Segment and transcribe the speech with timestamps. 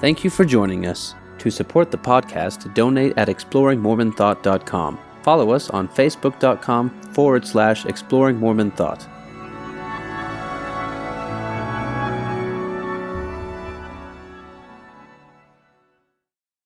[0.00, 1.14] Thank you for joining us.
[1.38, 4.98] To support the podcast, donate at exploringmormonthought.com.
[5.22, 9.06] Follow us on facebook.com forward slash exploringmormonthought.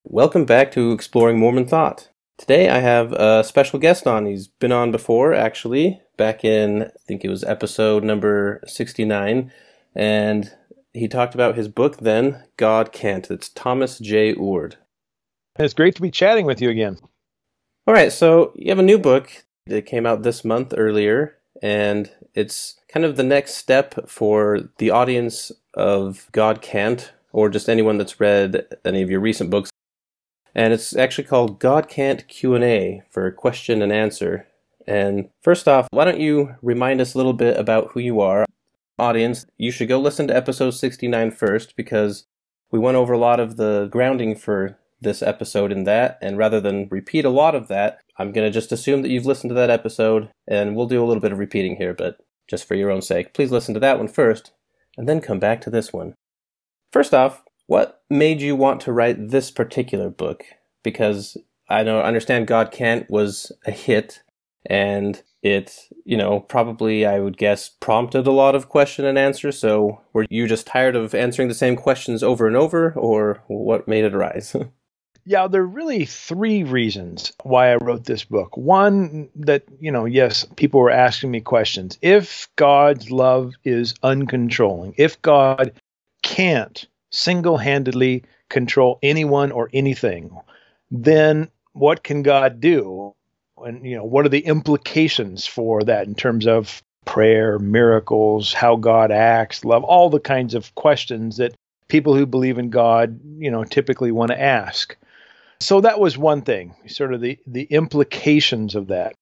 [0.05, 2.11] Welcome back to Exploring Mormon Thought.
[2.37, 4.27] Today I have a special guest on.
[4.27, 9.53] He's been on before, actually, back in, I think it was episode number 69.
[9.95, 10.53] And
[10.93, 13.31] he talked about his book then, God Can't.
[13.31, 14.35] It's Thomas J.
[14.35, 14.77] Oord.
[15.59, 16.99] It's great to be chatting with you again.
[17.87, 22.11] All right, so you have a new book that came out this month earlier, and
[22.35, 27.99] it's kind of the next step for the audience of God Can't, or just anyone
[27.99, 29.71] that's read any of your recent books.
[30.55, 34.47] And it's actually called God Can't Q&A for question and answer.
[34.87, 38.45] And first off, why don't you remind us a little bit about who you are?
[39.01, 42.27] Audience, you should go listen to episode 69 first because
[42.71, 46.19] we went over a lot of the grounding for this episode in that.
[46.21, 49.27] And rather than repeat a lot of that, I'm going to just assume that you've
[49.27, 52.67] listened to that episode and we'll do a little bit of repeating here, but just
[52.67, 54.53] for your own sake, please listen to that one first
[54.97, 56.15] and then come back to this one.
[56.93, 60.45] First off, what made you want to write this particular book?
[60.83, 61.37] Because
[61.69, 64.23] I know understand God Can't was a hit
[64.67, 69.53] and it, you know, probably I would guess prompted a lot of question and answer.
[69.53, 73.89] So were you just tired of answering the same questions over and over, or what
[73.89, 74.55] made it arise?
[75.25, 78.57] yeah, there are really three reasons why I wrote this book.
[78.57, 81.99] One, that, you know, yes, people were asking me questions.
[82.03, 85.73] If God's love is uncontrolling, if God
[86.23, 90.37] can't single handedly control anyone or anything,
[90.91, 93.15] then what can God do?
[93.65, 98.77] And you know what are the implications for that in terms of prayer, miracles, how
[98.77, 101.55] God acts, love, all the kinds of questions that
[101.89, 104.97] people who believe in God, you know, typically want to ask.
[105.61, 109.15] So that was one thing, sort of the the implications of that.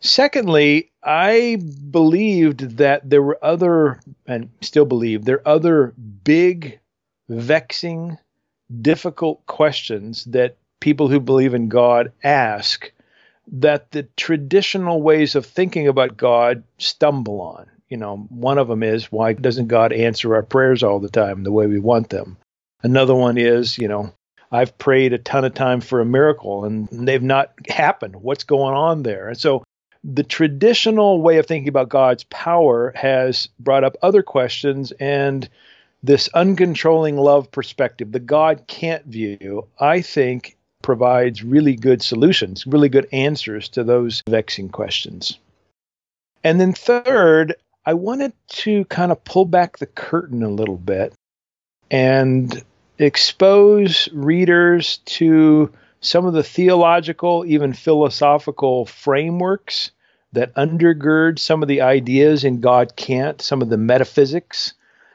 [0.00, 6.80] Secondly, I believed that there were other and still believe there are other big
[7.28, 8.16] vexing
[8.80, 12.90] difficult questions that people who believe in God ask
[13.52, 17.66] that the traditional ways of thinking about God stumble on.
[17.88, 21.42] You know, one of them is why doesn't God answer our prayers all the time
[21.42, 22.36] the way we want them?
[22.82, 24.12] Another one is, you know,
[24.52, 28.16] I've prayed a ton of time for a miracle and they've not happened.
[28.16, 29.28] What's going on there?
[29.28, 29.64] And so
[30.04, 35.48] the traditional way of thinking about God's power has brought up other questions and
[36.02, 42.88] this uncontrolling love perspective, the God can't view, I think provides really good solutions, really
[42.88, 45.38] good answers to those vexing questions.
[46.42, 47.54] And then, third,
[47.84, 51.12] I wanted to kind of pull back the curtain a little bit
[51.90, 52.62] and
[52.98, 59.90] expose readers to some of the theological, even philosophical frameworks
[60.32, 64.74] that undergird some of the ideas in God Can't, some of the metaphysics.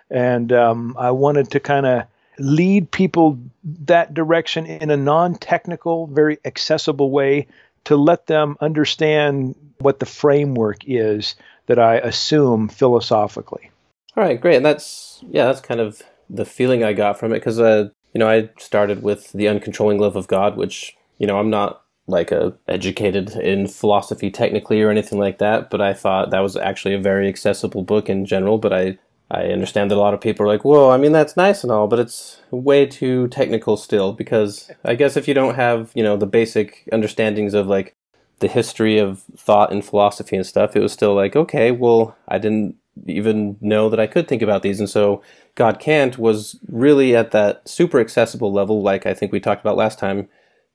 [0.10, 2.04] And um, I wanted to kind of
[2.38, 3.40] lead people
[3.86, 7.48] that direction in a non technical, very accessible way
[7.86, 11.36] to let them understand what the framework is
[11.68, 13.72] that I assume philosophically.
[14.16, 14.58] All right, great.
[14.58, 18.20] And that's, yeah, that's kind of the feeling I got from it because, uh, you
[18.20, 22.32] know, I started with The Uncontrolling Love of God, which, you know, I'm not like
[22.32, 26.94] a educated in philosophy technically or anything like that, but I thought that was actually
[26.94, 28.98] a very accessible book in general, but I
[29.32, 31.72] I understand that a lot of people are like, "Whoa, I mean that's nice and
[31.72, 36.04] all, but it's way too technical still." Because I guess if you don't have, you
[36.04, 37.96] know, the basic understandings of like
[38.40, 42.38] the history of thought and philosophy and stuff, it was still like, okay, well, I
[42.38, 42.76] didn't
[43.08, 45.22] even know that I could think about these, and so
[45.56, 49.78] God Can't was really at that super accessible level, like I think we talked about
[49.78, 50.28] last time.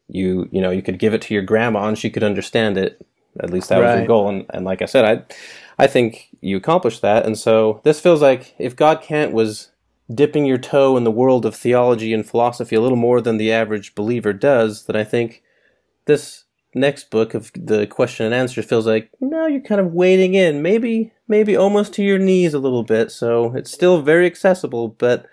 [0.08, 3.00] You, you know, you could give it to your grandma and she could understand it.
[3.38, 3.90] At least that right.
[3.92, 5.22] was your goal, and, and like I said, I
[5.80, 7.24] I think you accomplished that.
[7.24, 9.70] And so this feels like if God Can't was
[10.14, 13.50] dipping your toe in the world of theology and philosophy a little more than the
[13.50, 15.42] average believer does, then I think
[16.04, 16.44] this
[16.74, 20.60] next book of the question and answer feels like no, you're kind of wading in,
[20.60, 23.10] maybe maybe almost to your knees a little bit.
[23.10, 25.24] So it's still very accessible, but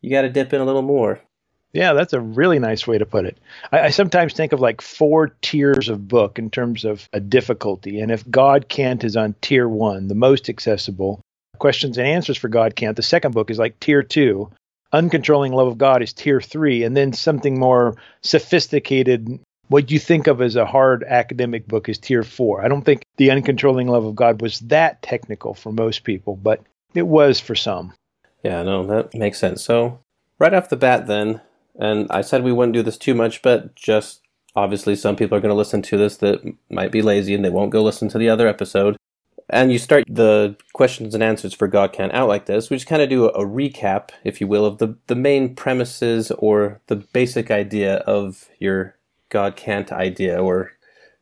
[0.00, 1.20] you got to dip in a little more.
[1.72, 3.38] Yeah, that's a really nice way to put it.
[3.70, 8.00] I, I, sometimes think of like four tiers of book in terms of a difficulty.
[8.00, 11.20] And if God Can't is on tier one, the most accessible,
[11.58, 14.50] questions and answers for God Can't, the second book is like tier two.
[14.94, 16.82] Uncontrolling Love of God is tier three.
[16.82, 19.38] And then something more sophisticated,
[19.68, 22.64] what you think of as a hard academic book, is tier four.
[22.64, 26.62] I don't think The Uncontrolling Love of God was that technical for most people, but
[26.94, 27.92] it was for some.
[28.42, 29.62] Yeah, no, that makes sense.
[29.62, 29.98] So
[30.38, 31.42] right off the bat, then,
[31.78, 34.22] and I said we wouldn't do this too much, but just
[34.54, 36.40] obviously some people are going to listen to this that
[36.70, 38.96] might be lazy and they won't go listen to the other episode.
[39.48, 42.68] And you start the questions and answers for God Can't out like this.
[42.68, 45.54] We just kind of do a, a recap, if you will, of the, the main
[45.54, 48.96] premises or the basic idea of your
[49.28, 50.72] God Can't idea or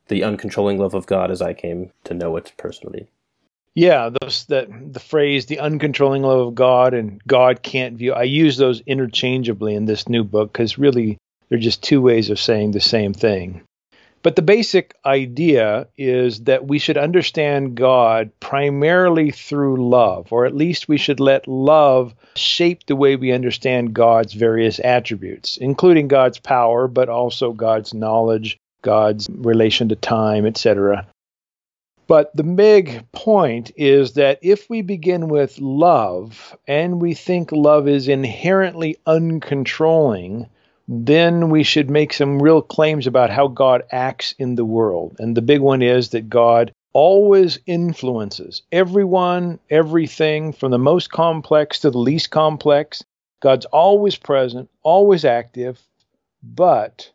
[0.08, 3.08] the uncontrolling love of God as I came to know it personally.
[3.74, 8.22] Yeah, those that the phrase "the uncontrolling love of God" and "God can't view." I
[8.22, 11.18] use those interchangeably in this new book because really
[11.48, 13.62] they're just two ways of saying the same thing.
[14.22, 20.56] But the basic idea is that we should understand God primarily through love, or at
[20.56, 26.38] least we should let love shape the way we understand God's various attributes, including God's
[26.38, 31.06] power, but also God's knowledge, God's relation to time, etc.
[32.06, 37.88] But the big point is that if we begin with love and we think love
[37.88, 40.48] is inherently uncontrolling,
[40.86, 45.16] then we should make some real claims about how God acts in the world.
[45.18, 51.80] And the big one is that God always influences everyone, everything, from the most complex
[51.80, 53.02] to the least complex.
[53.40, 55.80] God's always present, always active,
[56.42, 57.10] but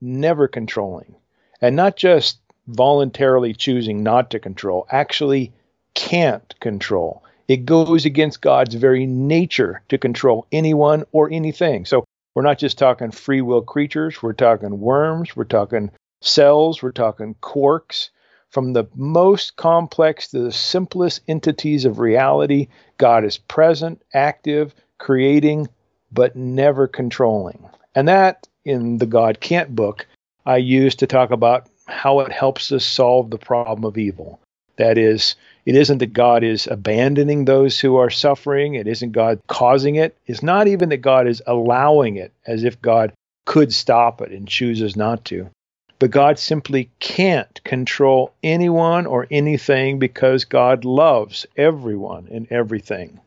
[0.00, 1.14] never controlling.
[1.60, 2.39] And not just
[2.70, 5.52] voluntarily choosing not to control, actually
[5.94, 7.22] can't control.
[7.48, 11.84] It goes against God's very nature to control anyone or anything.
[11.84, 15.90] So we're not just talking free will creatures, we're talking worms, we're talking
[16.20, 18.10] cells, we're talking quarks.
[18.50, 22.68] From the most complex to the simplest entities of reality,
[22.98, 25.68] God is present, active, creating,
[26.12, 27.68] but never controlling.
[27.94, 30.06] And that, in the God Can't book,
[30.46, 34.40] I use to talk about how it helps us solve the problem of evil.
[34.76, 35.34] That is,
[35.66, 40.16] it isn't that God is abandoning those who are suffering, it isn't God causing it,
[40.26, 43.12] it's not even that God is allowing it as if God
[43.44, 45.50] could stop it and chooses not to.
[45.98, 53.20] But God simply can't control anyone or anything because God loves everyone and everything.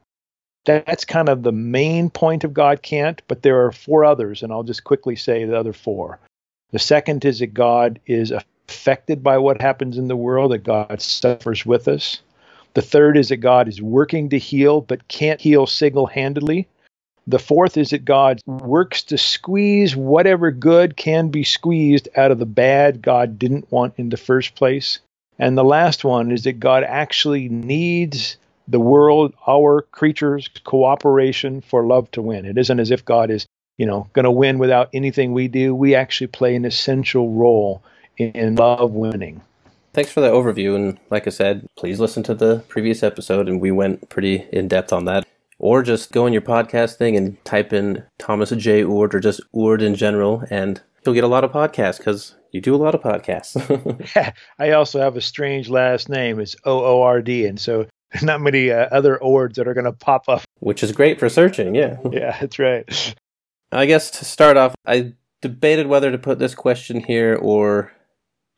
[0.66, 4.51] That's kind of the main point of God can't, but there are four others, and
[4.51, 6.19] I'll just quickly say the other four.
[6.71, 8.33] The second is that God is
[8.69, 12.21] affected by what happens in the world, that God suffers with us.
[12.74, 16.68] The third is that God is working to heal, but can't heal single handedly.
[17.27, 22.39] The fourth is that God works to squeeze whatever good can be squeezed out of
[22.39, 25.00] the bad God didn't want in the first place.
[25.39, 28.38] And the last one is that God actually needs
[28.68, 32.45] the world, our creatures' cooperation for love to win.
[32.45, 33.45] It isn't as if God is,
[33.77, 35.74] you know, going to win without anything we do.
[35.74, 37.83] We actually play an essential role
[38.18, 39.42] in love winning.
[39.94, 40.75] Thanks for that overview.
[40.75, 44.68] And like I said, please listen to the previous episode, and we went pretty in
[44.68, 45.27] depth on that.
[45.60, 48.83] Or just go in your podcast thing and type in Thomas J.
[48.83, 52.60] Oord or just Oord in general, and you'll get a lot of podcasts because you
[52.60, 53.56] do a lot of podcasts.
[54.16, 56.39] yeah, I also have a strange last name.
[56.39, 59.74] It's O O R D, and so there's not many uh, other Oords that are
[59.74, 60.42] going to pop up.
[60.59, 61.98] Which is great for searching, yeah.
[62.12, 63.16] yeah, that's right.
[63.71, 67.92] I guess to start off, I debated whether to put this question here or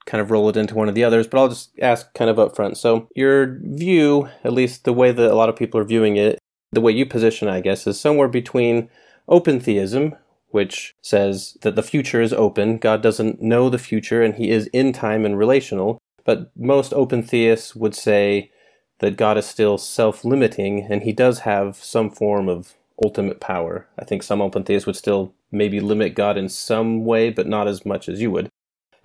[0.05, 2.39] kind of roll it into one of the others, but I'll just ask kind of
[2.39, 2.77] up front.
[2.77, 6.39] So, your view, at least the way that a lot of people are viewing it,
[6.71, 8.89] the way you position, I guess, is somewhere between
[9.27, 10.15] open theism,
[10.50, 14.67] which says that the future is open, God doesn't know the future, and he is
[14.67, 16.00] in time and relational.
[16.24, 18.51] But most open theists would say
[19.00, 23.88] that God is still self limiting and he does have some form of ultimate power.
[24.00, 27.67] I think some open theists would still maybe limit God in some way, but not
[27.67, 28.50] as much as you would.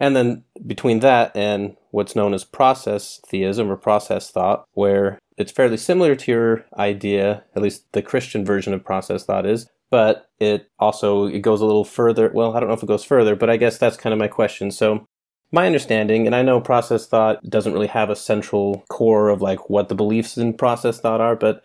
[0.01, 5.53] And then between that and what's known as process theism or process thought, where it's
[5.53, 10.31] fairly similar to your idea, at least the Christian version of process thought is, but
[10.39, 12.31] it also it goes a little further.
[12.33, 14.29] Well, I don't know if it goes further, but I guess that's kind of my
[14.29, 14.71] question.
[14.71, 15.07] So
[15.53, 19.69] my understanding, and I know process thought doesn't really have a central core of like
[19.69, 21.63] what the beliefs in process thought are, but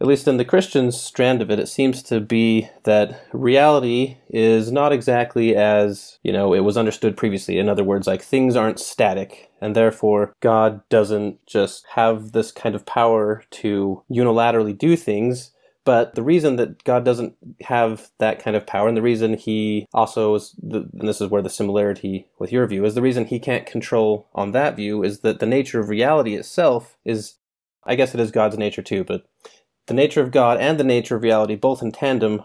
[0.00, 4.70] at least in the Christian strand of it, it seems to be that reality is
[4.70, 7.58] not exactly as, you know, it was understood previously.
[7.58, 12.74] In other words, like things aren't static, and therefore God doesn't just have this kind
[12.74, 15.50] of power to unilaterally do things.
[15.84, 19.88] But the reason that God doesn't have that kind of power, and the reason he
[19.94, 23.24] also is, the, and this is where the similarity with your view is, the reason
[23.24, 27.36] he can't control on that view is that the nature of reality itself is,
[27.84, 29.26] I guess it is God's nature too, but
[29.88, 32.44] the nature of God and the nature of reality, both in tandem,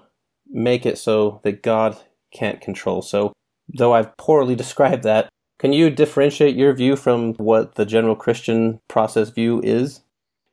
[0.50, 1.98] make it so that God
[2.34, 3.02] can't control.
[3.02, 3.34] So,
[3.70, 8.80] though I've poorly described that, can you differentiate your view from what the general Christian
[8.90, 10.02] process view is?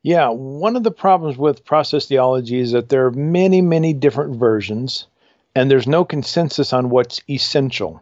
[0.03, 4.37] Yeah, one of the problems with process theology is that there are many, many different
[4.37, 5.07] versions.
[5.53, 8.01] and there's no consensus on what's essential.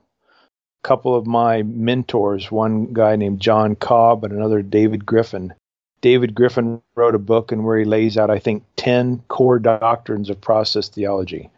[0.84, 5.54] A couple of my mentors, one guy named John Cobb and another David Griffin.
[6.02, 10.30] David Griffin wrote a book and where he lays out, I think, 10 core doctrines
[10.30, 11.50] of process theology.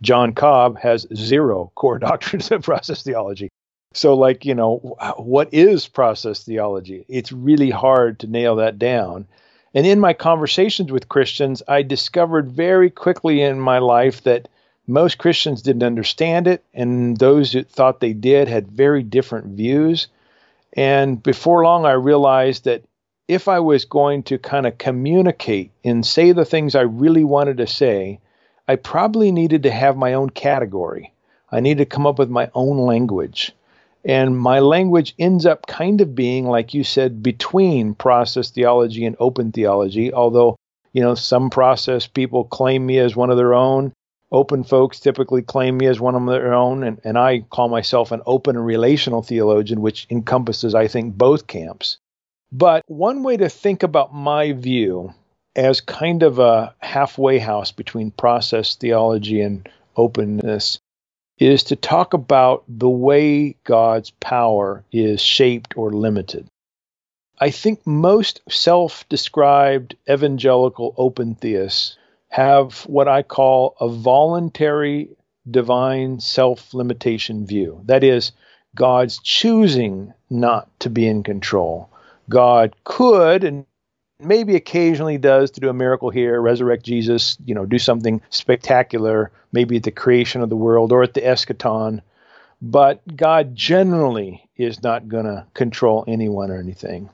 [0.00, 3.50] John Cobb has zero core doctrines of process theology.
[3.94, 4.76] So, like, you know,
[5.16, 7.04] what is process theology?
[7.08, 9.26] It's really hard to nail that down.
[9.74, 14.48] And in my conversations with Christians, I discovered very quickly in my life that
[14.86, 20.08] most Christians didn't understand it, and those who thought they did had very different views.
[20.74, 22.82] And before long, I realized that
[23.28, 27.58] if I was going to kind of communicate and say the things I really wanted
[27.58, 28.20] to say,
[28.66, 31.12] I probably needed to have my own category.
[31.50, 33.52] I needed to come up with my own language.
[34.04, 39.14] And my language ends up kind of being, like you said, between process theology and
[39.20, 40.56] open theology, although,
[40.92, 43.92] you know, some process people claim me as one of their own.
[44.32, 48.12] Open folks typically claim me as one of their own, and, and I call myself
[48.12, 51.98] an open relational theologian, which encompasses, I think, both camps.
[52.52, 55.14] But one way to think about my view
[55.56, 59.66] as kind of a halfway house between process theology and
[59.96, 60.78] openness
[61.38, 66.46] is to talk about the way God's power is shaped or limited.
[67.40, 71.96] I think most self described evangelical open theists
[72.28, 75.08] have what I call a voluntary
[75.50, 77.80] divine self limitation view.
[77.86, 78.32] That is,
[78.74, 81.90] God's choosing not to be in control.
[82.28, 83.66] God could and
[84.18, 89.32] maybe occasionally does to do a miracle here, resurrect Jesus, you know, do something spectacular,
[89.52, 92.00] maybe at the creation of the world or at the eschaton.
[92.60, 97.10] But God generally is not going to control anyone or anything.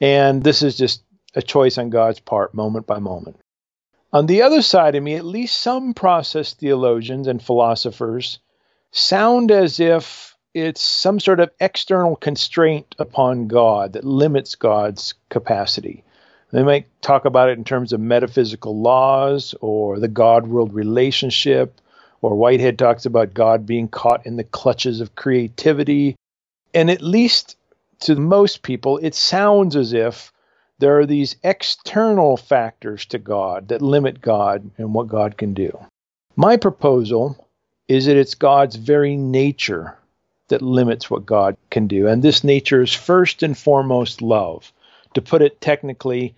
[0.00, 1.02] And this is just
[1.34, 3.36] a choice on God's part, moment by moment.
[4.12, 8.38] On the other side of me, at least some process theologians and philosophers
[8.92, 16.04] sound as if it's some sort of external constraint upon God that limits God's capacity.
[16.52, 21.80] They might talk about it in terms of metaphysical laws or the God world relationship,
[22.22, 26.14] or Whitehead talks about God being caught in the clutches of creativity.
[26.72, 27.56] And at least
[28.00, 30.32] to most people, it sounds as if
[30.78, 35.76] there are these external factors to God that limit God and what God can do.
[36.36, 37.48] My proposal
[37.88, 39.96] is that it's God's very nature
[40.48, 42.06] that limits what God can do.
[42.06, 44.72] And this nature is first and foremost love.
[45.14, 46.34] To put it technically,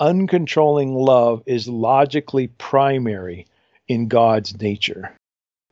[0.00, 3.46] uncontrolling love is logically primary
[3.86, 5.14] in God's nature.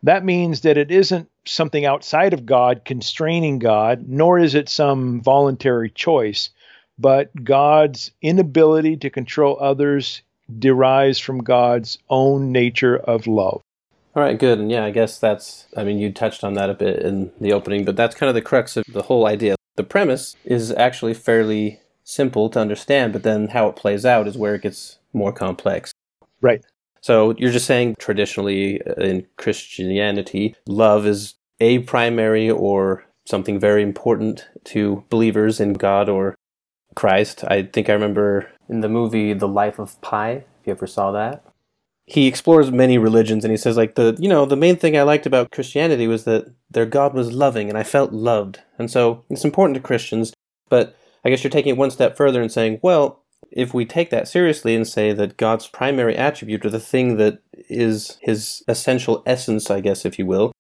[0.03, 5.21] That means that it isn't something outside of God constraining God, nor is it some
[5.21, 6.51] voluntary choice
[6.99, 10.23] but God's inability to control others
[10.59, 13.62] derives from God's own nature of love.
[14.14, 14.59] All right, good.
[14.59, 17.52] And yeah, I guess that's, I mean, you touched on that a bit in the
[17.52, 19.57] opening, but that's kind of the crux of the whole idea.
[19.76, 24.37] The premise is actually fairly simple to understand, but then how it plays out is
[24.37, 25.92] where it gets more complex.
[26.42, 26.62] Right.
[27.00, 33.83] So you're just saying traditionally uh, in Christianity, love is a primary or something very
[33.83, 36.35] important to believers in God or
[36.95, 37.45] Christ.
[37.49, 41.12] I think I remember in the movie The Life of Pi, if you ever saw
[41.12, 41.45] that.
[42.06, 45.02] He explores many religions and he says like the you know, the main thing I
[45.02, 48.61] liked about Christianity was that their God was loving and I felt loved.
[48.78, 50.32] And so it's important to Christians,
[50.68, 54.11] but I guess you're taking it one step further and saying, well, if we take
[54.11, 59.23] that seriously and say that God's primary attribute or the thing that is his essential
[59.26, 60.52] essence, I guess if you will,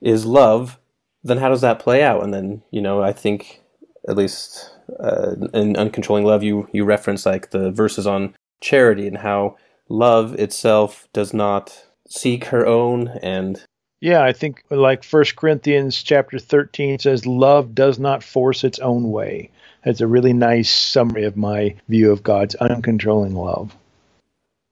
[0.00, 0.78] is love,
[1.22, 2.22] then how does that play out?
[2.22, 3.62] And then, you know, I think
[4.08, 9.18] at least uh, in uncontrolling love you you reference like the verses on charity and
[9.18, 9.56] how
[9.90, 13.62] love itself does not seek her own and
[14.00, 19.10] yeah i think like first corinthians chapter 13 says love does not force its own
[19.10, 19.50] way.
[19.84, 23.76] That's a really nice summary of my view of god's uncontrolling love.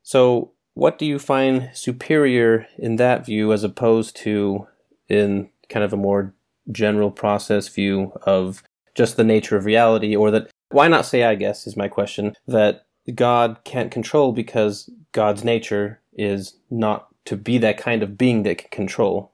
[0.03, 4.69] So what do you find superior in that view as opposed to
[5.09, 6.35] in kind of a more
[6.71, 8.63] general process view of
[8.95, 12.35] just the nature of reality, or that why not say, I guess, is my question,
[12.47, 18.45] that God can't control because God's nature is not to be that kind of being
[18.45, 19.33] that can control.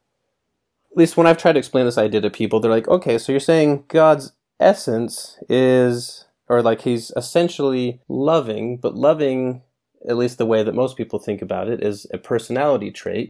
[0.91, 3.33] At least when I've tried to explain this idea to people, they're like, okay, so
[3.33, 9.61] you're saying God's essence is, or like he's essentially loving, but loving,
[10.09, 13.29] at least the way that most people think about it, is a personality trait.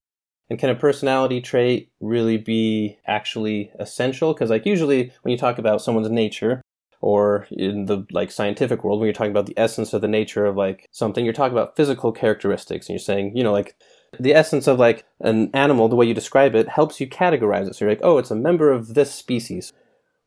[0.48, 4.32] And can a personality trait really be actually essential?
[4.32, 6.62] Because like usually when you talk about someone's nature,
[7.04, 10.46] or in the like scientific world, when you're talking about the essence of the nature
[10.46, 13.76] of like something, you're talking about physical characteristics, and you're saying, you know, like
[14.18, 17.74] The essence of like an animal, the way you describe it, helps you categorize it.
[17.74, 19.72] So you're like, oh, it's a member of this species.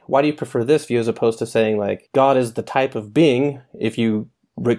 [0.06, 2.96] Why do you prefer this view as opposed to saying like God is the type
[2.96, 4.30] of being, if you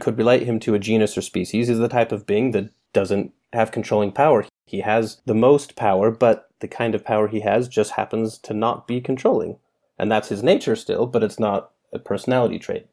[0.01, 3.33] could relate him to a genus or species, is the type of being that doesn't
[3.53, 4.45] have controlling power.
[4.67, 8.55] He has the most power, but the kind of power he has just happens to
[8.55, 9.59] not be controlling.
[9.99, 12.87] And that's his nature still, but it's not a personality trait.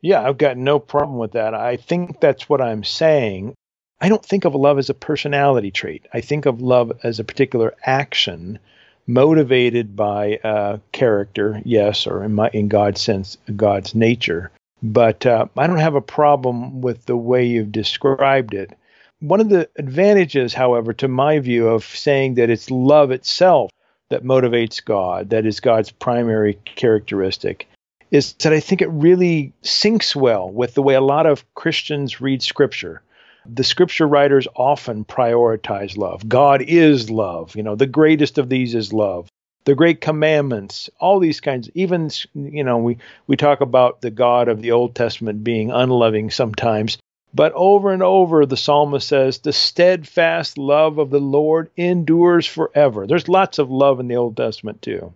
[0.00, 1.54] Yeah, I've got no problem with that.
[1.54, 3.54] I think that's what I'm saying.
[4.00, 6.06] I don't think of love as a personality trait.
[6.12, 8.58] I think of love as a particular action
[9.06, 14.50] motivated by a character, yes, or in, my, in God's sense, God's nature.
[14.82, 18.76] But uh, I don't have a problem with the way you've described it.
[19.20, 23.70] One of the advantages, however, to my view of saying that it's love itself
[24.10, 27.66] that motivates God, that is God's primary characteristic,
[28.10, 32.20] is that I think it really syncs well with the way a lot of Christians
[32.20, 33.02] read Scripture.
[33.44, 36.28] The Scripture writers often prioritize love.
[36.28, 37.54] God is love.
[37.56, 39.28] You know, the greatest of these is love.
[39.64, 41.68] The great commandments, all these kinds.
[41.74, 46.30] Even you know, we we talk about the God of the Old Testament being unloving
[46.30, 46.98] sometimes.
[47.34, 53.06] But over and over, the psalmist says, the steadfast love of the Lord endures forever.
[53.06, 55.12] There's lots of love in the Old Testament, too.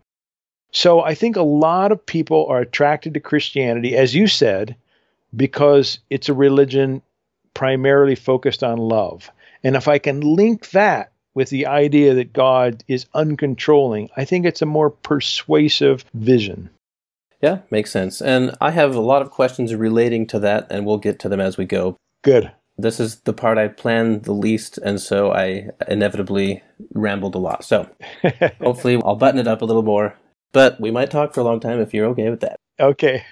[0.73, 4.77] So I think a lot of people are attracted to Christianity, as you said,
[5.35, 7.03] because it's a religion
[7.55, 9.31] primarily focused on love.
[9.63, 14.47] And if I can link that with the idea that God is uncontrolling, I think
[14.47, 16.71] it's a more persuasive vision.
[17.41, 18.21] Yeah, makes sense.
[18.21, 21.41] And I have a lot of questions relating to that, and we'll get to them
[21.41, 21.97] as we go.
[22.23, 22.53] Good.
[22.77, 26.63] This is the part I planned the least, and so I inevitably
[26.95, 27.65] rambled a lot.
[27.65, 27.89] So
[28.61, 30.15] hopefully I'll button it up a little more,
[30.53, 32.57] but we might talk for a long time if you're okay with that.
[32.79, 33.25] Okay.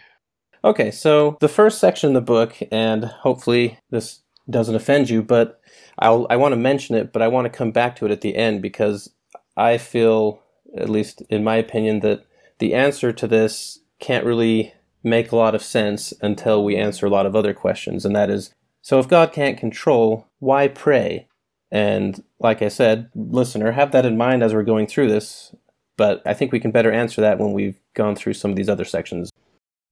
[0.65, 5.61] Okay, so the first section of the book, and hopefully this doesn't offend you, but
[5.99, 8.23] I'll, I want to mention it, but I want to come back to it at
[8.23, 9.11] the end because
[9.57, 10.43] I feel,
[10.77, 12.25] at least in my opinion, that
[12.59, 17.11] the answer to this can't really make a lot of sense until we answer a
[17.11, 21.29] lot of other questions, and that is so if God can't control, why pray?
[21.71, 25.55] And like I said, listener, have that in mind as we're going through this,
[25.99, 28.71] but I think we can better answer that when we've gone through some of these
[28.71, 29.31] other sections.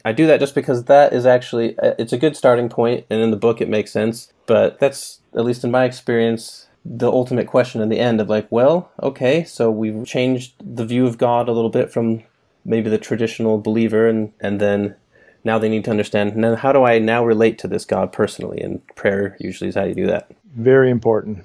[0.06, 3.20] I do that just because that is actually uh, it's a good starting point and
[3.20, 7.48] in the book it makes sense, but that's at least in my experience the ultimate
[7.48, 11.48] question in the end of like, well, okay, so we've changed the view of God
[11.48, 12.22] a little bit from
[12.64, 14.94] maybe the traditional believer and and then
[15.42, 18.12] now they need to understand and then how do i now relate to this god
[18.12, 18.60] personally?
[18.60, 20.30] And prayer usually is how you do that.
[20.54, 21.44] Very important.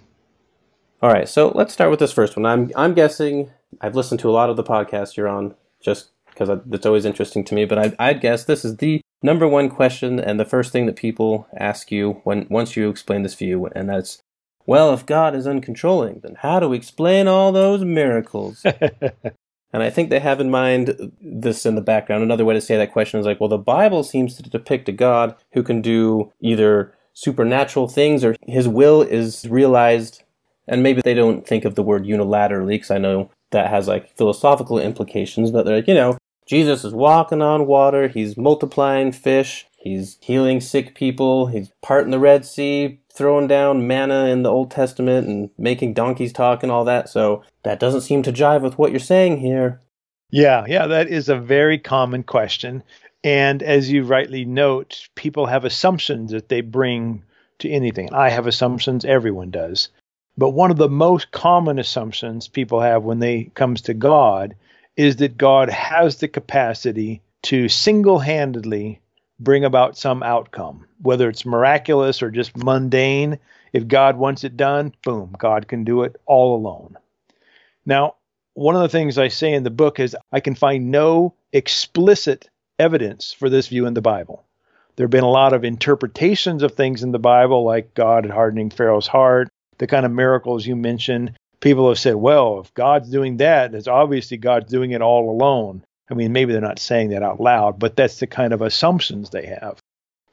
[1.01, 2.45] All right so let's start with this first one.
[2.45, 6.59] I'm i'm guessing i've listened to a lot of the podcasts you're on just because
[6.71, 10.19] it's always interesting to me but I, i'd guess this is the number one question
[10.19, 13.89] and the first thing that people ask you when once you explain this view and
[13.89, 14.21] that's
[14.65, 18.65] well if god is uncontrolling then how do we explain all those miracles
[19.73, 22.23] And I think they have in mind this in the background.
[22.23, 24.91] Another way to say that question is like, well, the Bible seems to depict a
[24.91, 30.23] God who can do either supernatural things or his will is realized.
[30.67, 34.15] And maybe they don't think of the word unilaterally because I know that has like
[34.17, 39.65] philosophical implications, but they're like, you know, Jesus is walking on water, he's multiplying fish,
[39.77, 44.71] he's healing sick people, he's parting the Red Sea, throwing down manna in the Old
[44.71, 47.09] Testament and making donkeys talk and all that.
[47.09, 49.81] So that doesn't seem to jive with what you're saying here.
[50.29, 52.83] Yeah, yeah, that is a very common question.
[53.23, 57.23] And as you rightly note, people have assumptions that they bring
[57.59, 58.11] to anything.
[58.13, 59.89] I have assumptions, everyone does.
[60.41, 64.55] But one of the most common assumptions people have when they comes to God
[64.97, 69.01] is that God has the capacity to single-handedly
[69.39, 73.37] bring about some outcome, whether it's miraculous or just mundane.
[73.71, 76.97] If God wants it done, boom, God can do it all alone.
[77.85, 78.15] Now,
[78.55, 82.49] one of the things I say in the book is I can find no explicit
[82.79, 84.43] evidence for this view in the Bible.
[84.95, 88.71] There have been a lot of interpretations of things in the Bible, like God hardening
[88.71, 89.49] Pharaoh's heart,
[89.81, 91.33] the kind of miracles you mentioned.
[91.59, 95.83] People have said, well, if God's doing that, it's obviously God's doing it all alone.
[96.07, 99.31] I mean, maybe they're not saying that out loud, but that's the kind of assumptions
[99.31, 99.79] they have.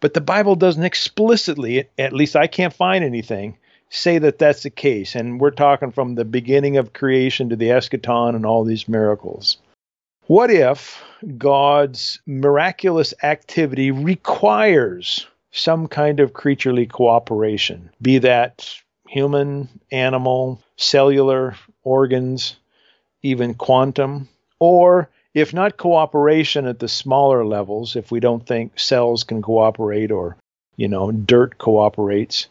[0.00, 3.56] But the Bible doesn't explicitly, at least I can't find anything,
[3.88, 5.14] say that that's the case.
[5.14, 9.56] And we're talking from the beginning of creation to the eschaton and all these miracles.
[10.26, 11.02] What if
[11.38, 22.56] God's miraculous activity requires some kind of creaturely cooperation, be that human, animal, cellular, organs,
[23.22, 29.24] even quantum, or if not cooperation at the smaller levels, if we don't think cells
[29.24, 30.36] can cooperate or,
[30.76, 32.48] you know, dirt cooperates,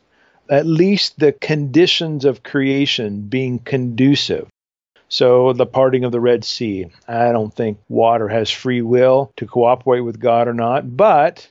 [0.50, 4.48] at least the conditions of creation being conducive.
[5.10, 9.46] So, the parting of the Red Sea, I don't think water has free will to
[9.46, 11.50] cooperate with God or not, but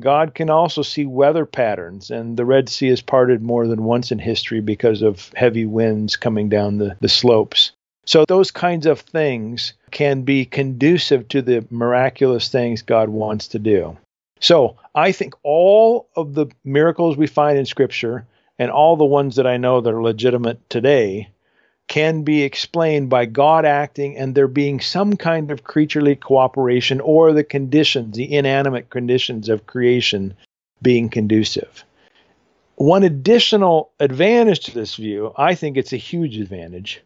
[0.00, 4.10] God can also see weather patterns, and the Red Sea has parted more than once
[4.10, 7.72] in history because of heavy winds coming down the, the slopes.
[8.06, 13.58] So, those kinds of things can be conducive to the miraculous things God wants to
[13.58, 13.96] do.
[14.40, 18.26] So, I think all of the miracles we find in Scripture
[18.58, 21.28] and all the ones that I know that are legitimate today
[21.88, 27.32] can be explained by God acting and there being some kind of creaturely cooperation or
[27.32, 30.36] the conditions, the inanimate conditions of creation
[30.82, 31.84] being conducive.
[32.76, 37.02] One additional advantage to this view, I think it's a huge advantage,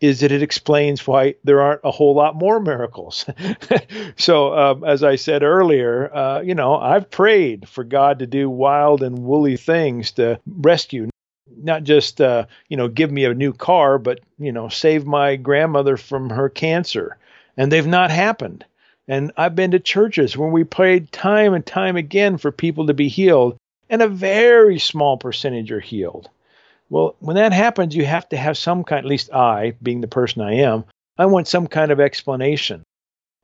[0.00, 3.26] is that it explains why there aren't a whole lot more miracles.
[4.16, 8.50] so, um, as I said earlier, uh, you know, I've prayed for God to do
[8.50, 11.08] wild and woolly things to rescue
[11.62, 15.36] not just uh, you know give me a new car, but you know save my
[15.36, 17.16] grandmother from her cancer,
[17.56, 18.64] and they've not happened.
[19.06, 22.94] And I've been to churches where we prayed time and time again for people to
[22.94, 23.56] be healed,
[23.90, 26.30] and a very small percentage are healed.
[26.90, 29.04] Well, when that happens, you have to have some kind.
[29.04, 30.84] At least I, being the person I am,
[31.18, 32.82] I want some kind of explanation.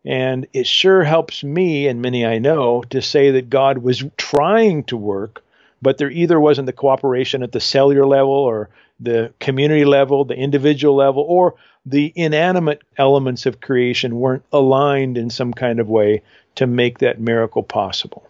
[0.05, 4.85] And it sure helps me and many I know to say that God was trying
[4.85, 5.44] to work
[5.83, 10.35] but there either wasn't the cooperation at the cellular level or the community level, the
[10.35, 11.55] individual level, or
[11.87, 16.23] the inanimate elements of creation weren't aligned in some kind of way
[16.55, 18.27] to make that miracle possible.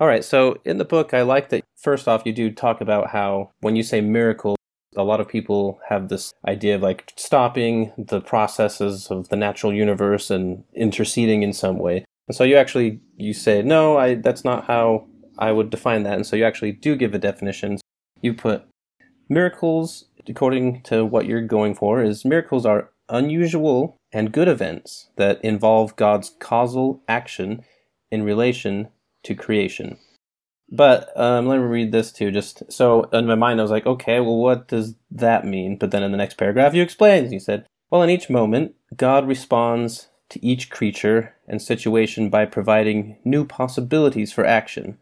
[0.00, 3.10] All right, so in the book, I like that first off, you do talk about
[3.10, 4.56] how when you say miracle,
[4.96, 9.72] a lot of people have this idea of like stopping the processes of the natural
[9.74, 12.04] universe and interceding in some way.
[12.28, 15.07] And so you actually you say, no, I that's not how
[15.38, 16.14] I would define that.
[16.14, 17.78] And so you actually do give a definition.
[18.20, 18.64] You put
[19.28, 25.42] miracles, according to what you're going for, is miracles are unusual and good events that
[25.44, 27.62] involve God's causal action
[28.10, 28.88] in relation
[29.24, 29.98] to creation.
[30.70, 32.30] But um, let me read this too.
[32.30, 35.78] Just so in my mind, I was like, okay, well, what does that mean?
[35.78, 37.32] But then in the next paragraph, you explain.
[37.32, 43.16] You said, well, in each moment, God responds to each creature and situation by providing
[43.24, 44.98] new possibilities for action.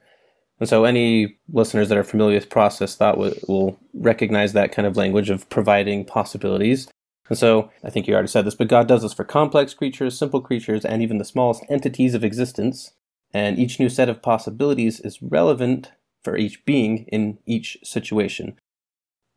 [0.58, 4.86] And so, any listeners that are familiar with process thought will, will recognize that kind
[4.86, 6.88] of language of providing possibilities.
[7.28, 10.18] And so, I think you already said this, but God does this for complex creatures,
[10.18, 12.92] simple creatures, and even the smallest entities of existence.
[13.34, 15.92] And each new set of possibilities is relevant
[16.24, 18.58] for each being in each situation.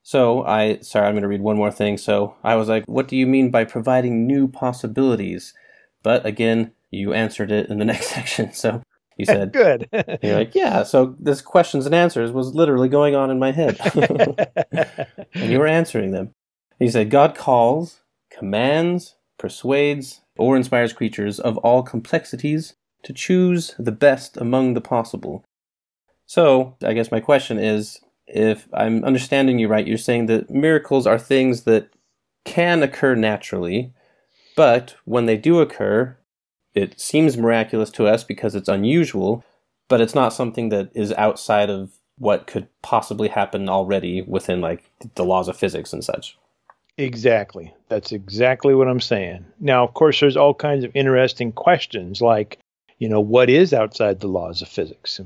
[0.04, 1.98] So, I, sorry, I'm going to read one more thing.
[1.98, 5.54] So, I was like, what do you mean by providing new possibilities?
[6.02, 8.54] But again, you answered it in the next section.
[8.54, 8.82] So,
[9.20, 9.54] you said.
[9.54, 9.88] Good.
[10.24, 10.84] you're like, yeah.
[10.84, 13.78] So this questions and answers was literally going on in my head,
[15.34, 16.32] and you were answering them.
[16.80, 18.00] He said, God calls,
[18.32, 25.44] commands, persuades, or inspires creatures of all complexities to choose the best among the possible.
[26.26, 31.06] So, I guess my question is if I'm understanding you right, you're saying that miracles
[31.08, 31.90] are things that
[32.46, 33.94] can occur naturally,
[34.56, 36.18] but when they do occur,
[36.74, 39.44] it seems miraculous to us because it's unusual,
[39.88, 44.84] but it's not something that is outside of what could possibly happen already within like
[45.16, 46.38] the laws of physics and such.
[46.98, 47.74] Exactly.
[47.88, 49.46] That's exactly what I'm saying.
[49.62, 52.60] Now, of course, there's all kinds of interesting questions like,
[52.98, 55.22] you know, what is outside the laws of physics?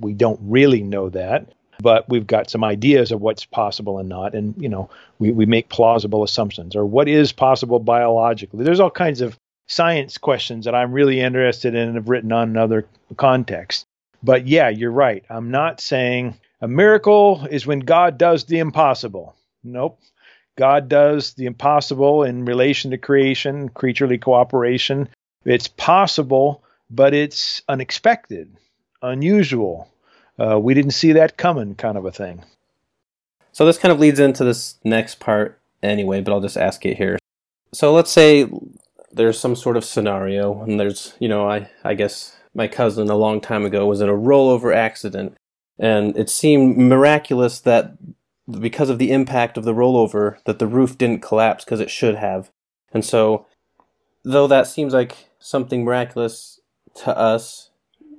[0.00, 4.34] We don't really know that, but we've got some ideas of what's possible and not.
[4.34, 8.64] And, you know, we, we make plausible assumptions or what is possible biologically.
[8.64, 12.50] There's all kinds of science questions that I'm really interested in and have written on
[12.50, 13.84] in other contexts.
[14.22, 15.24] But yeah, you're right.
[15.30, 19.36] I'm not saying a miracle is when God does the impossible.
[19.62, 20.00] Nope.
[20.56, 25.08] God does the impossible in relation to creation, creaturely cooperation.
[25.44, 28.56] It's possible, but it's unexpected,
[29.00, 29.88] unusual.
[30.36, 32.42] Uh, we didn't see that coming, kind of a thing.
[33.52, 36.96] So this kind of leads into this next part anyway, but I'll just ask it
[36.96, 37.18] here.
[37.72, 38.48] So let's say
[39.12, 43.16] there's some sort of scenario, and there's, you know, I, I guess my cousin a
[43.16, 45.36] long time ago was in a rollover accident,
[45.78, 47.92] and it seemed miraculous that
[48.60, 52.16] because of the impact of the rollover, that the roof didn't collapse because it should
[52.16, 52.50] have.
[52.92, 53.46] And so,
[54.24, 56.60] though that seems like something miraculous
[57.04, 57.70] to us,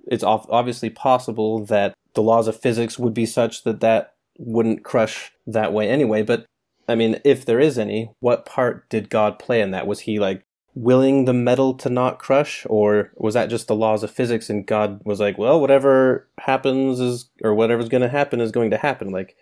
[0.07, 5.31] it's obviously possible that the laws of physics would be such that that wouldn't crush
[5.45, 6.23] that way anyway.
[6.23, 6.45] But
[6.87, 9.87] I mean, if there is any, what part did God play in that?
[9.87, 10.43] Was he like
[10.75, 14.67] willing the metal to not crush or was that just the laws of physics and
[14.67, 18.77] god was like well whatever happens is or whatever's going to happen is going to
[18.77, 19.35] happen like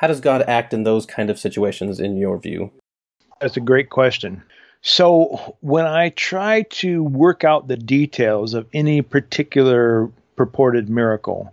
[0.00, 2.70] how does God act in those kind of situations in your view?
[3.38, 4.42] That's a great question.
[4.80, 11.52] So, when I try to work out the details of any particular purported miracle,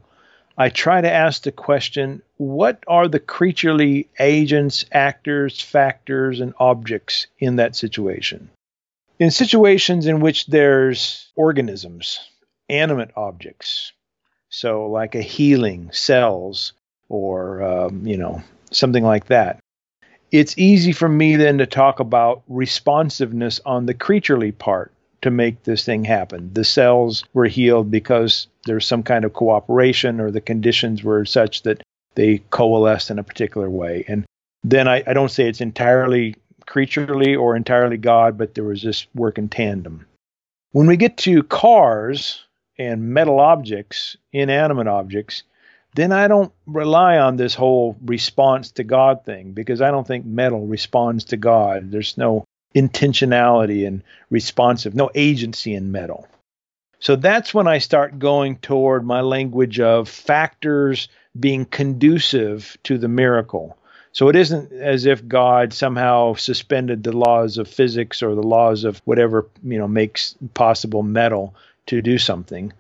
[0.58, 7.28] I try to ask the question what are the creaturely agents, actors, factors, and objects
[7.40, 8.50] in that situation?
[9.20, 12.20] In situations in which there's organisms,
[12.70, 13.94] animate objects,
[14.50, 16.74] so like a healing, cells,
[17.10, 19.60] or, um, you know, something like that,
[20.32, 25.64] it's easy for me then to talk about responsiveness on the creaturely part to make
[25.64, 26.54] this thing happen.
[26.54, 31.64] The cells were healed because there's some kind of cooperation or the conditions were such
[31.64, 31.82] that
[32.16, 34.06] they coalesced in a particular way.
[34.08, 34.26] And
[34.64, 36.36] then I, I don't say it's entirely
[36.68, 40.06] creaturely or entirely God, but there was this work in tandem.
[40.72, 42.44] When we get to cars
[42.78, 45.44] and metal objects, inanimate objects,
[45.96, 50.26] then I don't rely on this whole response to God thing because I don't think
[50.26, 51.90] metal responds to God.
[51.90, 52.44] There's no
[52.76, 56.28] intentionality and responsive, no agency in metal.
[57.00, 61.08] So that's when I start going toward my language of factors
[61.40, 63.77] being conducive to the miracle.
[64.18, 68.84] So it isn't as if God somehow suspended the laws of physics or the laws
[68.84, 71.54] of whatever, you know, makes possible metal
[71.86, 72.74] to do something.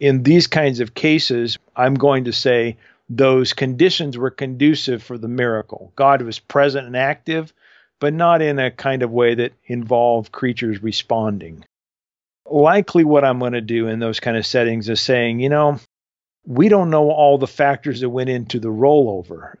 [0.00, 2.76] In these kinds of cases, I'm going to say
[3.08, 5.90] those conditions were conducive for the miracle.
[5.96, 7.54] God was present and active,
[7.98, 11.64] but not in a kind of way that involved creatures responding.
[12.44, 15.80] Likely, what I'm going to do in those kind of settings is saying, you know,
[16.44, 19.54] we don't know all the factors that went into the rollover.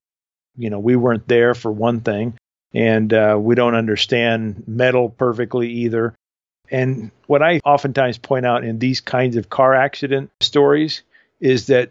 [0.56, 2.34] You know, we weren't there for one thing,
[2.74, 6.14] and uh, we don't understand metal perfectly either.
[6.70, 11.02] And what I oftentimes point out in these kinds of car accident stories
[11.40, 11.90] is that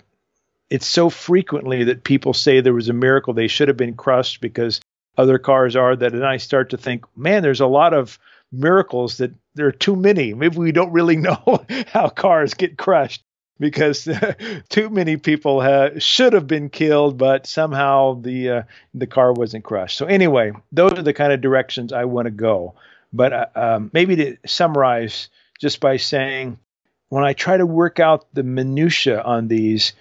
[0.69, 4.41] it's so frequently that people say there was a miracle they should have been crushed
[4.41, 4.79] because
[5.17, 8.17] other cars are that and I start to think, man, there's a lot of
[8.51, 10.33] miracles that there are too many.
[10.33, 13.21] Maybe we don't really know how cars get crushed
[13.61, 14.09] because
[14.69, 19.63] too many people ha- should have been killed, but somehow the uh, the car wasn't
[19.63, 19.97] crushed.
[19.97, 22.73] So anyway, those are the kind of directions I want to go.
[23.13, 26.57] But uh, um, maybe to summarize, just by saying,
[27.09, 29.93] when I try to work out the minutia on these,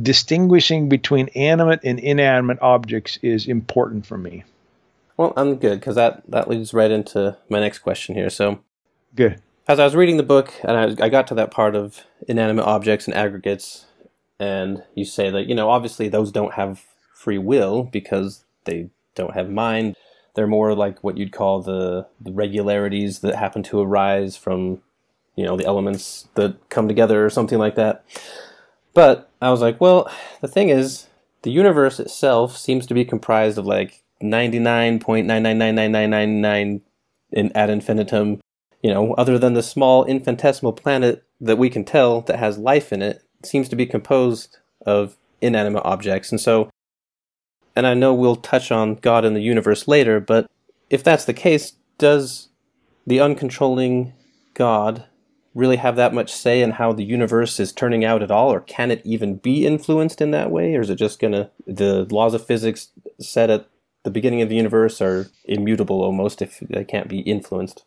[0.00, 4.44] distinguishing between animate and inanimate objects is important for me.
[5.16, 8.30] Well, I'm good because that that leads right into my next question here.
[8.30, 8.60] So,
[9.16, 9.42] good.
[9.68, 12.64] As I was reading the book and I, I got to that part of inanimate
[12.64, 13.84] objects and aggregates,
[14.40, 19.34] and you say that you know obviously those don't have free will because they don't
[19.34, 19.94] have mind.
[20.34, 24.80] They're more like what you'd call the, the regularities that happen to arise from
[25.36, 28.06] you know the elements that come together or something like that.
[28.94, 31.08] But I was like, well, the thing is,
[31.42, 36.80] the universe itself seems to be comprised of like 99.9999999
[37.30, 38.40] in ad infinitum,
[38.82, 42.92] you know, other than the small infinitesimal planet that we can tell that has life
[42.92, 46.30] in it, seems to be composed of inanimate objects.
[46.30, 46.70] And so,
[47.76, 50.50] and I know we'll touch on God and the universe later, but
[50.90, 52.48] if that's the case, does
[53.06, 54.12] the uncontrolling
[54.54, 55.04] God
[55.54, 58.60] really have that much say in how the universe is turning out at all, or
[58.60, 62.34] can it even be influenced in that way, or is it just gonna the laws
[62.34, 63.66] of physics set at
[64.04, 67.84] the beginning of the universe are immutable almost if they can't be influenced.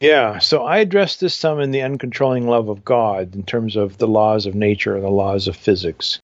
[0.00, 3.98] Yeah, so I address this some in the uncontrolling love of God in terms of
[3.98, 6.20] the laws of nature and the laws of physics.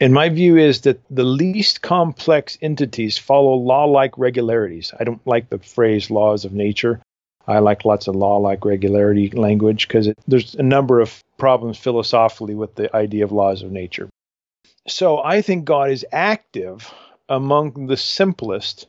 [0.00, 4.92] And my view is that the least complex entities follow law like regularities.
[4.98, 7.00] I don't like the phrase laws of nature.
[7.46, 12.54] I like lots of law like regularity language because there's a number of problems philosophically
[12.54, 14.08] with the idea of laws of nature.
[14.86, 16.92] So I think God is active
[17.28, 18.86] among the simplest,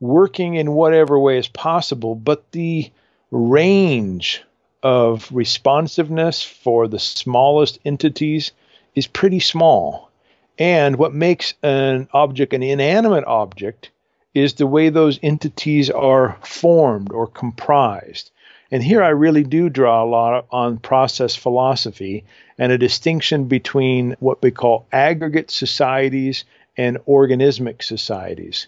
[0.00, 2.90] working in whatever way is possible, but the
[3.36, 4.44] range
[4.82, 8.52] of responsiveness for the smallest entities
[8.94, 10.10] is pretty small.
[10.58, 13.90] And what makes an object an inanimate object
[14.34, 18.30] is the way those entities are formed or comprised.
[18.70, 22.24] And here I really do draw a lot on process philosophy
[22.58, 26.44] and a distinction between what we call aggregate societies
[26.76, 28.66] and organismic societies.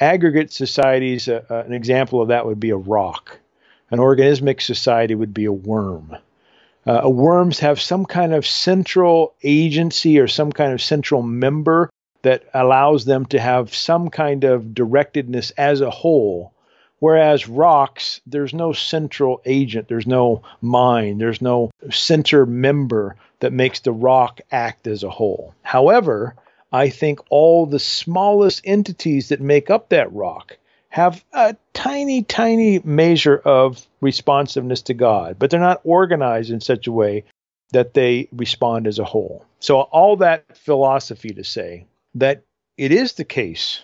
[0.00, 3.38] Aggregate societies, uh, uh, an example of that would be a rock.
[3.90, 6.16] An organismic society would be a worm.
[6.86, 11.90] Uh, worms have some kind of central agency or some kind of central member
[12.22, 16.52] that allows them to have some kind of directedness as a whole.
[16.98, 23.80] Whereas rocks, there's no central agent, there's no mind, there's no center member that makes
[23.80, 25.54] the rock act as a whole.
[25.62, 26.34] However,
[26.72, 30.56] I think all the smallest entities that make up that rock
[30.96, 36.86] have a tiny, tiny measure of responsiveness to God, but they're not organized in such
[36.86, 37.22] a way
[37.72, 39.44] that they respond as a whole.
[39.60, 42.44] So, all that philosophy to say that
[42.78, 43.82] it is the case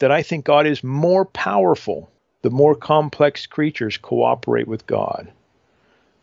[0.00, 2.10] that I think God is more powerful
[2.42, 5.30] the more complex creatures cooperate with God.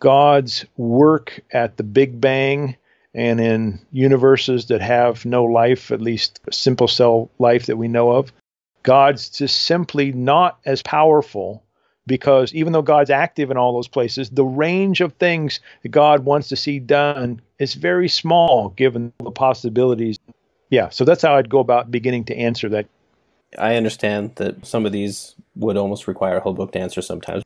[0.01, 2.75] God's work at the Big Bang
[3.13, 8.11] and in universes that have no life, at least simple cell life that we know
[8.11, 8.33] of,
[8.85, 11.63] God's just simply not as powerful
[12.05, 16.23] because even though God's active in all those places, the range of things that God
[16.23, 20.19] wants to see done is very small given the possibilities.
[20.69, 22.85] Yeah, so that's how I'd go about beginning to answer that.
[23.57, 27.41] I understand that some of these would almost require a whole book to answer sometimes.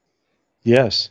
[0.63, 1.09] Yes.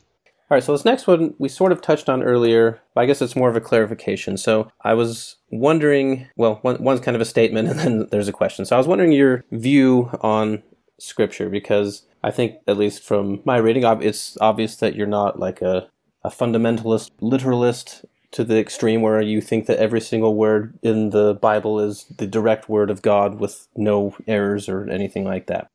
[0.51, 3.23] All right, so this next one we sort of touched on earlier, but I guess
[3.23, 4.37] it's more of a clarification.
[4.37, 8.33] So I was wondering, well, one, one's kind of a statement and then there's a
[8.33, 8.65] question.
[8.65, 10.63] So I was wondering your view on
[10.99, 15.63] scripture because I think, at least from my reading, it's obvious that you're not like
[15.63, 15.89] a,
[16.25, 21.35] a fundamentalist, literalist to the extreme where you think that every single word in the
[21.35, 25.69] Bible is the direct word of God with no errors or anything like that.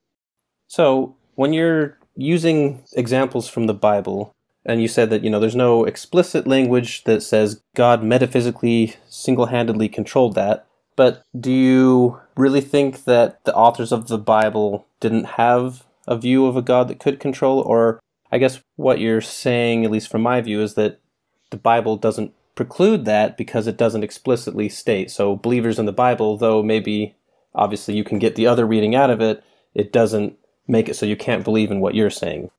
[0.67, 4.31] So when you're using examples from the Bible,
[4.65, 9.89] and you said that you know there's no explicit language that says God metaphysically single-handedly
[9.89, 10.67] controlled that.
[10.95, 16.45] But do you really think that the authors of the Bible didn't have a view
[16.45, 17.59] of a God that could control?
[17.59, 17.99] Or
[18.31, 20.99] I guess what you're saying, at least from my view, is that
[21.49, 25.09] the Bible doesn't preclude that because it doesn't explicitly state.
[25.09, 27.15] So believers in the Bible, though maybe
[27.55, 31.05] obviously you can get the other reading out of it, it doesn't make it so
[31.05, 32.51] you can't believe in what you're saying.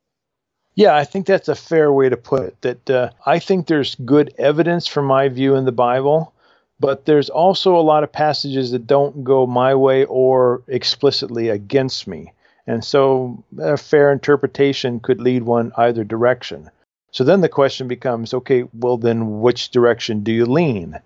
[0.75, 2.61] Yeah, I think that's a fair way to put it.
[2.63, 6.33] That uh, I think there's good evidence for my view in the Bible,
[6.81, 12.09] but there's also a lot of passages that don't go my way or explicitly against
[12.09, 12.33] me.
[12.67, 16.71] And so a fair interpretation could lead one either direction.
[17.13, 20.99] So then the question becomes okay, well, then which direction do you lean?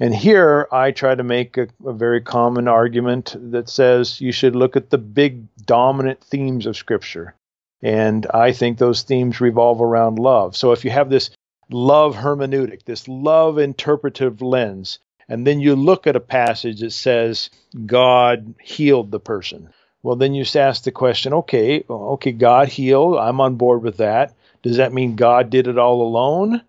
[0.00, 4.54] And here I try to make a, a, very common argument that says you should
[4.54, 7.34] look at the big dominant themes of Scripture.
[7.82, 10.56] And I think those themes revolve around love.
[10.56, 11.30] So if you have this
[11.70, 17.50] love hermeneutic, this love interpretive lens, and then you look at a passage that says
[17.86, 19.68] God healed the person.
[20.02, 23.18] Well, then you ask the question, okay, okay, God healed.
[23.18, 24.34] I'm on board with that.
[24.62, 26.62] Does that mean God did it all alone?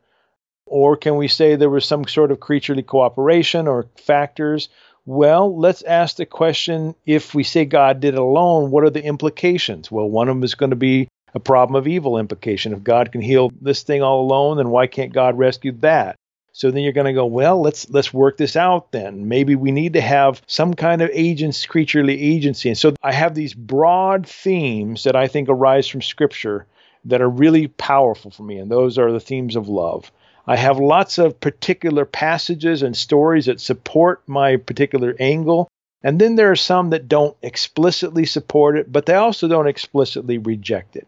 [0.66, 4.70] Or can we say there was some sort of creaturely cooperation or factors?
[5.10, 9.04] Well, let's ask the question if we say God did it alone, what are the
[9.04, 9.90] implications?
[9.90, 12.74] Well, one of them is going to be a problem of evil implication.
[12.74, 16.16] If God can heal this thing all alone, then why can't God rescue that?
[16.54, 19.28] So then you're going to go, well, let's let's work this out then.
[19.28, 22.70] Maybe we need to have some kind of agents, creaturely agency.
[22.70, 26.68] And so I have these broad themes that I think arise from scripture
[27.06, 30.12] that are really powerful for me, and those are the themes of love.
[30.48, 35.68] I have lots of particular passages and stories that support my particular angle.
[36.04, 40.38] And then there are some that don't explicitly support it, but they also don't explicitly
[40.38, 41.08] reject it.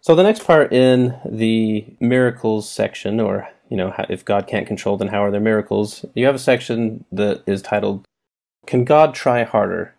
[0.00, 4.96] So the next part in the miracles section, or you know, if God can't control,
[4.96, 6.04] then how are there miracles?
[6.14, 8.04] You have a section that is titled
[8.66, 9.94] "Can God Try Harder?"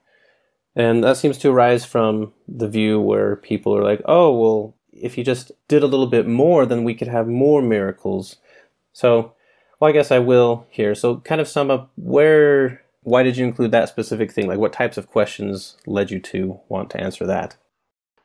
[0.76, 5.18] And that seems to arise from the view where people are like, "Oh, well, if
[5.18, 8.38] you just did a little bit more, then we could have more miracles."
[8.98, 9.34] So,
[9.80, 10.96] well, I guess I will here.
[10.96, 14.48] So, kind of sum up where, why did you include that specific thing?
[14.48, 17.58] Like, what types of questions led you to want to answer that?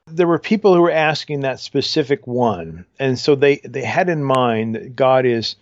[0.06, 4.24] There were people who were asking that specific one, and so they they had in
[4.24, 5.56] mind that God is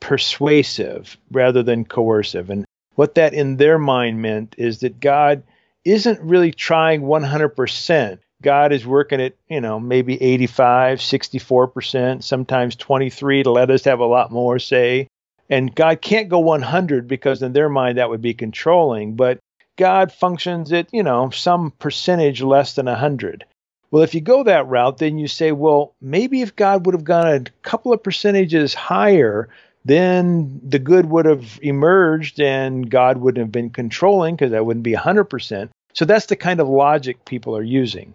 [0.00, 2.64] persuasive rather than coercive, and
[2.96, 5.44] what that in their mind meant is that God
[5.84, 8.18] isn't really trying 100%.
[8.42, 14.00] God is working at, you know, maybe 85, 64%, sometimes 23 to let us have
[14.00, 15.08] a lot more say.
[15.48, 19.38] And God can't go 100 because in their mind that would be controlling, but
[19.76, 23.44] God functions at, you know, some percentage less than 100.
[23.90, 27.04] Well, if you go that route, then you say, well, maybe if God would have
[27.04, 29.48] gone a couple of percentages higher,
[29.84, 34.82] then the good would have emerged and God wouldn't have been controlling because that wouldn't
[34.82, 35.68] be 100%.
[35.94, 38.12] So that's the kind of logic people are using.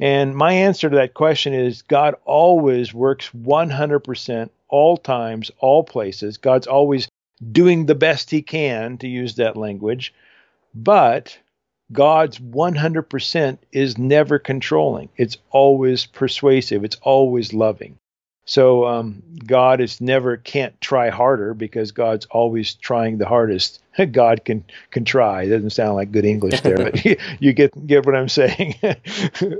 [0.00, 6.38] And my answer to that question is God always works 100% all times, all places.
[6.38, 7.08] God's always
[7.52, 10.14] doing the best he can, to use that language.
[10.74, 11.38] But
[11.92, 17.98] God's 100% is never controlling, it's always persuasive, it's always loving.
[18.50, 23.80] So um, God is never can't try harder because God's always trying the hardest.
[24.10, 25.44] God can can try.
[25.44, 28.74] It doesn't sound like good English there, but you, you get get what I'm saying.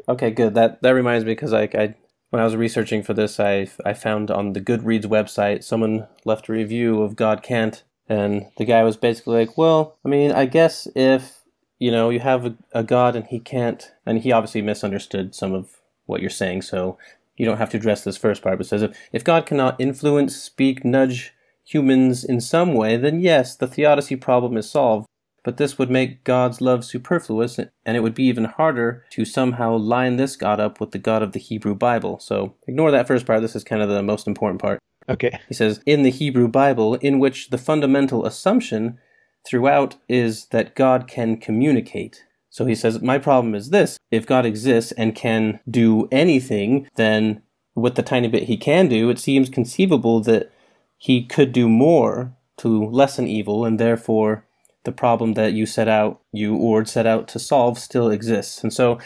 [0.08, 0.56] okay, good.
[0.56, 1.94] That that reminds me because I, I
[2.30, 6.48] when I was researching for this, I I found on the Goodreads website someone left
[6.48, 10.46] a review of God Can't, and the guy was basically like, "Well, I mean, I
[10.46, 11.42] guess if
[11.78, 15.54] you know you have a, a God and he can't, and he obviously misunderstood some
[15.54, 15.76] of
[16.06, 16.98] what you're saying, so
[17.40, 20.36] you don't have to address this first part, but says if, if God cannot influence,
[20.36, 21.32] speak, nudge
[21.64, 25.06] humans in some way, then yes, the theodicy problem is solved.
[25.42, 29.74] But this would make God's love superfluous, and it would be even harder to somehow
[29.74, 32.20] line this God up with the God of the Hebrew Bible.
[32.20, 33.40] So ignore that first part.
[33.40, 34.78] This is kind of the most important part.
[35.08, 35.40] Okay.
[35.48, 38.98] He says, in the Hebrew Bible, in which the fundamental assumption
[39.46, 42.26] throughout is that God can communicate.
[42.50, 47.42] So he says, My problem is this if God exists and can do anything, then
[47.74, 50.50] with the tiny bit he can do, it seems conceivable that
[50.98, 54.44] he could do more to lessen evil, and therefore
[54.84, 58.62] the problem that you set out, you Oord set out to solve, still exists.
[58.62, 58.98] And so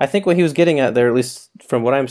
[0.00, 2.08] I think what he was getting at there, at least from what I'm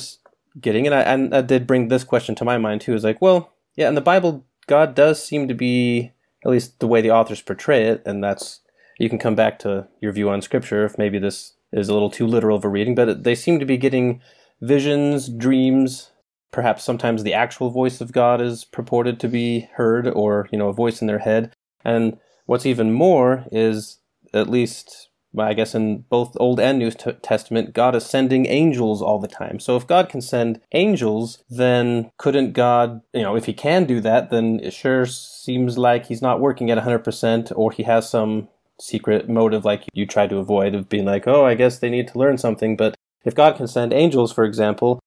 [0.60, 3.22] getting, and I, and I did bring this question to my mind too, is like,
[3.22, 6.12] well, yeah, in the Bible, God does seem to be,
[6.46, 8.62] at least the way the authors portray it, and that's
[9.00, 12.10] you can come back to your view on scripture if maybe this is a little
[12.10, 14.22] too literal of a reading, but they seem to be getting
[14.62, 16.12] visions, dreams,
[16.52, 20.70] perhaps sometimes the actual voice of God is purported to be heard or, you know,
[20.70, 21.54] a voice in their head.
[21.86, 24.00] And what's even more is
[24.34, 29.20] at least I guess in both Old and New Testament, God is sending angels all
[29.20, 29.60] the time.
[29.60, 34.02] So if God can send angels, then couldn't God, you know, if he can do
[34.02, 38.48] that, then it sure seems like he's not working at 100% or he has some
[38.80, 42.08] secret motive like you try to avoid of being like, oh, I guess they need
[42.10, 42.76] to learn something.
[42.76, 45.00] But if God can send angels, for example,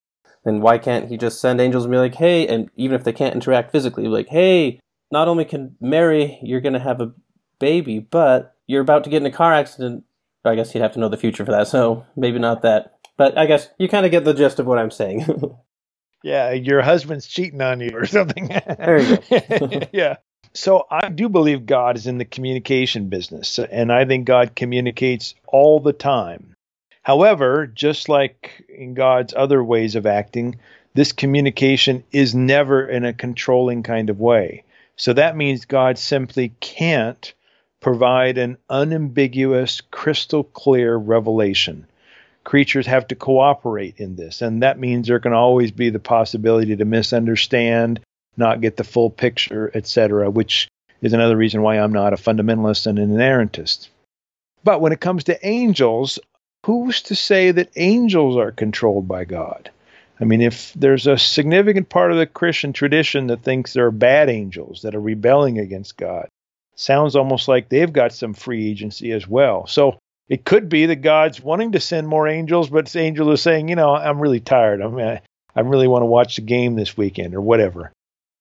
[0.45, 3.13] then why can't he just send angels and be like, hey, and even if they
[3.13, 7.13] can't interact physically, like, hey, not only can Mary, you're going to have a
[7.59, 10.05] baby, but you're about to get in a car accident.
[10.45, 12.95] I guess you'd have to know the future for that, so maybe not that.
[13.17, 15.25] But I guess you kind of get the gist of what I'm saying.
[16.25, 18.49] yeah, your husband's cheating on you or something.
[18.49, 19.81] there you go.
[19.93, 20.17] yeah.
[20.55, 25.35] So I do believe God is in the communication business, and I think God communicates
[25.47, 26.55] all the time.
[27.03, 30.57] However, just like in God's other ways of acting,
[30.95, 34.65] this communication is never in a controlling kind of way.
[34.97, 37.33] So that means God simply can't
[37.81, 41.87] provide an unambiguous, crystal clear revelation.
[42.45, 46.77] Creatures have to cooperate in this, and that means there can always be the possibility
[46.77, 48.01] to misunderstand
[48.37, 50.69] not get the full picture, etc., which
[51.01, 53.89] is another reason why I'm not a fundamentalist and an inerrantist.
[54.65, 56.19] But when it comes to angels,
[56.65, 59.71] who's to say that angels are controlled by God?
[60.21, 63.91] I mean, if there's a significant part of the Christian tradition that thinks there are
[63.91, 66.29] bad angels that are rebelling against God,
[66.77, 69.67] sounds almost like they've got some free agency as well.
[69.67, 73.43] So it could be that God's wanting to send more angels, but the angel is
[73.43, 74.81] saying, you know, I'm really tired.
[74.81, 75.17] I'm, uh,
[75.57, 77.93] I really want to watch the game this weekend or whatever.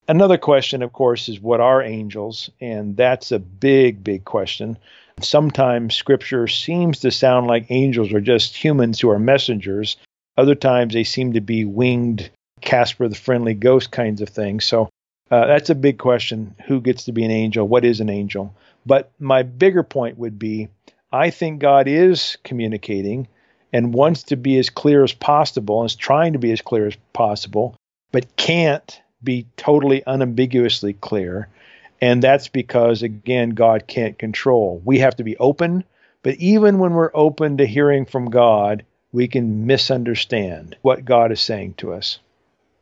[0.07, 2.49] Another question, of course, is what are angels?
[2.59, 4.77] And that's a big, big question.
[5.21, 9.97] Sometimes scripture seems to sound like angels are just humans who are messengers.
[10.37, 12.29] Other times they seem to be winged
[12.61, 14.65] Casper the Friendly Ghost kinds of things.
[14.65, 14.89] So
[15.29, 16.55] uh, that's a big question.
[16.67, 17.67] Who gets to be an angel?
[17.67, 18.55] What is an angel?
[18.85, 20.69] But my bigger point would be
[21.11, 23.27] I think God is communicating
[23.73, 26.87] and wants to be as clear as possible and is trying to be as clear
[26.87, 27.75] as possible,
[28.11, 31.47] but can't be totally unambiguously clear.
[32.01, 34.81] And that's because, again, God can't control.
[34.83, 35.83] We have to be open,
[36.23, 41.41] but even when we're open to hearing from God, we can misunderstand what God is
[41.41, 42.19] saying to us.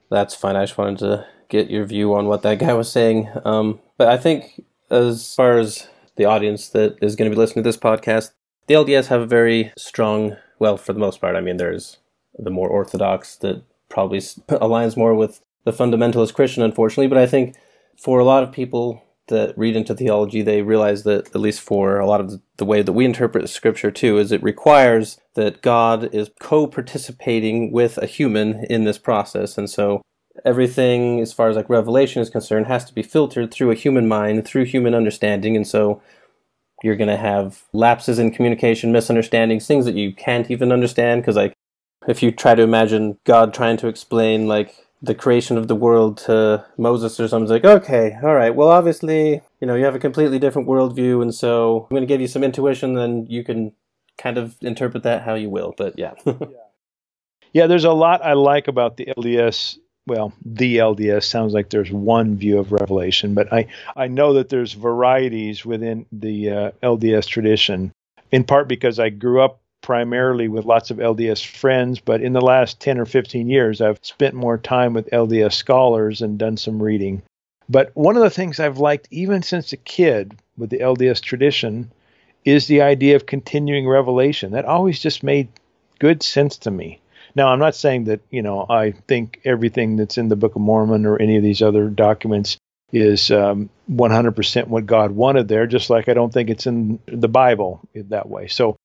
[0.10, 0.56] That's fine.
[0.56, 3.30] I just wanted to get your view on what that guy was saying.
[3.44, 7.64] Um, but I think, as far as the audience that is going to be listening
[7.64, 8.32] to this podcast,
[8.68, 11.98] the LDS have a very strong, well, for the most part, I mean, there's
[12.38, 14.20] the more orthodox that probably
[14.50, 17.08] aligns more with the fundamentalist Christian, unfortunately.
[17.08, 17.56] But I think
[17.98, 22.00] for a lot of people that read into theology, they realize that, at least for
[22.00, 26.14] a lot of the way that we interpret Scripture too, is it requires that God
[26.14, 29.58] is co participating with a human in this process.
[29.58, 30.02] And so
[30.46, 34.08] everything, as far as like revelation is concerned, has to be filtered through a human
[34.08, 35.56] mind, through human understanding.
[35.56, 36.02] And so
[36.84, 41.22] you're going to have lapses in communication, misunderstandings, things that you can't even understand.
[41.22, 41.54] Because, like,
[42.08, 46.18] if you try to imagine God trying to explain, like, the creation of the world
[46.18, 47.44] to Moses or something.
[47.44, 51.22] It's like, okay, all right, well, obviously, you know, you have a completely different worldview,
[51.22, 53.74] and so I'm going to give you some intuition, then you can
[54.18, 55.74] kind of interpret that how you will.
[55.78, 56.14] But yeah.
[56.26, 56.34] yeah.
[57.52, 59.80] Yeah, there's a lot I like about the LDS
[60.10, 64.50] well, the LDS sounds like there's one view of revelation, but I, I know that
[64.50, 67.94] there's varieties within the uh, LDS tradition,
[68.32, 72.42] in part because I grew up primarily with lots of LDS friends, but in the
[72.42, 76.84] last 10 or 15 years, I've spent more time with LDS scholars and done some
[76.84, 77.24] reading.
[77.68, 81.92] But one of the things I've liked even since a kid with the LDS tradition
[82.46, 84.52] is the idea of continuing revelation.
[84.52, 85.48] That always just made
[85.98, 87.02] good sense to me.
[87.34, 90.62] Now, I'm not saying that, you know, I think everything that's in the Book of
[90.62, 92.60] Mormon or any of these other documents
[92.94, 97.28] is um, 100% what God wanted there, just like I don't think it's in the
[97.28, 98.50] Bible that way.
[98.50, 98.76] So,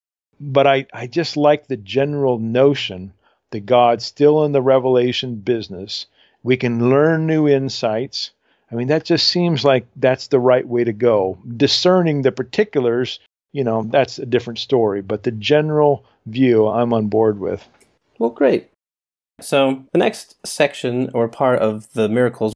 [0.40, 3.12] but I, I just like the general notion
[3.54, 6.06] that God's still in the revelation business.
[6.42, 8.32] We can learn new insights.
[8.70, 11.38] I mean, that just seems like that's the right way to go.
[11.56, 13.20] Discerning the particulars,
[13.52, 15.02] you know, that's a different story.
[15.02, 17.66] But the general view, I'm on board with.
[18.18, 18.70] Well, great.
[19.40, 22.54] So, the next section or part of the miracles,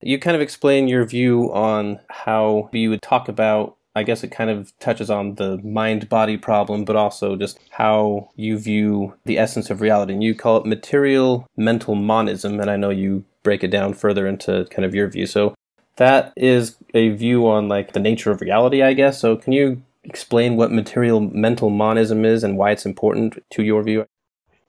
[0.00, 3.76] you kind of explain your view on how you would talk about.
[3.98, 8.30] I guess it kind of touches on the mind body problem, but also just how
[8.36, 10.12] you view the essence of reality.
[10.12, 12.60] And you call it material mental monism.
[12.60, 15.26] And I know you break it down further into kind of your view.
[15.26, 15.54] So,
[15.96, 19.20] that is a view on like the nature of reality, I guess.
[19.20, 23.82] So, can you explain what material mental monism is and why it's important to your
[23.82, 24.06] view?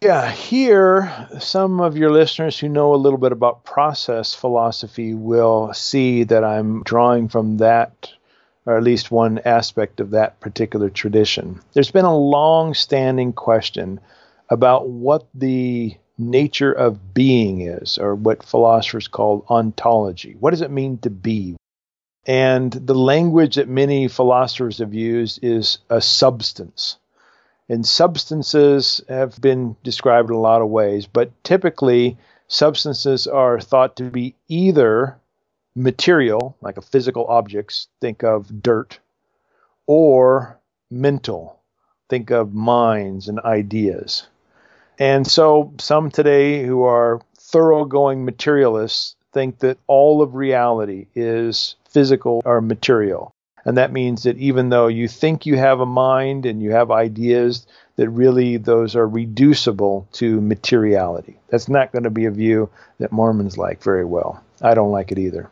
[0.02, 5.74] Yeah, here, some of your listeners who know a little bit about process philosophy will
[5.74, 8.10] see that I'm drawing from that,
[8.66, 11.60] or at least one aspect of that particular tradition.
[11.74, 14.00] There's been a long standing question
[14.50, 20.36] about what the nature of being is, or what philosophers call ontology.
[20.40, 21.56] What does it mean to be?
[22.26, 26.98] And the language that many philosophers have used is a substance
[27.70, 33.96] and substances have been described in a lot of ways, but typically substances are thought
[33.98, 35.19] to be either
[35.80, 39.00] material, like a physical objects, think of dirt,
[39.88, 40.60] or
[40.92, 41.60] mental,
[42.10, 44.28] think of minds and ideas.
[45.00, 52.42] And so some today who are thoroughgoing materialists think that all of reality is physical
[52.46, 53.34] or material.
[53.66, 56.92] And that means that even though you think you have a mind and you have
[56.92, 57.66] ideas,
[57.96, 61.40] that really those are reducible to materiality.
[61.50, 62.70] That's not going to be a view
[63.00, 64.44] that Mormons like very well.
[64.62, 65.50] I don't like it either.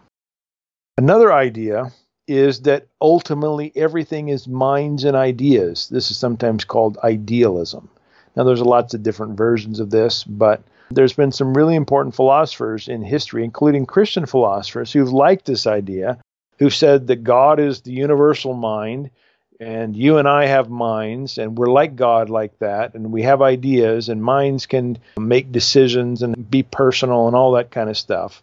[0.98, 1.92] Another idea
[2.28, 5.88] is that ultimately everything is minds and ideas.
[5.90, 7.88] This is sometimes called idealism.
[8.36, 12.88] Now, there's lots of different versions of this, but there's been some really important philosophers
[12.88, 16.18] in history, including Christian philosophers, who've liked this idea
[16.60, 19.12] who said that God is the universal mind
[19.60, 23.42] and you and I have minds and we're like God like that and we have
[23.42, 28.42] ideas and minds can make decisions and be personal and all that kind of stuff.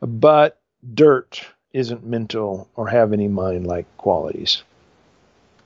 [0.00, 0.58] But
[0.94, 4.62] dirt isn't mental or have any mind like qualities.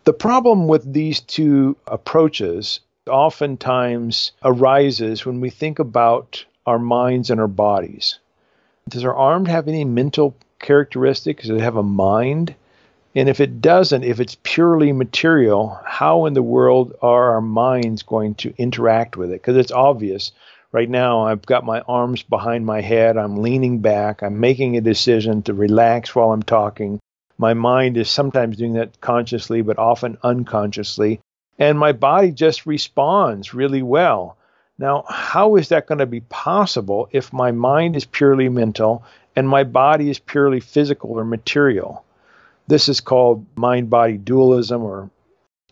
[0.05, 7.41] The problem with these two approaches oftentimes arises when we think about our minds and
[7.41, 8.19] our bodies.
[8.89, 11.47] Does our arm have any mental characteristics?
[11.47, 12.55] Does it have a mind?
[13.15, 18.03] And if it doesn't, if it's purely material, how in the world are our minds
[18.03, 19.41] going to interact with it?
[19.43, 20.33] Because it's obvious.
[20.73, 23.17] Right now, I've got my arms behind my head.
[23.17, 24.23] I'm leaning back.
[24.23, 26.99] I'm making a decision to relax while I'm talking.
[27.37, 31.21] My mind is sometimes doing that consciously, but often unconsciously.
[31.59, 34.37] And my body just responds really well.
[34.79, 39.05] Now, how is that going to be possible if my mind is purely mental
[39.37, 42.05] and my body is purely physical or material.
[42.67, 45.11] This is called mind body dualism, or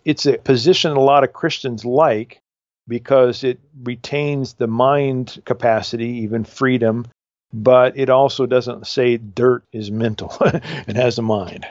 [0.05, 2.40] it's a position a lot of Christians like
[2.89, 7.07] because it retains the mind capacity, even freedom,
[7.53, 11.66] but it also doesn't say dirt is mental, it has a mind.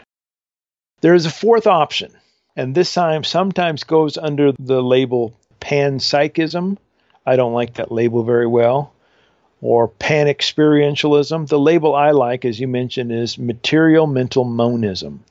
[1.02, 2.12] There is a fourth option,
[2.56, 6.78] and this time sometimes goes under the label panpsychism.
[7.26, 8.94] I don't like that label very well
[9.62, 11.48] or panexperientialism.
[11.48, 15.24] The label I like, as you mentioned, is material mental monism.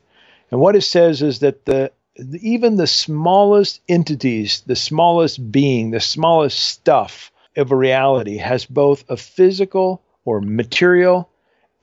[0.51, 1.91] And what it says is that the
[2.41, 9.03] even the smallest entities, the smallest being, the smallest stuff of a reality has both
[9.09, 11.29] a physical or material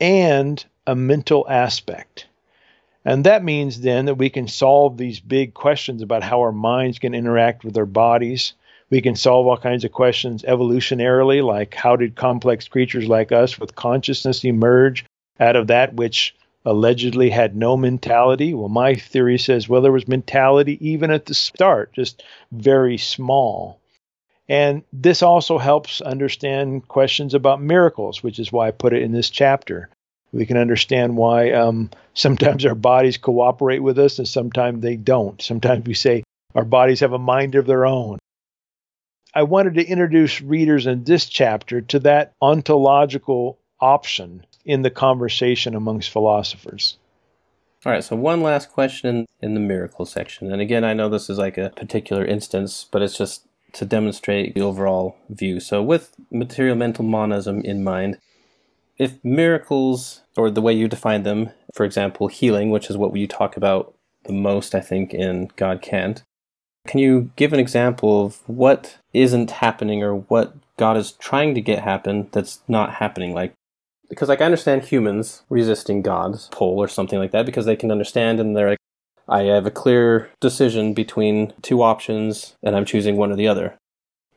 [0.00, 2.26] and a mental aspect.
[3.04, 6.98] And that means then that we can solve these big questions about how our minds
[6.98, 8.54] can interact with our bodies,
[8.90, 13.58] we can solve all kinds of questions evolutionarily, like how did complex creatures like us
[13.58, 15.04] with consciousness emerge
[15.40, 16.34] out of that which
[16.66, 18.52] allegedly had no mentality?
[18.52, 23.80] Well, my theory says, well, there was mentality even at the start, just very small.
[24.48, 29.12] And this also helps understand questions about miracles, which is why I put it in
[29.12, 29.88] this chapter.
[30.32, 35.40] We can understand why um, sometimes our bodies cooperate with us and sometimes they don't.
[35.40, 38.18] Sometimes we say our bodies have a mind of their own.
[39.34, 45.74] I wanted to introduce readers in this chapter to that ontological option in the conversation
[45.74, 46.98] amongst philosophers.
[47.86, 50.52] All right, so one last question in the miracle section.
[50.52, 54.54] And again, I know this is like a particular instance, but it's just to demonstrate
[54.54, 55.60] the overall view.
[55.60, 58.18] So, with material mental monism in mind,
[58.98, 63.26] if miracles, or the way you define them, for example, healing, which is what we
[63.26, 63.94] talk about
[64.24, 66.22] the most, I think, in God Can't,
[66.86, 71.60] can you give an example of what isn't happening or what God is trying to
[71.60, 73.34] get happen that's not happening?
[73.34, 73.54] Like,
[74.08, 77.90] because like I understand humans resisting God's pull or something like that because they can
[77.90, 78.78] understand and they're like,
[79.28, 83.76] I have a clear decision between two options and I'm choosing one or the other.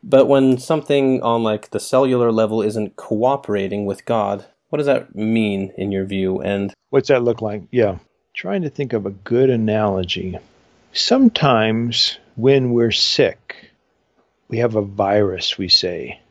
[0.01, 5.15] But when something on like the cellular level isn't cooperating with God, what does that
[5.15, 6.41] mean in your view?
[6.41, 7.63] And what's that look like?
[7.71, 7.99] Yeah.
[8.33, 10.37] Trying to think of a good analogy.
[10.93, 13.71] Sometimes when we're sick,
[14.47, 16.21] we have a virus, we say,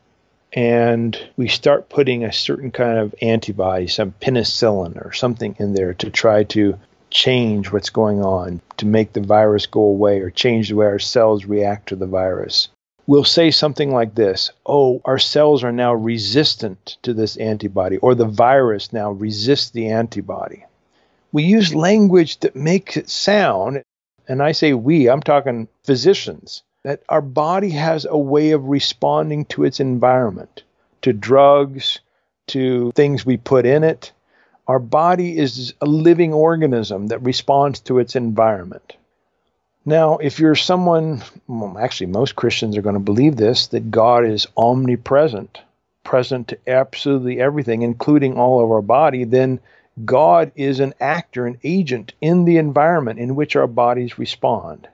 [0.53, 5.93] and we start putting a certain kind of antibody, some penicillin or something in there
[5.95, 6.77] to try to
[7.09, 10.99] change what's going on, to make the virus go away or change the way our
[10.99, 12.69] cells react to the virus.
[13.07, 18.13] We'll say something like this Oh, our cells are now resistant to this antibody, or
[18.13, 20.65] the virus now resists the antibody.
[21.31, 23.83] We use language that makes it sound
[24.29, 29.45] and I say we, I'm talking physicians, that our body has a way of responding
[29.45, 30.63] to its environment,
[31.01, 31.99] to drugs,
[32.47, 34.11] to things we put in it.
[34.67, 38.95] Our body is a living organism that responds to its environment.
[39.85, 44.25] Now, if you're someone, well, actually, most Christians are going to believe this, that God
[44.25, 45.59] is omnipresent,
[46.03, 49.59] present to absolutely everything, including all of our body, then
[50.05, 54.87] God is an actor, an agent in the environment in which our bodies respond.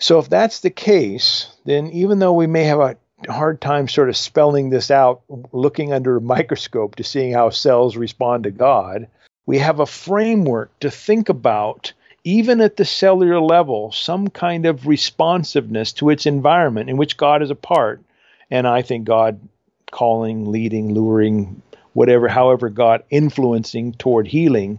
[0.00, 2.96] So, if that's the case, then even though we may have a
[3.28, 5.20] hard time sort of spelling this out,
[5.52, 9.08] looking under a microscope to seeing how cells respond to God,
[9.44, 11.92] we have a framework to think about,
[12.24, 17.42] even at the cellular level, some kind of responsiveness to its environment in which God
[17.42, 18.00] is a part.
[18.50, 19.38] And I think God
[19.90, 21.60] calling, leading, luring,
[21.92, 24.78] whatever, however, God influencing toward healing,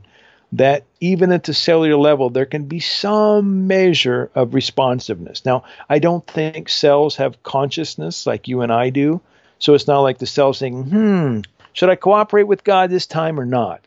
[0.54, 5.44] that even at the cellular level, there can be some measure of responsiveness.
[5.44, 9.20] Now, I don't think cells have consciousness like you and I do.
[9.58, 11.40] So it's not like the cells saying, hmm,
[11.74, 13.82] should I cooperate with God this time or not?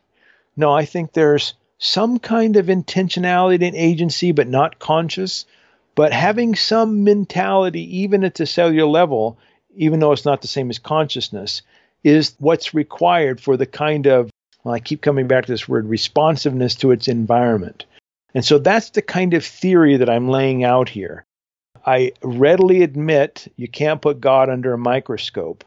[0.56, 5.46] No, I think there's some kind of intentionality and agency, but not conscious.
[5.94, 9.38] But having some mentality, even at the cellular level,
[9.76, 11.62] even though it's not the same as consciousness,
[12.02, 14.30] is what's required for the kind of,
[14.64, 17.84] well, I keep coming back to this word, responsiveness to its environment.
[18.34, 21.24] And so that's the kind of theory that I'm laying out here.
[21.86, 25.64] I readily admit you can't put God under a microscope,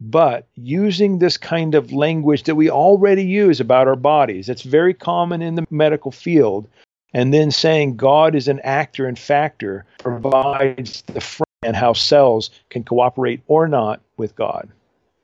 [0.00, 4.92] but using this kind of language that we already use about our bodies, it's very
[4.92, 6.68] common in the medical field,
[7.14, 12.50] and then saying God is an actor and factor provides the frame and how cells
[12.68, 14.68] can cooperate or not with God.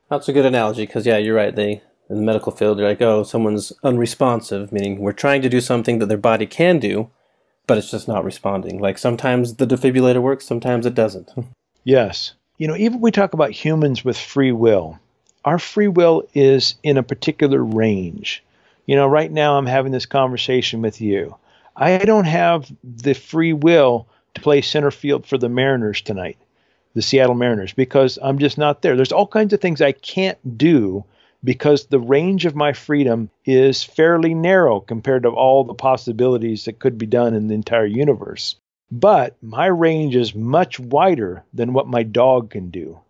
[0.09, 1.55] That's a good analogy because, yeah, you're right.
[1.55, 5.61] They in the medical field, they're like, oh, someone's unresponsive, meaning we're trying to do
[5.61, 7.08] something that their body can do,
[7.66, 8.80] but it's just not responding.
[8.80, 11.30] Like sometimes the defibrillator works, sometimes it doesn't.
[11.84, 12.34] yes.
[12.58, 14.98] You know, even we talk about humans with free will,
[15.44, 18.42] our free will is in a particular range.
[18.86, 21.36] You know, right now I'm having this conversation with you.
[21.76, 26.36] I don't have the free will to play center field for the Mariners tonight
[26.94, 28.96] the Seattle Mariners because I'm just not there.
[28.96, 31.04] There's all kinds of things I can't do
[31.43, 36.78] because the range of my freedom is fairly narrow compared to all the possibilities that
[36.78, 38.57] could be done in the entire universe.
[38.93, 43.01] But my range is much wider than what my dog can do.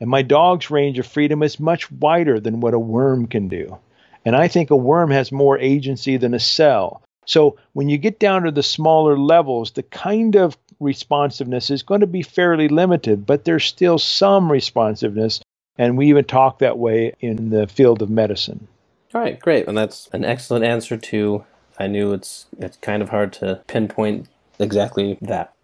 [0.00, 3.78] And my dog's range of freedom is much wider than what a worm can do.
[4.24, 7.02] And I think a worm has more agency than a cell.
[7.24, 12.00] So when you get down to the smaller levels, the kind of responsiveness is going
[12.00, 15.40] to be fairly limited, but there's still some responsiveness.
[15.78, 18.68] And we even talk that way in the field of medicine.
[19.14, 19.66] All right, great.
[19.68, 21.44] And that's an excellent answer to
[21.78, 25.54] I knew it's it's kind of hard to pinpoint exactly that.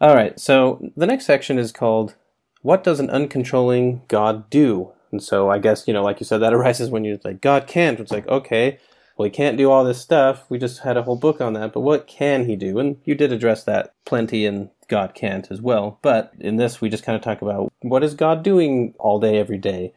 [0.00, 2.14] All right, so the next section is called
[2.62, 4.92] What Does an Uncontrolling God Do?
[5.10, 7.66] And so I guess, you know, like you said, that arises when you're like, God
[7.66, 8.00] can't.
[8.00, 8.78] It's like, okay,
[9.18, 10.44] well, he can't do all this stuff.
[10.48, 12.78] We just had a whole book on that, but what can he do?
[12.78, 15.98] And you did address that plenty in God Can't as well.
[16.02, 19.36] But in this, we just kind of talk about what is God doing all day,
[19.38, 19.92] every day?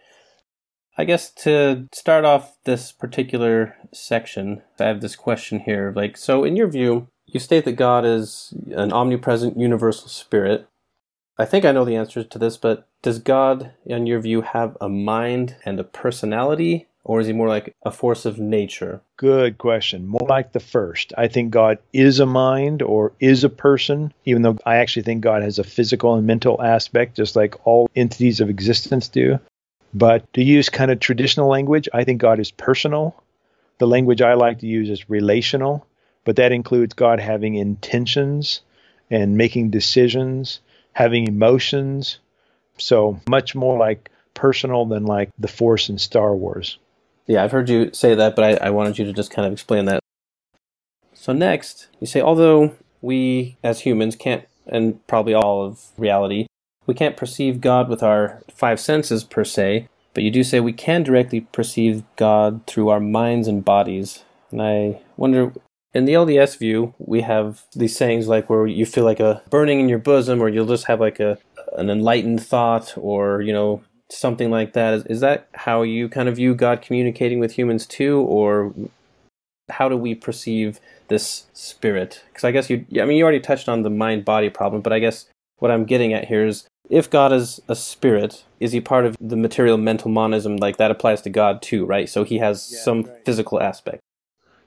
[0.97, 5.93] I guess to start off this particular section, I have this question here.
[5.95, 10.67] Like, so in your view, you state that God is an omnipresent universal spirit.
[11.37, 14.77] I think I know the answer to this, but does God, in your view, have
[14.81, 16.87] a mind and a personality?
[17.03, 19.01] Or is he more like a force of nature?
[19.17, 20.05] Good question.
[20.05, 21.13] More like the first.
[21.17, 25.21] I think God is a mind or is a person, even though I actually think
[25.21, 29.39] God has a physical and mental aspect, just like all entities of existence do.
[29.93, 33.15] But to use kind of traditional language, I think God is personal.
[33.79, 35.87] The language I like to use is relational,
[36.23, 38.61] but that includes God having intentions
[39.09, 40.59] and making decisions,
[40.93, 42.19] having emotions.
[42.77, 46.77] So much more like personal than like the Force in Star Wars.
[47.27, 49.53] Yeah, I've heard you say that, but I, I wanted you to just kind of
[49.53, 49.99] explain that.
[51.13, 56.47] So, next, you say, although we as humans can't, and probably all of reality,
[56.87, 60.73] we can't perceive God with our five senses per se, but you do say we
[60.73, 64.23] can directly perceive God through our minds and bodies.
[64.51, 65.53] And I wonder,
[65.93, 69.79] in the LDS view, we have these sayings like where you feel like a burning
[69.79, 71.37] in your bosom, or you'll just have like a
[71.77, 73.81] an enlightened thought, or you know
[74.11, 74.93] something like that.
[74.93, 78.73] Is, is that how you kind of view God communicating with humans too, or
[79.69, 82.23] how do we perceive this spirit?
[82.27, 84.93] Because I guess you, I mean, you already touched on the mind body problem, but
[84.93, 85.25] I guess
[85.59, 89.15] what I'm getting at here is if God is a spirit, is he part of
[89.21, 90.57] the material mental monism?
[90.57, 92.09] Like that applies to God too, right?
[92.09, 93.25] So he has yeah, some right.
[93.25, 94.01] physical aspect.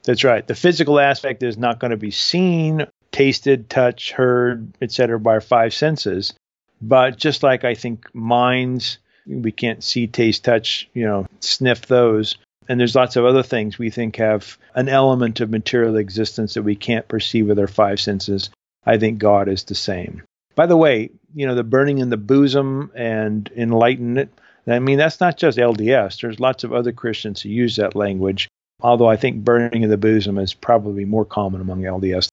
[0.05, 0.47] That's right.
[0.47, 5.19] The physical aspect is not going to be seen, tasted, touched, heard, etc.
[5.19, 6.33] by our five senses.
[6.81, 12.37] But just like I think minds we can't see, taste, touch, you know, sniff those.
[12.69, 16.63] And there's lots of other things we think have an element of material existence that
[16.63, 18.51] we can't perceive with our five senses.
[18.87, 20.23] I think God is the same.
[20.55, 24.31] By the way, you know, the burning in the bosom and enlightenment,
[24.67, 26.21] I mean, that's not just LDS.
[26.21, 28.49] There's lots of other Christians who use that language,
[28.81, 32.29] although I think burning in the bosom is probably more common among LDS.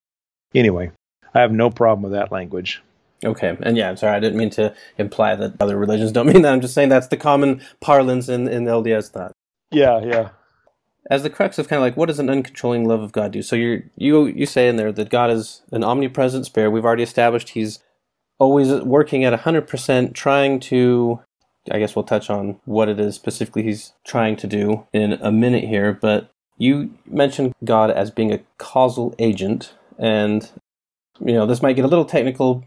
[0.54, 0.92] Anyway,
[1.34, 2.82] I have no problem with that language.
[3.24, 6.42] Okay, and yeah, I'm sorry, I didn't mean to imply that other religions don't mean
[6.42, 6.54] that.
[6.54, 9.34] I'm just saying that's the common parlance in, in LDS thought.
[9.72, 10.30] Yeah, yeah.
[11.10, 13.42] As the crux of kind of like what does an uncontrolling love of God do?
[13.42, 16.72] So you you you say in there that God is an omnipresent spirit.
[16.72, 17.80] We've already established He's
[18.40, 21.20] always working at hundred percent, trying to.
[21.70, 25.32] I guess we'll touch on what it is specifically He's trying to do in a
[25.32, 25.94] minute here.
[25.94, 30.50] But you mentioned God as being a causal agent, and
[31.20, 32.64] you know this might get a little technical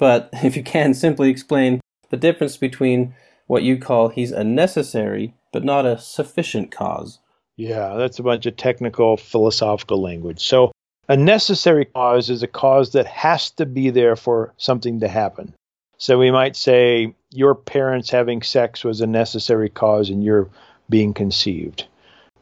[0.00, 3.14] but if you can simply explain the difference between
[3.46, 7.18] what you call he's a necessary but not a sufficient cause.
[7.56, 10.40] Yeah, that's a bunch of technical philosophical language.
[10.46, 10.72] So,
[11.08, 15.52] a necessary cause is a cause that has to be there for something to happen.
[15.98, 20.48] So, we might say your parents having sex was a necessary cause in your
[20.88, 21.84] being conceived.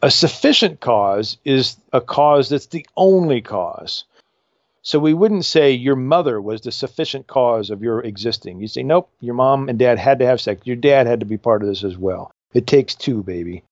[0.02, 4.04] A sufficient cause is a cause that's the only cause.
[4.82, 8.60] So we wouldn't say your mother was the sufficient cause of your existing.
[8.60, 10.62] You say, nope, your mom and dad had to have sex.
[10.64, 12.30] Your dad had to be part of this as well.
[12.54, 13.64] It takes two, baby.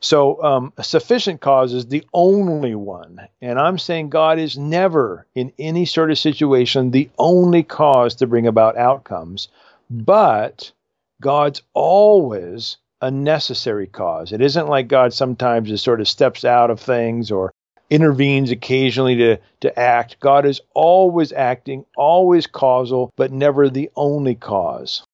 [0.00, 3.20] So um, a sufficient cause is the only one.
[3.40, 8.26] And I'm saying God is never, in any sort of situation, the only cause to
[8.26, 9.48] bring about outcomes.
[9.88, 10.72] But
[11.20, 14.32] God's always a necessary cause.
[14.32, 17.52] It isn't like God sometimes just sort of steps out of things or
[17.92, 20.18] intervenes occasionally to, to act.
[20.18, 25.04] God is always acting, always causal, but never the only cause.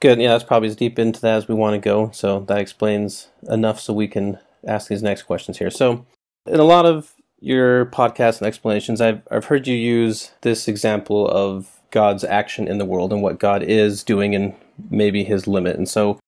[0.00, 0.20] Good.
[0.20, 2.10] Yeah, that's probably as deep into that as we want to go.
[2.12, 5.70] So that explains enough so we can ask these next questions here.
[5.70, 6.04] So,
[6.46, 11.26] in a lot of your podcasts and explanations, I've, I've heard you use this example
[11.28, 14.54] of God's action in the world and what God is doing and
[14.90, 15.76] maybe his limit.
[15.76, 16.20] And so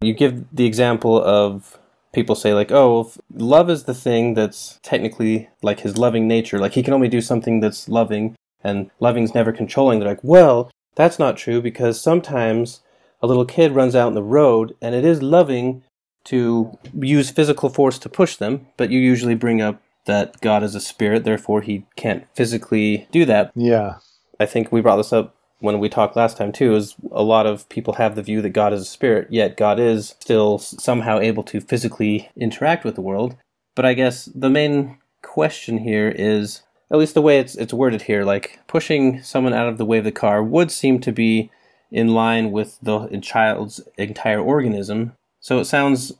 [0.00, 1.78] you give the example of
[2.14, 6.58] people say like, oh, love is the thing that's technically like his loving nature.
[6.58, 9.98] Like he can only do something that's loving, and loving's never controlling.
[9.98, 12.80] They're like, well, that's not true because sometimes
[13.20, 15.82] a little kid runs out in the road, and it is loving
[16.24, 20.74] to use physical force to push them, but you usually bring up that God is
[20.74, 23.50] a spirit, therefore he can't physically do that.
[23.54, 23.96] Yeah.
[24.38, 27.46] I think we brought this up when we talked last time too is a lot
[27.46, 31.18] of people have the view that God is a spirit, yet God is still somehow
[31.18, 33.36] able to physically interact with the world.
[33.74, 38.02] But I guess the main question here is at least the way it's it's worded
[38.02, 41.50] here, like pushing someone out of the way of the car would seem to be
[41.90, 45.12] in line with the child's entire organism.
[45.40, 46.12] So it sounds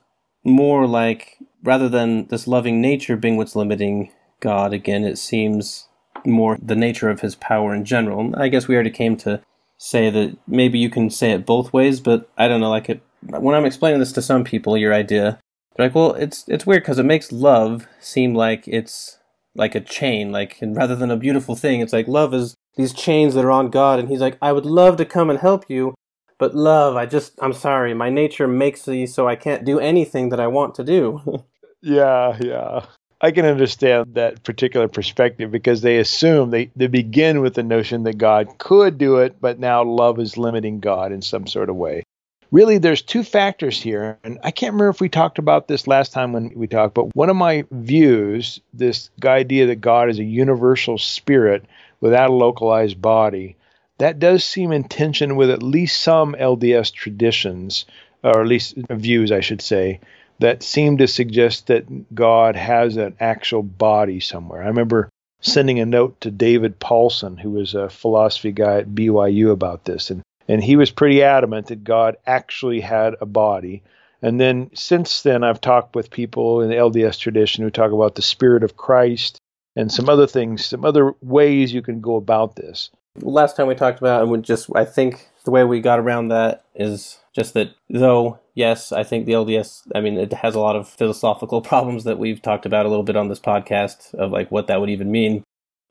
[0.43, 4.11] more like rather than this loving nature being what's limiting
[4.41, 5.89] God, again, it seems
[6.27, 8.35] more the nature of his power in general.
[8.37, 9.41] I guess we already came to
[9.79, 13.03] say that maybe you can say it both ways, but I don't know, like it
[13.27, 15.41] when I'm explaining this to some people, your idea,
[15.77, 19.18] they're like, well, it's it's weird because it makes love seem like it's
[19.55, 22.93] like a chain, like and rather than a beautiful thing, it's like love is these
[22.93, 25.68] chains that are on God, and He's like, I would love to come and help
[25.68, 25.95] you,
[26.39, 30.31] but love, I just, I'm sorry, my nature makes me so I can't do anything
[30.31, 31.45] that I want to do.
[31.83, 32.87] yeah, yeah.
[33.25, 38.03] I can understand that particular perspective because they assume they, they begin with the notion
[38.03, 41.77] that God could do it, but now love is limiting God in some sort of
[41.77, 42.03] way.
[42.53, 46.12] Really, there's two factors here, and I can't remember if we talked about this last
[46.12, 50.25] time when we talked, but one of my views, this idea that God is a
[50.25, 51.64] universal spirit
[52.03, 53.57] without a localized body,
[53.97, 57.87] that does seem in tension with at least some LDS traditions,
[58.22, 60.01] or at least views, I should say,
[60.39, 64.62] that seem to suggest that God has an actual body somewhere.
[64.62, 65.09] I remember
[65.41, 70.11] sending a note to David Paulsen, who was a philosophy guy at BYU, about this,
[70.11, 73.82] and and he was pretty adamant that God actually had a body.
[74.20, 78.14] And then since then, I've talked with people in the LDS tradition who talk about
[78.14, 79.39] the Spirit of Christ
[79.76, 82.91] and some other things, some other ways you can go about this.
[83.20, 86.28] Last time we talked about, and we just, I think the way we got around
[86.28, 90.61] that is just that though, yes, I think the LDS, I mean, it has a
[90.61, 94.30] lot of philosophical problems that we've talked about a little bit on this podcast of
[94.30, 95.45] like what that would even mean.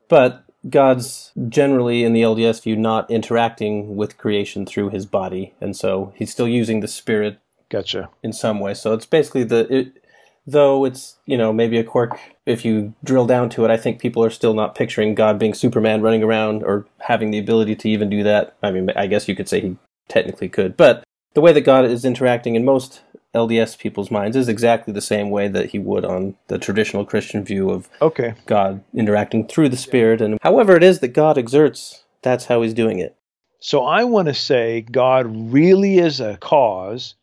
[0.10, 5.76] But God's generally in the LDS view not interacting with creation through his body, and
[5.76, 7.40] so he's still using the spirit.
[7.70, 8.10] Gotcha.
[8.22, 10.03] In some way, so it's basically the it,
[10.46, 13.72] though it's you know maybe a quirk if you drill down to it.
[13.72, 17.40] I think people are still not picturing god being superman running around or having the
[17.40, 18.56] ability to even do that.
[18.62, 19.78] I mean i guess you could say he
[20.10, 23.02] technically could but the way that god is interacting in most
[23.34, 27.44] lds people's minds is exactly the same way that he would on the traditional christian
[27.44, 28.36] view of okay.
[28.46, 30.22] God interacting through the spirit.
[30.22, 33.16] And however it is that god exerts that's how he's doing it.
[33.60, 37.16] So i want to say god really is a cause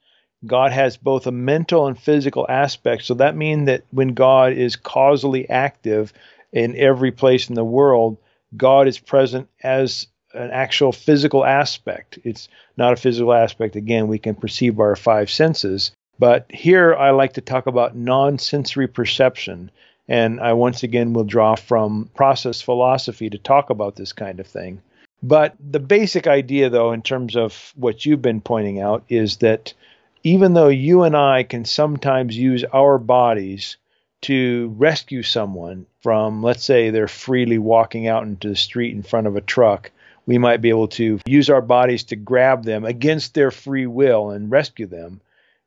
[0.47, 3.05] God has both a mental and physical aspect.
[3.05, 6.13] So that means that when God is causally active
[6.53, 8.17] in every place in the world,
[8.57, 12.19] God is present as an actual physical aspect.
[12.25, 13.77] It's not a physical aspect.
[13.77, 15.93] Again, we can perceive by our five senses.
[16.19, 19.71] But here I like to talk about non sensory perception.
[20.09, 24.47] And I once again will draw from process philosophy to talk about this kind of
[24.47, 24.83] thing.
[25.23, 29.75] But the basic idea, though, in terms of what you've been pointing out, is that
[30.23, 33.77] even though you and I can sometimes use our bodies
[34.23, 39.27] to rescue someone from, let's say, they're freely walking out into the street in front
[39.27, 39.91] of a truck,
[40.27, 44.31] we might be able to use our bodies to grab them against their free will
[44.31, 45.21] and rescue them.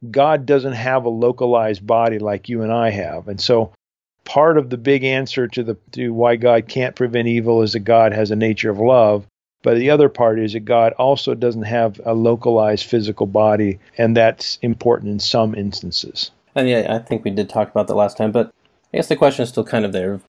[0.09, 3.27] God doesn't have a localized body like you and I have.
[3.27, 3.73] And so
[4.25, 7.79] part of the big answer to the to why God can't prevent evil is that
[7.79, 9.25] God has a nature of love.
[9.63, 14.15] But the other part is that God also doesn't have a localized physical body, and
[14.15, 16.31] that's important in some instances.
[16.53, 18.53] And yeah, I think we did talk about that last time, but
[18.93, 20.21] I guess the question is still kind of there.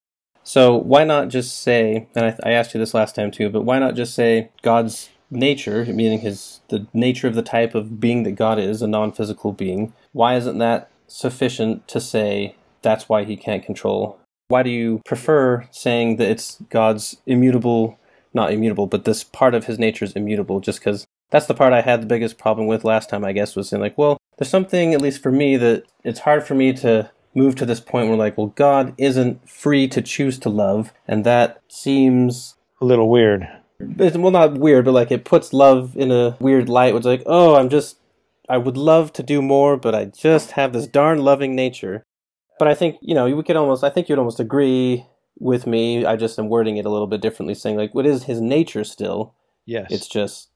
[0.43, 3.63] So why not just say, and I, I asked you this last time too, but
[3.63, 8.23] why not just say God's nature, meaning his the nature of the type of being
[8.23, 9.93] that God is, a non-physical being?
[10.13, 14.19] Why isn't that sufficient to say that's why he can't control?
[14.49, 17.99] Why do you prefer saying that it's God's immutable
[18.35, 21.73] not immutable, but this part of his nature is immutable just because that's the part
[21.73, 24.51] I had the biggest problem with last time, I guess, was saying, like, well, there's
[24.51, 28.09] something, at least for me, that it's hard for me to move to this point
[28.09, 33.09] where, like, well, God isn't free to choose to love, and that seems a little
[33.09, 33.49] weird.
[33.81, 36.95] It's, well, not weird, but like it puts love in a weird light.
[36.95, 37.99] It's like, oh, I'm just,
[38.49, 42.05] I would love to do more, but I just have this darn loving nature.
[42.59, 45.07] But I think, you know, we could almost, I think you'd almost agree
[45.39, 46.05] with me.
[46.05, 48.85] I just am wording it a little bit differently, saying like, what is his nature
[48.85, 49.35] still?
[49.67, 49.91] Yes.
[49.91, 50.49] It's just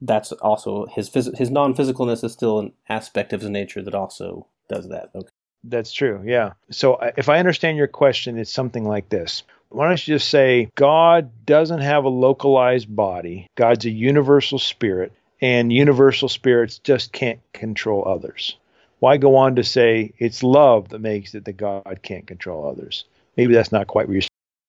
[0.00, 3.94] that's also his phys- his non physicalness is still an aspect of his nature that
[3.94, 5.10] also does that.
[5.14, 5.28] Okay.
[5.64, 6.22] That's true.
[6.24, 6.52] Yeah.
[6.70, 9.44] So if I understand your question, it's something like this.
[9.70, 13.48] Why don't you just say God doesn't have a localized body?
[13.56, 18.56] God's a universal spirit, and universal spirits just can't control others.
[19.00, 23.04] Why go on to say it's love that makes it that God can't control others?
[23.36, 24.22] Maybe that's not quite what you're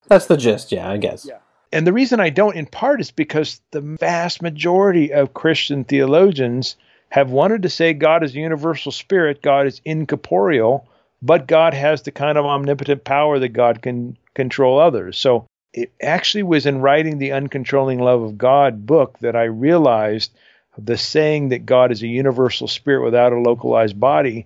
[0.07, 1.25] That's the gist, yeah, I guess.
[1.25, 1.39] Yeah.
[1.71, 6.75] And the reason I don't, in part, is because the vast majority of Christian theologians
[7.09, 10.87] have wanted to say God is a universal spirit, God is incorporeal,
[11.21, 15.17] but God has the kind of omnipotent power that God can control others.
[15.17, 20.31] So it actually was in writing the Uncontrolling Love of God book that I realized
[20.77, 24.45] the saying that God is a universal spirit without a localized body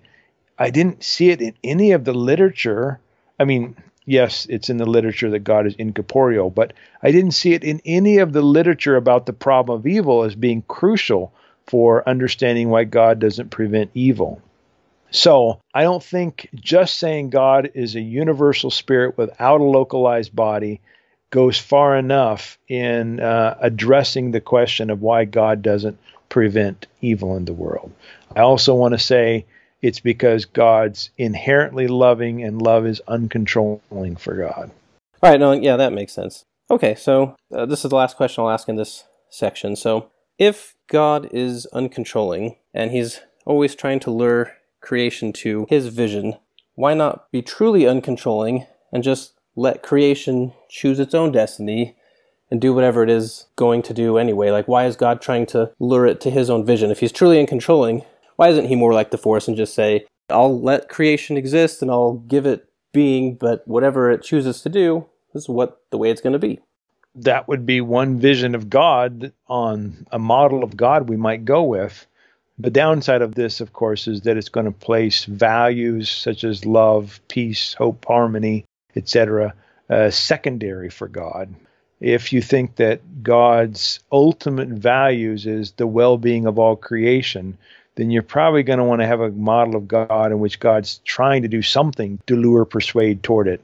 [0.60, 3.00] I didn't see it in any of the literature.
[3.40, 3.74] I mean,
[4.04, 6.72] yes, it's in the literature that God is incorporeal, but
[7.02, 10.34] I didn't see it in any of the literature about the problem of evil as
[10.34, 11.32] being crucial
[11.66, 14.42] for understanding why God doesn't prevent evil.
[15.10, 20.80] So I don't think just saying God is a universal spirit without a localized body
[21.30, 25.98] goes far enough in uh, addressing the question of why God doesn't
[26.28, 27.92] prevent evil in the world.
[28.34, 29.46] I also want to say
[29.82, 34.70] it's because God's inherently loving and love is uncontrolling for God.
[35.22, 36.44] All right, no, yeah, that makes sense.
[36.70, 39.76] Okay, so uh, this is the last question I'll ask in this section.
[39.76, 46.36] So, if God is uncontrolling and he's always trying to lure creation to his vision,
[46.74, 51.96] why not be truly uncontrolling and just let creation choose its own destiny
[52.50, 54.50] and do whatever it is going to do anyway?
[54.50, 56.90] Like, why is God trying to lure it to his own vision?
[56.90, 58.04] If he's truly uncontrolling,
[58.40, 61.90] why isn't he more like the Force and just say, I'll let creation exist and
[61.90, 66.22] I'll give it being, but whatever it chooses to do is what the way it's
[66.22, 66.58] going to be?
[67.14, 71.62] That would be one vision of God on a model of God we might go
[71.62, 72.06] with.
[72.58, 76.64] The downside of this, of course, is that it's going to place values such as
[76.64, 78.64] love, peace, hope, harmony,
[78.96, 79.52] etc.,
[79.90, 81.54] uh, secondary for God.
[82.00, 87.58] If you think that God's ultimate values is the well being of all creation,
[88.00, 91.02] then you're probably going to want to have a model of God in which God's
[91.04, 93.60] trying to do something to lure, persuade toward it.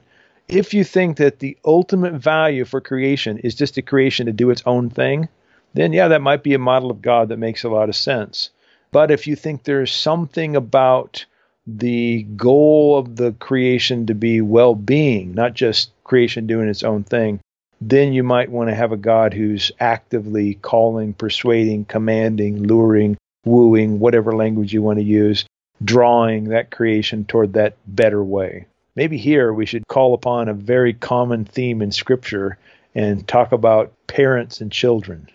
[0.47, 4.51] If you think that the ultimate value for creation is just a creation to do
[4.51, 5.27] its own thing,
[5.73, 8.51] then yeah, that might be a model of God that makes a lot of sense.
[8.91, 11.25] But if you think there's something about
[11.65, 17.03] the goal of the creation to be well being, not just creation doing its own
[17.03, 17.39] thing,
[17.81, 23.16] then you might want to have a God who's actively calling, persuading, commanding, luring,
[23.47, 25.45] wooing, whatever language you want to use,
[25.83, 28.65] drawing that creation toward that better way.
[28.95, 32.57] Maybe here we should call upon a very common theme in Scripture
[32.95, 35.29] and talk about parents and children.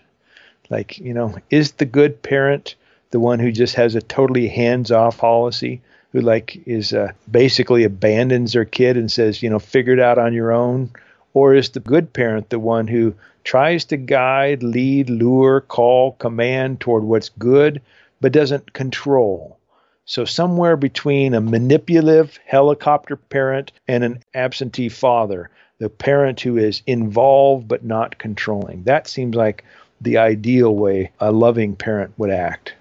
[0.69, 2.75] Like, you know, is the good parent
[3.11, 5.81] the one who just has a totally hands off policy?
[6.11, 10.17] Who like is uh, basically abandons their kid and says, you know, figure it out
[10.17, 10.91] on your own,
[11.33, 16.79] or is the good parent the one who tries to guide, lead, lure, call, command
[16.79, 17.81] toward what's good,
[18.23, 19.59] but doesn't control.
[20.05, 25.49] So, somewhere between a manipulative helicopter parent and an absentee father,
[25.79, 28.83] the parent who is involved but not controlling.
[28.83, 29.65] That seems like
[29.99, 32.75] the ideal way a loving parent would act.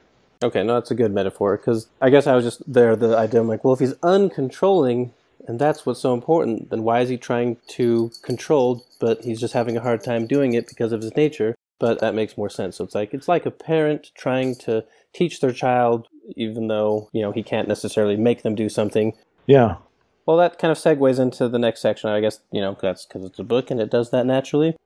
[0.45, 2.95] Okay, no, that's a good metaphor because I guess I was just there.
[2.95, 5.11] The idea, I'm like, well, if he's uncontrolling
[5.49, 9.55] and that's what's so important, then why is he trying to control, but he's just
[9.55, 11.57] having a hard time doing it because of his nature?
[11.83, 12.77] But that makes more sense.
[12.77, 16.07] So it's like it's like a parent trying to teach their child,
[16.37, 19.15] even though you know he can't necessarily make them do something.
[19.47, 19.79] Yeah.
[20.25, 22.09] Well, that kind of segues into the next section.
[22.09, 24.77] I guess you know that's because it's a book and it does that naturally.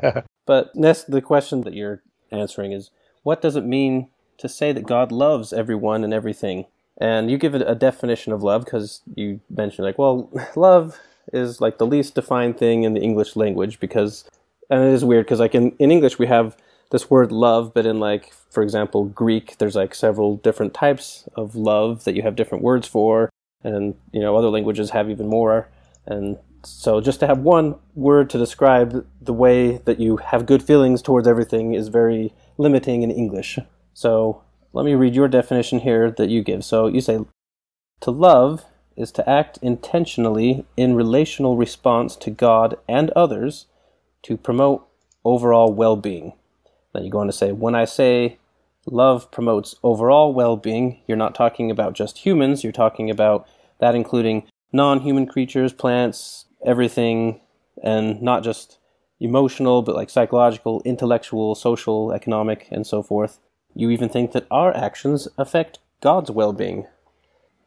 [0.46, 2.00] but next, the question that you're
[2.30, 2.90] answering is,
[3.22, 6.64] what does it mean to say that God loves everyone and everything?
[6.98, 10.98] And you give it a definition of love because you mentioned like, well, love
[11.34, 14.24] is like the least defined thing in the English language because,
[14.70, 16.56] and it is weird because like in, in English we have
[16.90, 21.56] this word love, but in like, for example, Greek, there's like several different types of
[21.56, 23.30] love that you have different words for,
[23.62, 25.68] and you know other languages have even more.
[26.06, 30.62] And so just to have one word to describe the way that you have good
[30.62, 33.58] feelings towards everything is very limiting in English.
[33.94, 34.42] So
[34.72, 36.64] let me read your definition here that you give.
[36.64, 37.24] So you say
[38.00, 38.64] to love
[38.96, 43.66] is to act intentionally in relational response to God and others
[44.26, 44.84] to promote
[45.24, 46.32] overall well-being.
[46.92, 48.38] Then you go on to say, when I say
[48.86, 53.46] love promotes overall well being, you're not talking about just humans, you're talking about
[53.78, 57.40] that including non human creatures, plants, everything,
[57.84, 58.78] and not just
[59.20, 63.38] emotional, but like psychological, intellectual, social, economic, and so forth.
[63.74, 66.86] You even think that our actions affect God's well being.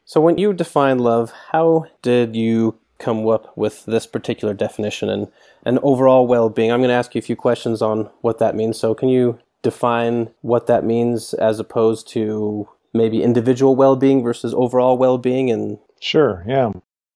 [0.04, 5.28] So, when you define love, how did you come up with this particular definition and,
[5.66, 6.72] and overall well being.
[6.72, 8.78] I'm going to ask you a few questions on what that means.
[8.78, 14.54] So, can you define what that means as opposed to maybe individual well being versus
[14.54, 15.50] overall well being?
[15.50, 16.72] And sure, yeah.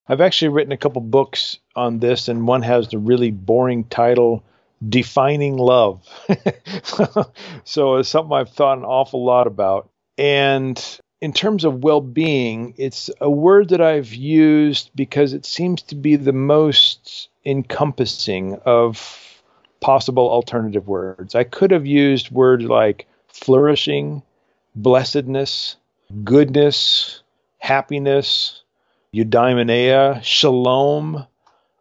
[0.07, 4.43] I've actually written a couple books on this, and one has the really boring title
[4.87, 6.05] Defining Love.
[7.63, 9.89] so, it's something I've thought an awful lot about.
[10.17, 15.81] And in terms of well being, it's a word that I've used because it seems
[15.83, 19.41] to be the most encompassing of
[19.79, 21.33] possible alternative words.
[21.33, 24.21] I could have used words like flourishing,
[24.75, 25.77] blessedness,
[26.25, 27.23] goodness,
[27.59, 28.61] happiness,
[29.13, 31.25] eudaimonia, shalom,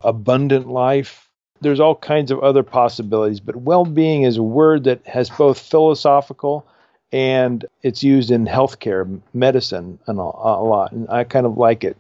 [0.03, 1.29] abundant life.
[1.61, 5.59] There's all kinds of other possibilities, but well being is a word that has both
[5.59, 6.65] philosophical
[7.13, 10.93] and it's used in healthcare, medicine, and a, a lot.
[10.93, 11.97] And I kind of like it.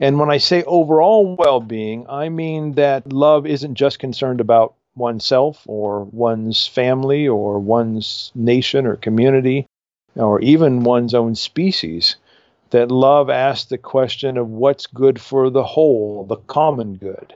[0.00, 4.74] And when I say overall well being, I mean that love isn't just concerned about
[4.96, 9.66] oneself or one's family or one's nation or community
[10.16, 12.16] or even one's own species.
[12.70, 17.34] That love asks the question of what's good for the whole, the common good.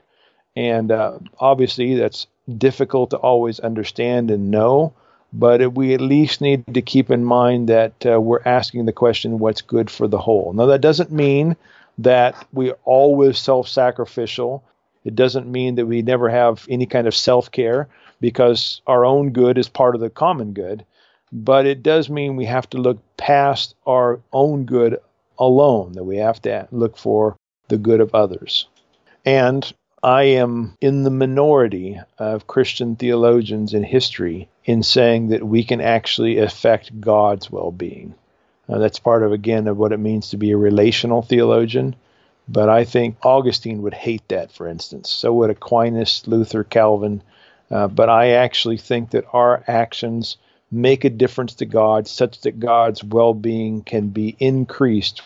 [0.55, 4.93] And uh, obviously, that's difficult to always understand and know,
[5.31, 9.39] but we at least need to keep in mind that uh, we're asking the question
[9.39, 10.53] what's good for the whole.
[10.53, 11.55] Now, that doesn't mean
[11.99, 14.63] that we're always self sacrificial.
[15.05, 17.87] It doesn't mean that we never have any kind of self care
[18.19, 20.85] because our own good is part of the common good.
[21.31, 24.97] But it does mean we have to look past our own good
[25.37, 28.67] alone, that we have to look for the good of others.
[29.25, 29.71] And
[30.01, 35.81] I am in the minority of Christian theologians in history in saying that we can
[35.81, 38.15] actually affect God's well being.
[38.67, 41.95] That's part of, again, of what it means to be a relational theologian.
[42.47, 45.09] But I think Augustine would hate that, for instance.
[45.09, 47.21] So would Aquinas, Luther, Calvin.
[47.69, 50.37] Uh, but I actually think that our actions
[50.71, 55.23] make a difference to God such that God's well being can be increased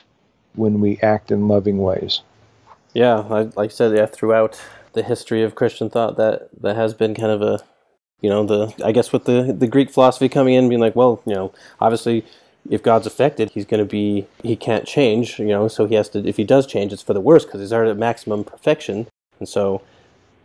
[0.56, 2.22] when we act in loving ways.
[2.94, 4.62] Yeah, like I said, yeah, throughout
[4.94, 7.60] the history of Christian thought, that that has been kind of a,
[8.22, 11.22] you know, the I guess with the the Greek philosophy coming in, being like, well,
[11.26, 12.26] you know, obviously
[12.70, 16.10] if God's affected, he's going to be, he can't change, you know, so he has
[16.10, 19.08] to, if he does change, it's for the worse because he's already at maximum perfection.
[19.40, 19.82] And so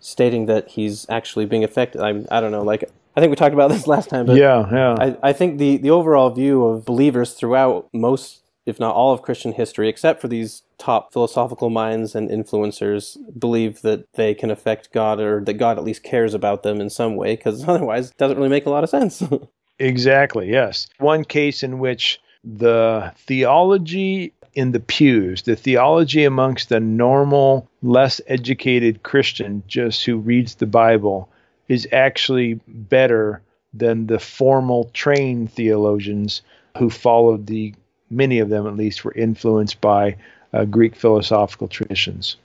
[0.01, 2.85] stating that he's actually being affected, I, I don't know, like,
[3.17, 4.95] I think we talked about this last time, but yeah, yeah.
[4.99, 9.23] I, I think the, the overall view of believers throughout most, if not all of
[9.23, 14.93] Christian history, except for these top philosophical minds and influencers, believe that they can affect
[14.93, 18.17] God or that God at least cares about them in some way, because otherwise it
[18.17, 19.23] doesn't really make a lot of sense.
[19.81, 20.89] Exactly, yes.
[20.99, 28.21] One case in which the theology in the pews, the theology amongst the normal, less
[28.27, 31.29] educated Christian just who reads the Bible,
[31.69, 33.41] is actually better
[33.73, 36.43] than the formal trained theologians
[36.77, 37.75] who followed the,
[38.11, 40.17] many of them at least, were influenced by
[40.53, 42.37] uh, Greek philosophical traditions.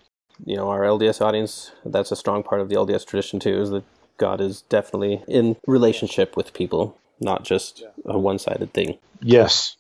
[0.46, 3.70] You know, our LDS audience, that's a strong part of the LDS tradition too, is
[3.70, 3.84] that
[4.18, 8.98] God is definitely in relationship with people not just a one sided thing.
[9.22, 9.78] Yes.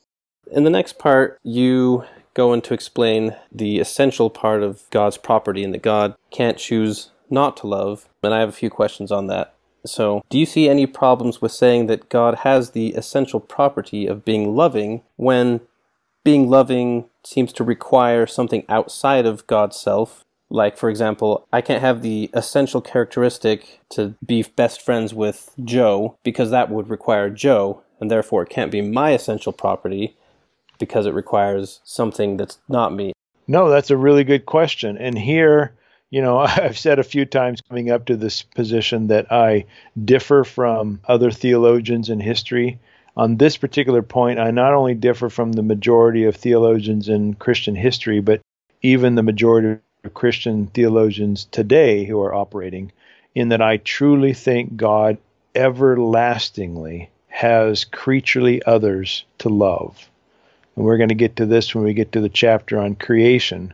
[0.51, 2.03] In the next part, you
[2.33, 7.57] go into explain the essential part of God's property and that God can't choose not
[7.57, 8.07] to love.
[8.23, 9.53] And I have a few questions on that.
[9.85, 14.23] So, do you see any problems with saying that God has the essential property of
[14.23, 15.59] being loving when
[16.23, 21.81] being loving seems to require something outside of God's self like, for example, I can't
[21.81, 27.81] have the essential characteristic to be best friends with Joe because that would require Joe,
[27.99, 30.15] and therefore it can't be my essential property
[30.77, 33.13] because it requires something that's not me.
[33.47, 34.95] No, that's a really good question.
[34.95, 35.73] And here,
[36.11, 39.65] you know, I've said a few times coming up to this position that I
[40.05, 42.79] differ from other theologians in history.
[43.15, 47.75] On this particular point, I not only differ from the majority of theologians in Christian
[47.75, 48.41] history, but
[48.81, 52.91] even the majority of Christian theologians today who are operating,
[53.35, 55.17] in that I truly think God
[55.53, 60.09] everlastingly has creaturely others to love.
[60.75, 63.73] And we're going to get to this when we get to the chapter on creation.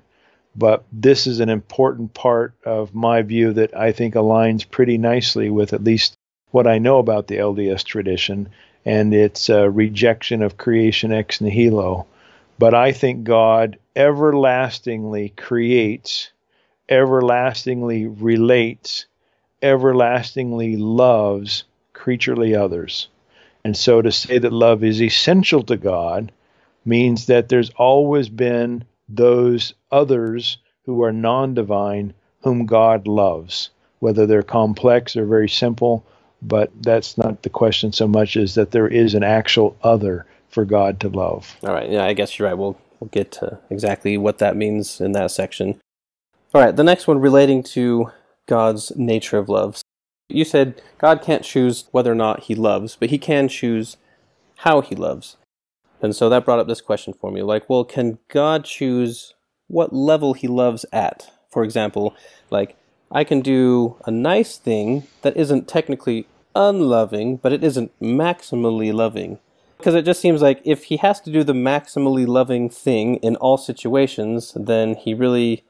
[0.55, 5.49] But this is an important part of my view that I think aligns pretty nicely
[5.49, 6.13] with at least
[6.51, 8.49] what I know about the LDS tradition
[8.89, 12.07] and its rejection of creation ex nihilo.
[12.57, 16.31] But I think God everlastingly creates,
[16.89, 19.05] everlastingly relates,
[19.61, 23.09] everlastingly loves creaturely others.
[23.63, 26.31] And so to say that love is essential to God
[26.83, 34.25] means that there's always been those others who are non divine whom God loves, whether
[34.25, 36.03] they're complex or very simple.
[36.41, 40.65] But that's not the question so much as that there is an actual other for
[40.65, 41.55] God to love.
[41.63, 41.89] All right.
[41.89, 42.57] Yeah, I guess you're right.
[42.57, 45.79] We'll We'll get to exactly what that means in that section.
[46.53, 48.11] All right, the next one relating to
[48.47, 49.81] God's nature of love.
[50.27, 53.97] You said God can't choose whether or not he loves, but he can choose
[54.57, 55.37] how he loves.
[56.01, 59.33] And so that brought up this question for me like, well, can God choose
[59.67, 61.31] what level he loves at?
[61.49, 62.15] For example,
[62.49, 62.75] like,
[63.11, 69.39] I can do a nice thing that isn't technically unloving, but it isn't maximally loving.
[69.77, 73.35] Because it just seems like if he has to do the maximally loving thing in
[73.37, 75.63] all situations, then he really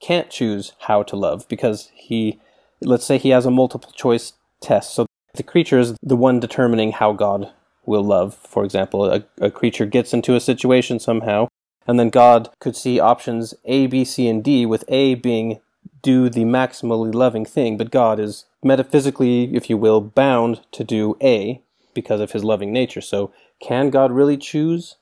[0.00, 2.38] can't choose how to love because he,
[2.82, 4.94] let's say he has a multiple choice test.
[4.94, 7.52] So the creature is the one determining how God
[7.86, 8.34] will love.
[8.34, 11.48] For example, a, a creature gets into a situation somehow,
[11.86, 15.60] and then God could see options A, B, C, and D, with A being
[16.04, 21.16] do the maximally loving thing, but God is metaphysically, if you will, bound to do
[21.22, 21.62] A
[21.94, 23.00] because of his loving nature.
[23.00, 24.96] So can God really choose?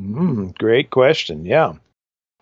[0.00, 1.44] Mm, great question.
[1.44, 1.74] Yeah.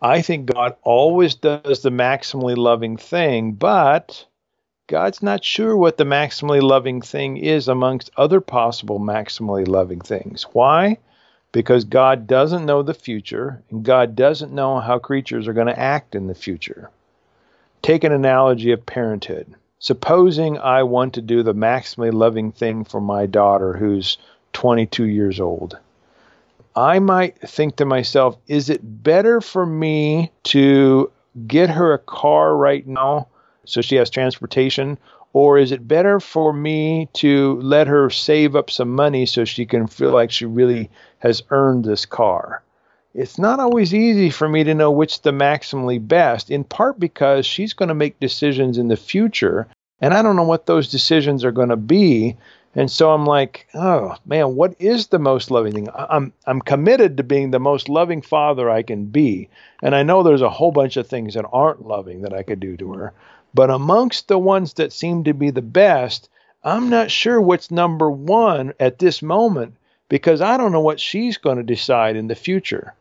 [0.01, 4.25] I think God always does the maximally loving thing, but
[4.87, 10.45] God's not sure what the maximally loving thing is amongst other possible maximally loving things.
[10.53, 10.99] Why?
[11.51, 15.79] Because God doesn't know the future, and God doesn't know how creatures are going to
[15.79, 16.91] act in the future.
[17.83, 19.55] Take an analogy of parenthood.
[19.79, 24.19] Supposing I want to do the maximally loving thing for my daughter who's
[24.53, 25.79] 22 years old.
[26.75, 31.11] I might think to myself, is it better for me to
[31.47, 33.29] get her a car right now
[33.65, 34.99] so she has transportation?
[35.33, 39.67] Or is it better for me to let her save up some money so she
[39.67, 42.63] can feel like she really has earned this car?
[43.21, 47.45] It's not always easy for me to know which the maximally best, in part because
[47.47, 49.67] she's going to make decisions in the future,
[50.01, 52.37] and I don't know what those decisions are going to be.
[52.77, 55.89] And so I'm like, oh man, what is the most loving thing?
[55.93, 59.49] I'm I'm committed to being the most loving father I can be.
[59.83, 62.61] And I know there's a whole bunch of things that aren't loving that I could
[62.61, 63.15] do to her.
[63.53, 66.29] But amongst the ones that seem to be the best,
[66.63, 69.75] I'm not sure what's number one at this moment
[70.09, 72.95] because I don't know what she's going to decide in the future.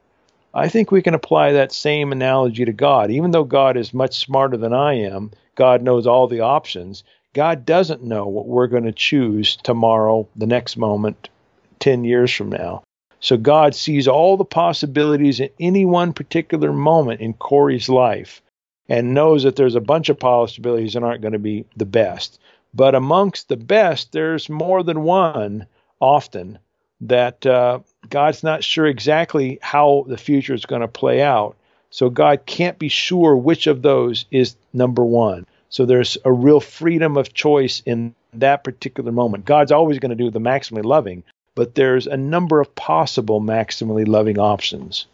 [0.58, 3.12] I think we can apply that same analogy to God.
[3.12, 7.04] Even though God is much smarter than I am, God knows all the options.
[7.34, 11.30] God doesn't know what we're going to choose tomorrow, the next moment,
[11.78, 12.82] 10 years from now.
[13.20, 18.42] So God sees all the possibilities in any one particular moment in Corey's life
[18.90, 22.40] and knows that there's a bunch of possibilities that aren't going to be the best.
[22.74, 25.68] But amongst the best, there's more than one
[26.02, 26.58] often
[27.02, 27.80] that uh,
[28.10, 31.56] God's not sure exactly how the future is going to play out.
[31.90, 35.46] So God can't be sure which of those is number one.
[35.70, 39.46] So there's a real freedom of choice in that particular moment.
[39.46, 41.24] God's always going to do the maximally loving,
[41.56, 45.08] but there's a number of possible maximally loving options.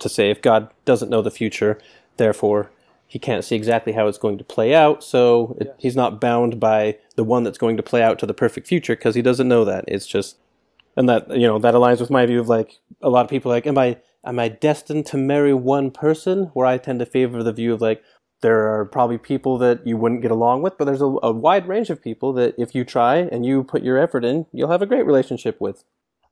[0.00, 1.78] To say if God doesn't know the future,
[2.16, 2.70] therefore
[3.06, 5.76] he can't see exactly how it's going to play out, so it, yes.
[5.78, 8.96] he's not bound by the one that's going to play out to the perfect future
[8.96, 9.84] because he doesn't know that.
[9.86, 10.36] It's just,
[10.96, 13.50] and that you know that aligns with my view of like a lot of people
[13.50, 16.50] like, am I am I destined to marry one person?
[16.54, 18.02] Where I tend to favor the view of like,
[18.40, 21.66] there are probably people that you wouldn't get along with, but there's a, a wide
[21.66, 24.82] range of people that if you try and you put your effort in, you'll have
[24.82, 25.84] a great relationship with.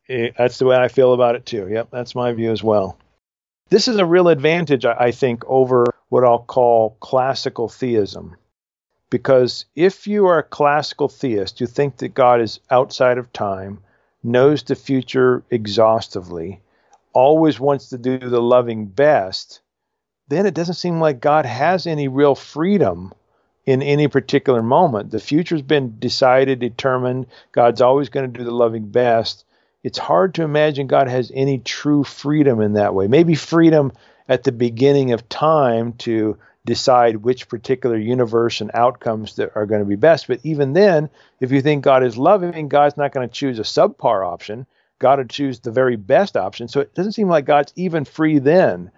[0.09, 1.69] Eh, that's the way I feel about it too.
[1.71, 2.99] Yep, that's my view as well.
[3.71, 8.37] This is a real advantage, I think, over what I'll call classical theism.
[9.11, 13.81] Because if you are a classical theist, you think that God is outside of time,
[14.23, 16.61] knows the future exhaustively,
[17.13, 19.61] always wants to do the loving best,
[20.29, 23.13] then it doesn't seem like God has any real freedom
[23.67, 25.11] in any particular moment.
[25.11, 27.27] The future's been decided, determined.
[27.53, 29.45] God's always going to do the loving best
[29.83, 33.07] it's hard to imagine God has any true freedom in that way.
[33.07, 33.93] Maybe freedom
[34.29, 39.81] at the beginning of time to decide which particular universe and outcomes that are going
[39.81, 40.29] to be best.
[40.29, 41.09] But even then,
[41.41, 44.67] if you think God is loving, God's not going to choose a subpar option.
[44.99, 46.69] God would choose the very best option.
[46.69, 48.91] So it doesn't seem like God's even free then.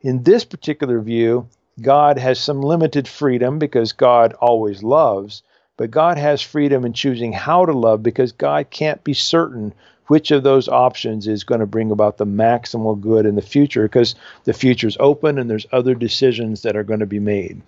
[0.00, 1.48] In this particular view,
[1.82, 5.42] God has some limited freedom because God always loves,
[5.76, 9.74] but God has freedom in choosing how to love because God can't be certain
[10.08, 13.84] which of those options is going to bring about the maximal good in the future
[13.84, 14.14] because
[14.44, 17.62] the future is open and there's other decisions that are going to be made.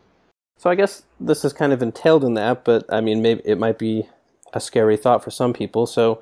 [0.59, 3.59] So I guess this is kind of entailed in that, but I mean, maybe it
[3.59, 4.09] might be
[4.53, 5.87] a scary thought for some people.
[5.87, 6.21] So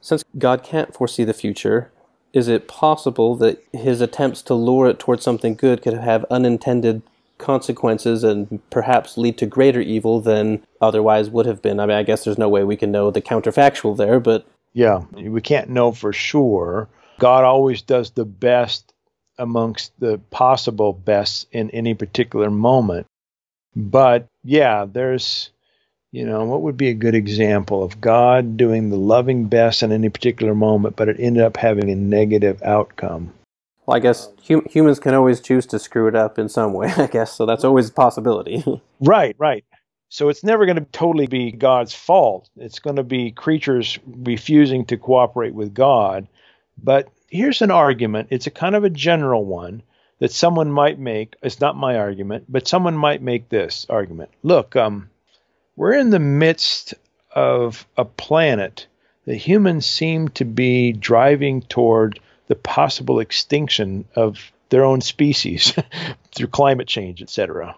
[0.00, 1.90] since God can't foresee the future,
[2.32, 7.02] is it possible that his attempts to lure it towards something good could have unintended
[7.38, 11.80] consequences and perhaps lead to greater evil than otherwise would have been?
[11.80, 15.00] I mean, I guess there's no way we can know the counterfactual there, but yeah,
[15.12, 16.88] we can't know for sure.
[17.18, 18.92] God always does the best
[19.38, 23.06] amongst the possible best in any particular moment.
[23.76, 25.50] But yeah, there's,
[26.10, 29.92] you know, what would be a good example of God doing the loving best in
[29.92, 33.32] any particular moment, but it ended up having a negative outcome?
[33.86, 36.92] Well, I guess hum- humans can always choose to screw it up in some way,
[36.96, 37.32] I guess.
[37.32, 38.62] So that's always a possibility.
[39.00, 39.64] right, right.
[40.08, 42.48] So it's never going to totally be God's fault.
[42.56, 46.28] It's going to be creatures refusing to cooperate with God.
[46.82, 48.28] But here's an argument.
[48.30, 49.82] It's a kind of a general one
[50.18, 51.36] that someone might make.
[51.42, 54.30] It's not my argument, but someone might make this argument.
[54.42, 55.10] Look, um,
[55.76, 56.94] we're in the midst
[57.34, 58.86] of a planet
[59.26, 65.74] that humans seem to be driving toward the possible extinction of their own species
[66.34, 67.76] through climate change, etc.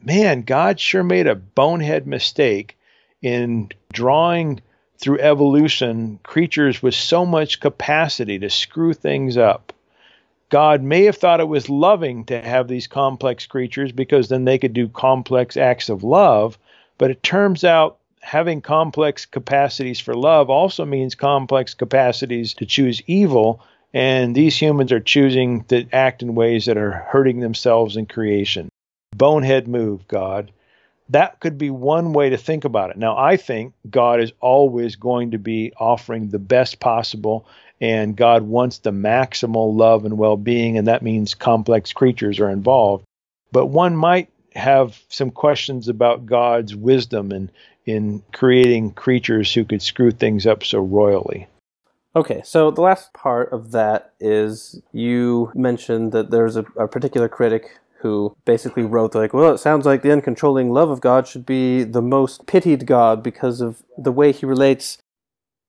[0.00, 2.76] Man, God sure made a bonehead mistake
[3.22, 4.60] in drawing
[4.98, 9.72] through evolution creatures with so much capacity to screw things up.
[10.48, 14.58] God may have thought it was loving to have these complex creatures because then they
[14.58, 16.56] could do complex acts of love,
[16.98, 23.02] but it turns out having complex capacities for love also means complex capacities to choose
[23.06, 23.60] evil,
[23.92, 28.68] and these humans are choosing to act in ways that are hurting themselves and creation.
[29.16, 30.52] Bonehead move, God.
[31.08, 32.96] That could be one way to think about it.
[32.96, 37.46] Now, I think God is always going to be offering the best possible,
[37.80, 42.50] and God wants the maximal love and well being, and that means complex creatures are
[42.50, 43.04] involved.
[43.52, 47.50] But one might have some questions about God's wisdom in,
[47.84, 51.46] in creating creatures who could screw things up so royally.
[52.16, 57.28] Okay, so the last part of that is you mentioned that there's a, a particular
[57.28, 61.44] critic who basically wrote like, well, it sounds like the uncontrolling love of God should
[61.44, 64.98] be the most pitied God because of the way he relates.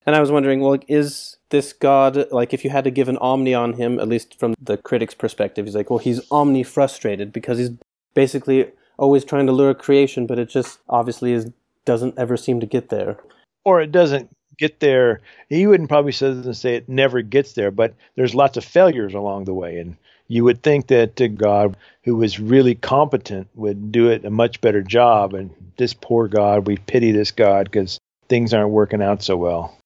[0.05, 3.18] And I was wondering, well, is this God like if you had to give an
[3.18, 7.34] omni on him, at least from the critic's perspective, he's like, well, he's omni frustrated
[7.34, 7.72] because he's
[8.14, 11.51] basically always trying to lure creation, but it just obviously is
[11.85, 13.18] doesn't ever seem to get there.
[13.65, 15.22] Or it doesn't get there.
[15.49, 19.53] He wouldn't probably say it never gets there, but there's lots of failures along the
[19.53, 19.97] way, and
[20.27, 24.61] you would think that uh, God, who was really competent, would do it a much
[24.61, 25.33] better job.
[25.33, 27.99] And this poor God, we pity this God because
[28.29, 29.77] things aren't working out so well.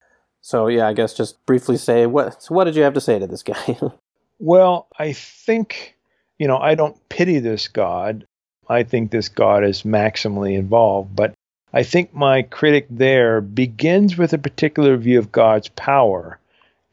[0.41, 2.41] So yeah, I guess just briefly say what.
[2.41, 3.80] So what did you have to say to this guy?
[4.39, 5.95] well, I think
[6.39, 8.26] you know I don't pity this God.
[8.68, 11.34] I think this God is maximally involved, but
[11.73, 16.39] I think my critic there begins with a particular view of God's power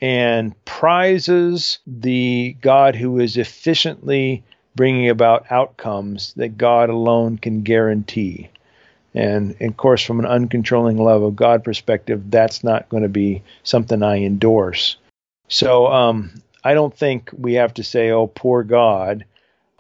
[0.01, 4.43] and prizes the God who is efficiently
[4.75, 8.49] bringing about outcomes that God alone can guarantee.
[9.15, 13.43] And, of course, from an uncontrolling love of God perspective, that's not going to be
[13.65, 14.97] something I endorse.
[15.49, 19.25] So um, I don't think we have to say, oh, poor God.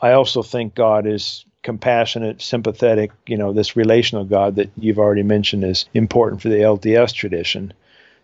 [0.00, 5.22] I also think God is compassionate, sympathetic, you know, this relational God that you've already
[5.22, 7.72] mentioned is important for the LDS tradition.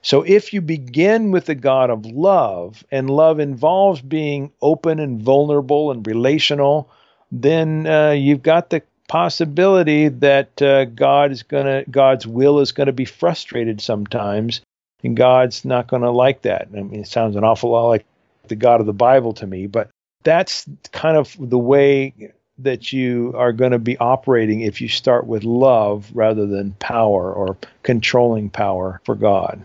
[0.04, 5.22] So if you begin with the God of love, and love involves being open and
[5.22, 6.90] vulnerable and relational,
[7.32, 12.88] then uh, you've got the possibility that uh, God is gonna, God's will is going
[12.88, 14.60] to be frustrated sometimes,
[15.02, 16.68] and God's not going to like that.
[16.76, 18.04] I mean, it sounds an awful lot like
[18.48, 19.88] the God of the Bible to me, but
[20.22, 25.26] that's kind of the way that you are going to be operating if you start
[25.26, 29.62] with love rather than power or controlling power for God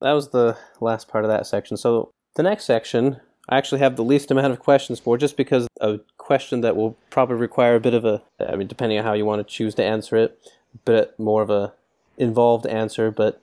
[0.00, 1.76] that was the last part of that section.
[1.76, 5.66] So the next section, I actually have the least amount of questions for, just because
[5.80, 9.14] a question that will probably require a bit of a, I mean, depending on how
[9.14, 10.38] you want to choose to answer it,
[10.74, 11.72] a bit more of a
[12.18, 13.10] involved answer.
[13.10, 13.40] But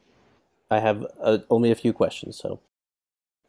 [0.69, 2.37] I have a, only a few questions.
[2.37, 2.59] So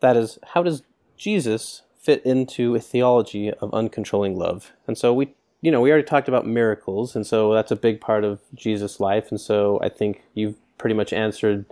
[0.00, 0.82] that is, how does
[1.16, 4.72] Jesus fit into a theology of uncontrolling love?
[4.86, 7.98] And so we you know, we already talked about miracles, and so that's a big
[7.98, 9.30] part of Jesus' life.
[9.30, 11.64] And so I think you've pretty much answered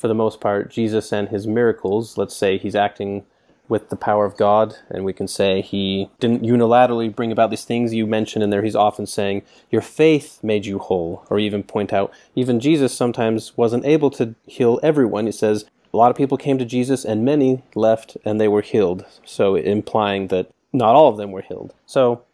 [0.00, 3.26] for the most part, Jesus and his miracles, let's say he's acting
[3.68, 7.66] with the power of God, and we can say he didn't unilaterally bring about these
[7.66, 8.62] things you mentioned in there.
[8.62, 13.56] He's often saying, Your faith made you whole, or even point out, even Jesus sometimes
[13.58, 15.26] wasn't able to heal everyone.
[15.26, 18.62] He says, A lot of people came to Jesus, and many left and they were
[18.62, 19.04] healed.
[19.24, 21.74] So implying that not all of them were healed.
[21.84, 22.24] So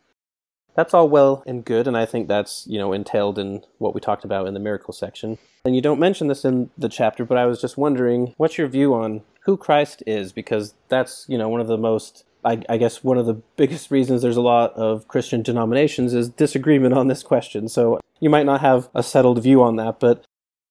[0.77, 4.01] that's all well and good, and I think that's you know entailed in what we
[4.01, 5.39] talked about in the miracle section.
[5.67, 8.69] And you don't mention this in the chapter, but I was just wondering, what's your
[8.69, 10.33] view on who Christ is?
[10.33, 13.91] Because that's you know one of the most I, I, guess one of the biggest
[13.91, 17.69] reasons there's a lot of Christian denominations is disagreement on this question.
[17.69, 20.25] So you might not have a settled view on that, but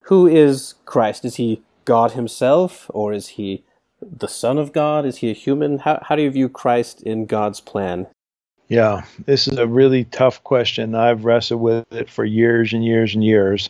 [0.04, 1.26] who is Christ?
[1.26, 3.66] Is he God himself, or is he
[4.02, 5.06] the Son of God?
[5.06, 5.80] Is he a human?
[5.80, 8.08] How, how do you view Christ in God's plan?
[8.70, 10.96] Yeah, this is a really tough question.
[10.96, 13.70] I've wrestled with it for years and years and years,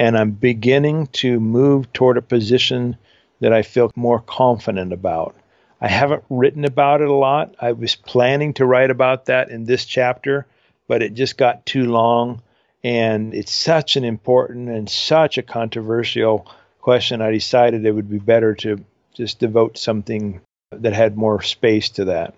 [0.00, 2.96] and I'm beginning to move toward a position
[3.40, 5.36] that I feel more confident about.
[5.78, 7.54] I haven't written about it a lot.
[7.60, 10.46] I was planning to write about that in this chapter,
[10.88, 12.40] but it just got too long,
[12.82, 16.50] and it's such an important and such a controversial
[16.80, 17.20] question.
[17.20, 18.82] I decided it would be better to
[19.12, 20.40] just devote something
[20.72, 22.34] that had more space to that.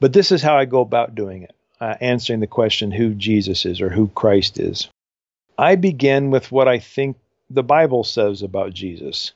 [0.00, 3.66] But this is how I go about doing it uh, answering the question who Jesus
[3.66, 4.88] is or who Christ is.
[5.58, 7.16] I begin with what I think
[7.50, 9.32] the Bible says about Jesus.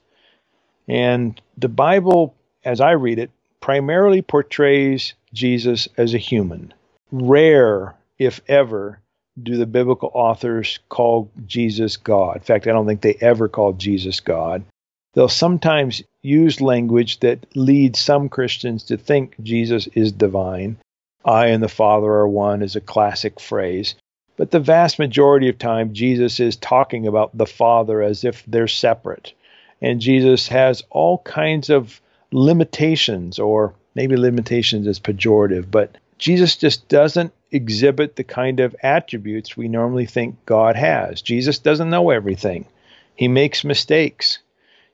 [0.89, 2.35] And the Bible,
[2.65, 3.31] as I read it,
[3.61, 6.73] primarily portrays Jesus as a human.
[7.13, 9.01] Rare, if ever,
[9.43, 12.37] do the biblical authors call Jesus God.
[12.37, 14.65] In fact, I don't think they ever called Jesus God.
[15.15, 20.79] They'll sometimes use language that leads some Christians to think Jesus is divine.
[21.25, 23.95] I and the Father are one is a classic phrase.
[24.39, 28.69] But the vast majority of time, Jesus is talking about the Father as if they're
[28.69, 29.35] separate.
[29.83, 32.01] And Jesus has all kinds of
[32.31, 39.57] limitations, or maybe limitations is pejorative, but Jesus just doesn't exhibit the kind of attributes
[39.57, 41.21] we normally think God has.
[41.21, 42.65] Jesus doesn't know everything,
[43.17, 44.39] he makes mistakes.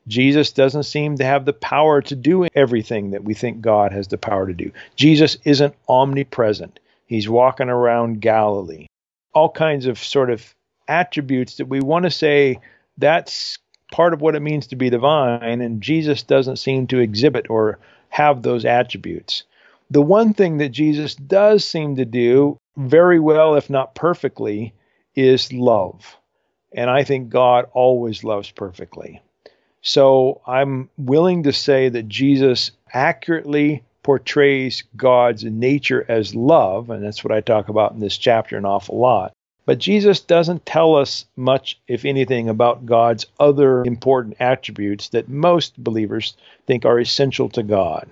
[0.06, 4.08] Jesus doesn't seem to have the power to do everything that we think God has
[4.08, 4.70] the power to do.
[4.96, 6.78] Jesus isn't omnipresent.
[7.06, 8.86] He's walking around Galilee.
[9.34, 10.54] All kinds of sort of
[10.88, 12.60] attributes that we want to say
[12.98, 13.58] that's
[13.92, 17.78] part of what it means to be divine, and Jesus doesn't seem to exhibit or
[18.08, 19.44] have those attributes.
[19.90, 24.72] The one thing that Jesus does seem to do very well, if not perfectly,
[25.14, 26.16] is love.
[26.72, 29.22] And I think God always loves perfectly.
[29.82, 37.24] So I'm willing to say that Jesus accurately portrays God's nature as love, and that's
[37.24, 39.32] what I talk about in this chapter an awful lot.
[39.66, 45.82] But Jesus doesn't tell us much, if anything, about God's other important attributes that most
[45.82, 46.36] believers
[46.66, 48.08] think are essential to God.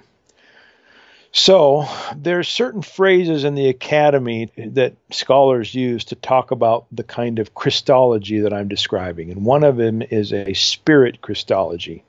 [1.30, 1.86] So,
[2.16, 7.38] there are certain phrases in the academy that scholars use to talk about the kind
[7.38, 12.02] of Christology that I'm describing, and one of them is a spirit Christology.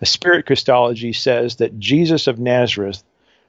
[0.00, 3.02] A spirit Christology says that Jesus of Nazareth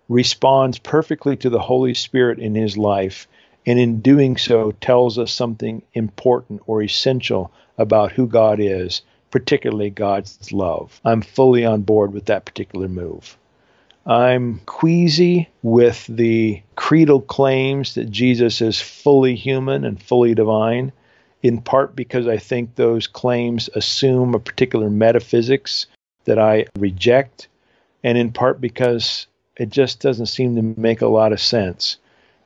[0.10, 3.28] responds perfectly to the Holy Spirit in his life,
[3.66, 9.02] and in doing so tells us something important or essential about who God is,
[9.32, 11.00] particularly God's love.
[11.04, 13.38] I'm fully on board with that particular move.
[14.06, 20.94] I'm queasy with the creedal claims that Jesus is fully human and fully divine,
[21.44, 25.88] in part because I think those claims assume a particular metaphysics
[26.24, 27.50] that I reject,
[28.02, 29.28] and in part because
[29.58, 31.98] it just doesn't seem to make a lot of sense.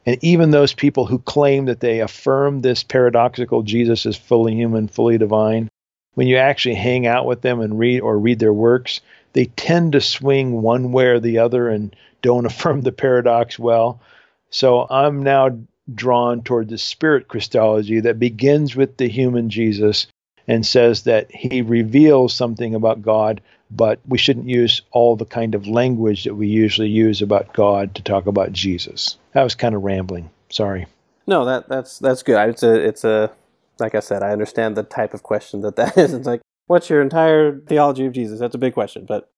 [0.06, 4.88] And even those people who claim that they affirm this paradoxical Jesus is fully human,
[4.88, 5.70] fully divine,
[6.16, 9.02] when you actually hang out with them and read or read their works,
[9.34, 14.02] they tend to swing one way or the other and don't affirm the paradox well.
[14.50, 15.58] So I'm now
[15.94, 20.08] drawn toward the spirit Christology that begins with the human Jesus
[20.48, 25.56] and says that he reveals something about God, but we shouldn't use all the kind
[25.56, 29.18] of language that we usually use about God to talk about Jesus.
[29.34, 30.30] That was kind of rambling.
[30.50, 30.88] Sorry.
[31.26, 32.50] No, that that's that's good.
[32.50, 33.32] It's a it's a
[33.80, 36.14] like I said, I understand the type of question that that is.
[36.14, 38.40] It's like what's your entire theology of Jesus?
[38.40, 39.32] That's a big question, but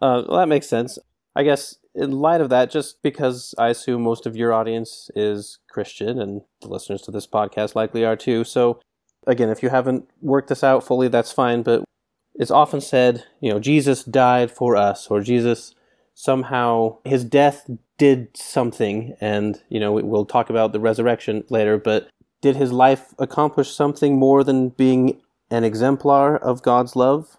[0.00, 0.98] uh, well, that makes sense.
[1.36, 5.58] I guess in light of that, just because I assume most of your audience is
[5.68, 8.44] Christian and the listeners to this podcast likely are too.
[8.44, 8.80] So,
[9.26, 11.62] again, if you haven't worked this out fully, that's fine.
[11.62, 11.84] But
[12.40, 15.74] it's often said, you know, Jesus died for us, or Jesus
[16.14, 19.14] somehow, his death did something.
[19.20, 22.08] And, you know, we'll talk about the resurrection later, but
[22.40, 27.36] did his life accomplish something more than being an exemplar of God's love?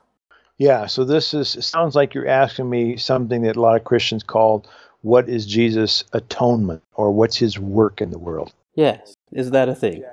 [0.59, 4.21] Yeah, so this is sounds like you're asking me something that a lot of Christians
[4.21, 4.67] call
[5.01, 8.53] what is Jesus' atonement or what's his work in the world?
[8.75, 9.15] Yes.
[9.31, 10.03] Is that a thing?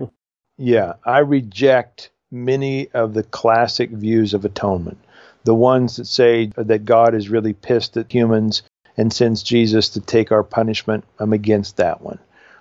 [0.56, 4.99] Yeah, I reject many of the classic views of atonement.
[5.45, 8.63] The ones that say that God is really pissed at humans
[8.97, 12.19] and sends Jesus to take our punishment, I'm against that one.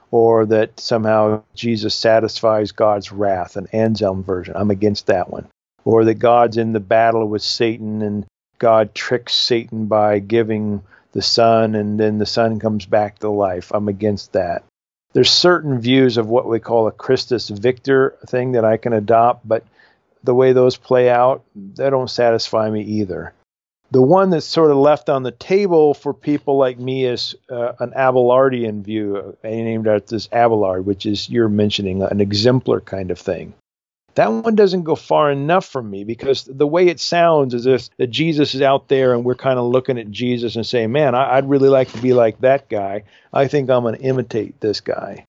[0.09, 4.53] Or that somehow Jesus satisfies God's wrath, an Anselm version.
[4.55, 5.47] I'm against that one.
[5.83, 8.25] Or that God's in the battle with Satan and
[8.59, 10.81] God tricks Satan by giving
[11.11, 13.71] the son and then the son comes back to life.
[13.73, 14.63] I'm against that.
[15.17, 19.47] There's certain views of what we call a Christus Victor thing that I can adopt,
[19.47, 19.63] but
[20.23, 23.33] the way those play out, they don't satisfy me either.
[23.89, 27.71] The one that's sort of left on the table for people like me is uh,
[27.79, 33.09] an Abelardian view, uh, named after this Abelard, which is you're mentioning an exemplar kind
[33.09, 33.55] of thing.
[34.17, 37.95] That one doesn't go far enough for me because the way it sounds is if
[37.97, 41.13] that Jesus is out there and we're kind of looking at Jesus and saying, "Man,
[41.13, 43.03] I, I'd really like to be like that guy.
[43.31, 45.27] I think I'm going to imitate this guy."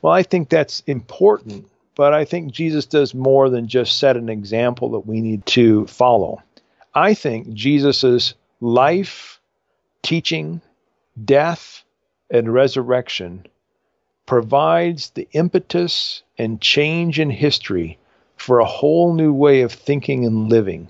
[0.00, 4.30] Well, I think that's important, but I think Jesus does more than just set an
[4.30, 6.42] example that we need to follow.
[6.94, 9.38] I think Jesus's life,
[10.02, 10.62] teaching,
[11.22, 11.84] death
[12.30, 13.44] and resurrection
[14.24, 17.98] provides the impetus and change in history
[18.40, 20.88] for a whole new way of thinking and living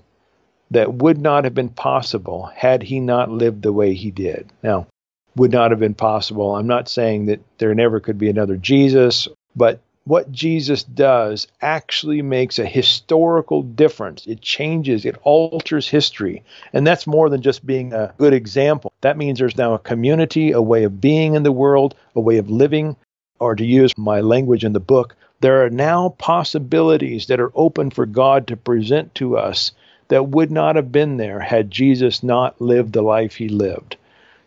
[0.71, 4.49] that would not have been possible had he not lived the way he did.
[4.63, 4.87] Now,
[5.35, 6.55] would not have been possible.
[6.55, 12.21] I'm not saying that there never could be another Jesus, but what Jesus does actually
[12.21, 14.25] makes a historical difference.
[14.27, 16.43] It changes, it alters history.
[16.71, 18.93] And that's more than just being a good example.
[19.01, 22.37] That means there's now a community, a way of being in the world, a way
[22.37, 22.95] of living,
[23.39, 27.89] or to use my language in the book, there are now possibilities that are open
[27.89, 29.71] for God to present to us
[30.07, 33.97] that would not have been there had Jesus not lived the life he lived.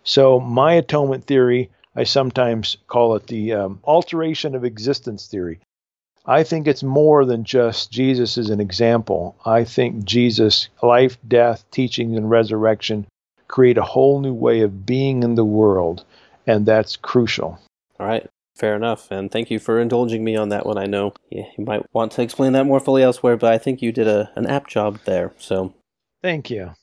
[0.04, 5.58] So, my atonement theory, I sometimes call it the um, alteration of existence theory.
[6.26, 9.36] I think it's more than just Jesus as an example.
[9.44, 13.06] I think Jesus' life, death, teachings, and resurrection
[13.48, 16.04] create a whole new way of being in the world,
[16.46, 17.58] and that's crucial.
[17.98, 18.26] All right.
[18.56, 20.78] Fair enough, and thank you for indulging me on that one.
[20.78, 23.90] I know you might want to explain that more fully elsewhere, but I think you
[23.90, 25.32] did a, an apt job there.
[25.38, 25.74] So,
[26.22, 26.74] thank you.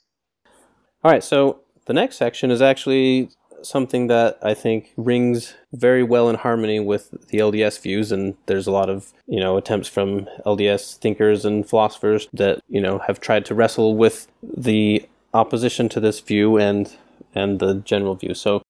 [1.03, 3.29] All right, so the next section is actually
[3.63, 8.67] something that I think rings very well in harmony with the LDS views, and there's
[8.67, 13.19] a lot of you know attempts from LDS thinkers and philosophers that you know have
[13.19, 16.95] tried to wrestle with the opposition to this view and
[17.33, 18.33] and the general view.
[18.33, 18.61] So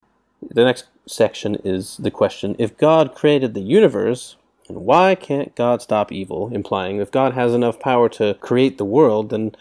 [0.50, 4.36] the next section is the question if God created the universe,
[4.68, 6.50] and why can't God stop evil?
[6.54, 9.54] Implying if God has enough power to create the world, then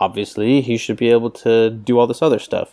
[0.00, 2.72] obviously he should be able to do all this other stuff.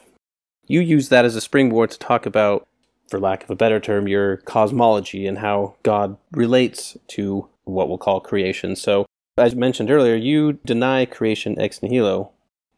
[0.67, 2.67] You use that as a springboard to talk about,
[3.09, 7.97] for lack of a better term, your cosmology and how God relates to what we'll
[7.97, 8.75] call creation.
[8.75, 9.05] So,
[9.37, 12.31] as mentioned earlier, you deny creation ex nihilo.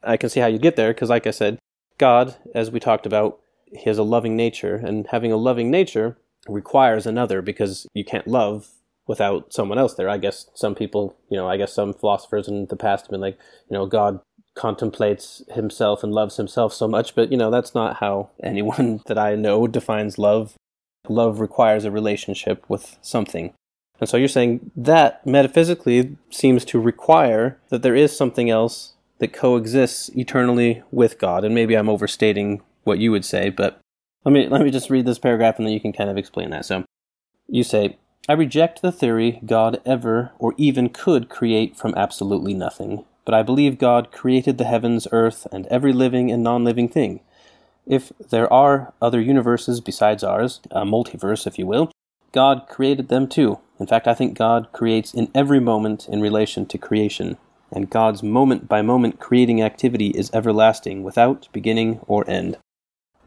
[0.03, 1.59] I can see how you get there because, like I said,
[1.97, 3.39] God, as we talked about,
[3.75, 6.17] he has a loving nature, and having a loving nature
[6.47, 8.69] requires another because you can't love
[9.07, 10.09] without someone else there.
[10.09, 13.21] I guess some people, you know, I guess some philosophers in the past have been
[13.21, 13.37] like,
[13.69, 14.19] you know, God
[14.55, 19.17] contemplates himself and loves himself so much, but you know, that's not how anyone that
[19.17, 20.55] I know defines love.
[21.09, 23.53] Love requires a relationship with something.
[23.99, 29.33] And so you're saying that metaphysically seems to require that there is something else that
[29.33, 31.43] coexists eternally with God.
[31.43, 33.79] And maybe I'm overstating what you would say, but
[34.25, 36.49] let me let me just read this paragraph and then you can kind of explain
[36.51, 36.65] that.
[36.65, 36.85] So
[37.47, 37.97] you say,
[38.27, 43.43] I reject the theory God ever or even could create from absolutely nothing, but I
[43.43, 47.19] believe God created the heavens, earth, and every living and non living thing.
[47.85, 51.91] If there are other universes besides ours, a multiverse, if you will,
[52.31, 53.59] God created them too.
[53.77, 57.35] In fact, I think God creates in every moment in relation to creation,
[57.73, 62.57] and God's moment by moment creating activity is everlasting, without beginning or end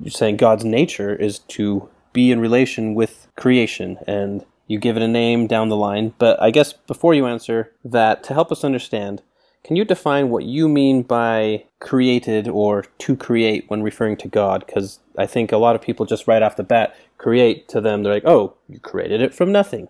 [0.00, 5.02] you're saying God's nature is to be in relation with creation and you give it
[5.02, 6.14] a name down the line.
[6.18, 9.22] But I guess before you answer that, to help us understand,
[9.64, 14.64] can you define what you mean by created or to create when referring to God?
[14.64, 18.02] Because I think a lot of people just right off the bat create to them,
[18.02, 19.88] they're like, oh, you created it from nothing.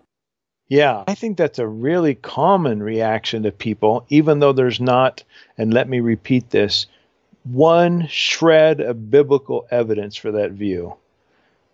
[0.68, 5.22] Yeah, I think that's a really common reaction to people, even though there's not,
[5.56, 6.86] and let me repeat this,
[7.46, 10.94] one shred of biblical evidence for that view.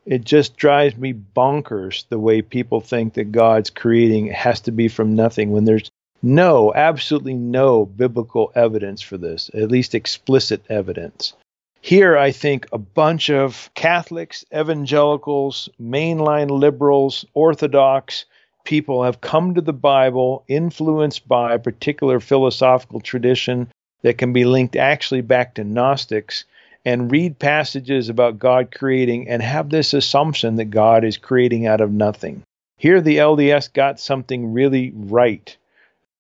[0.05, 4.89] It just drives me bonkers the way people think that God's creating has to be
[4.89, 5.91] from nothing when there's
[6.23, 11.33] no, absolutely no biblical evidence for this, at least explicit evidence.
[11.81, 18.25] Here, I think a bunch of Catholics, evangelicals, mainline liberals, Orthodox
[18.65, 23.69] people have come to the Bible influenced by a particular philosophical tradition
[24.03, 26.45] that can be linked actually back to Gnostics
[26.85, 31.81] and read passages about God creating and have this assumption that God is creating out
[31.81, 32.43] of nothing.
[32.77, 35.57] Here, the LDS got something really right.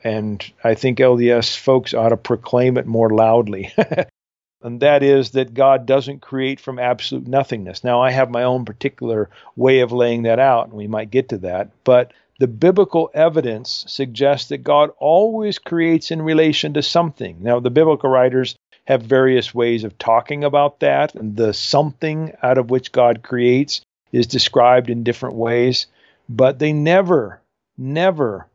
[0.04, 3.72] And I think LDS folks ought to proclaim it more loudly.
[4.62, 7.82] and that is that God doesn't create from absolute nothingness.
[7.82, 11.30] Now, I have my own particular way of laying that out, and we might get
[11.30, 11.70] to that.
[11.82, 12.12] But
[12.42, 17.36] the biblical evidence suggests that God always creates in relation to something.
[17.40, 22.58] Now, the biblical writers have various ways of talking about that, and the something out
[22.58, 25.86] of which God creates is described in different ways,
[26.28, 27.40] but they never,
[27.78, 28.48] never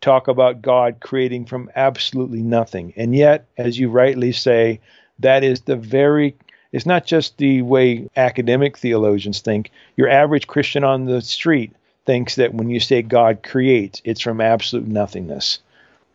[0.00, 2.92] talk about God creating from absolutely nothing.
[2.96, 4.78] And yet, as you rightly say,
[5.18, 6.36] that is the very
[6.70, 9.72] it's not just the way academic theologians think.
[9.96, 11.72] Your average Christian on the street
[12.06, 15.60] thinks that when you say God creates, it's from absolute nothingness.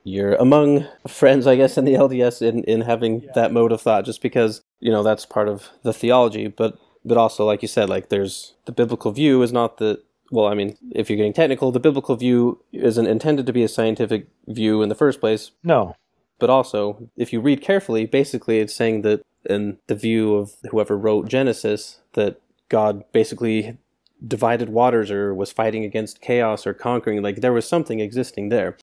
[0.04, 3.32] You're among friends, I guess, in the LDS in, in having yeah.
[3.36, 6.48] that mode of thought, just because, you know, that's part of the theology.
[6.48, 10.02] But but also like you said, like there's the biblical view is not the
[10.32, 13.68] well, I mean, if you're getting technical, the biblical view isn't intended to be a
[13.68, 15.52] scientific view in the first place.
[15.64, 15.96] No.
[16.38, 20.98] But also, if you read carefully, basically it's saying that in the view of whoever
[20.98, 22.40] wrote Genesis, that
[22.70, 23.78] God basically
[24.26, 27.22] divided waters or was fighting against chaos or conquering.
[27.22, 28.78] Like there was something existing there.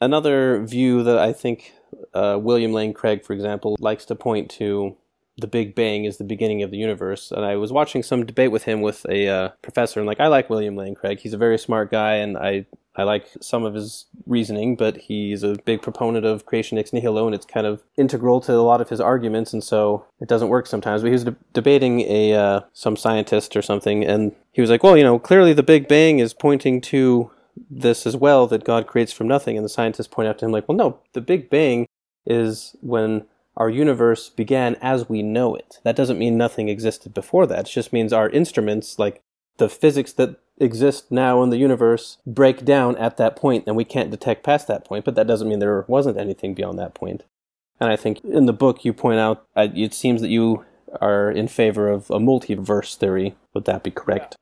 [0.00, 1.72] Another view that I think
[2.12, 4.96] uh, William Lane Craig, for example, likes to point to
[5.36, 7.32] the Big Bang is the beginning of the universe.
[7.32, 10.28] And I was watching some debate with him with a uh, professor, and like I
[10.28, 11.20] like William Lane Craig.
[11.20, 12.66] He's a very smart guy, and I
[12.96, 17.26] I like some of his reasoning, but he's a big proponent of creation ex nihilo,
[17.26, 20.48] and it's kind of integral to a lot of his arguments, and so it doesn't
[20.48, 21.02] work sometimes.
[21.02, 24.82] But he was de- debating a uh, some scientist or something, and he was like,
[24.82, 27.30] "Well, you know, clearly the Big Bang is pointing to
[27.70, 30.52] this as well that God creates from nothing." And the scientist pointed out to him,
[30.52, 31.86] like, "Well, no, the Big Bang
[32.26, 33.26] is when
[33.56, 35.78] our universe began as we know it.
[35.84, 37.68] That doesn't mean nothing existed before that.
[37.68, 39.20] It just means our instruments, like
[39.58, 43.84] the physics that exist now in the universe, break down at that point, and we
[43.84, 45.04] can't detect past that point.
[45.04, 47.24] But that doesn't mean there wasn't anything beyond that point.
[47.80, 50.64] And I think in the book you point out, it seems that you
[51.00, 53.34] are in favor of a multiverse theory.
[53.52, 54.36] Would that be correct?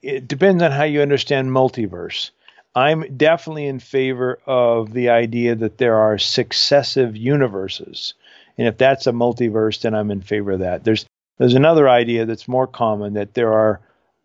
[0.00, 2.30] It depends on how you understand multiverse.
[2.74, 8.14] I'm definitely in favor of the idea that there are successive universes.
[8.56, 10.84] And if that's a multiverse, then I'm in favor of that.
[10.84, 11.04] There's
[11.38, 13.80] there's another idea that's more common that there are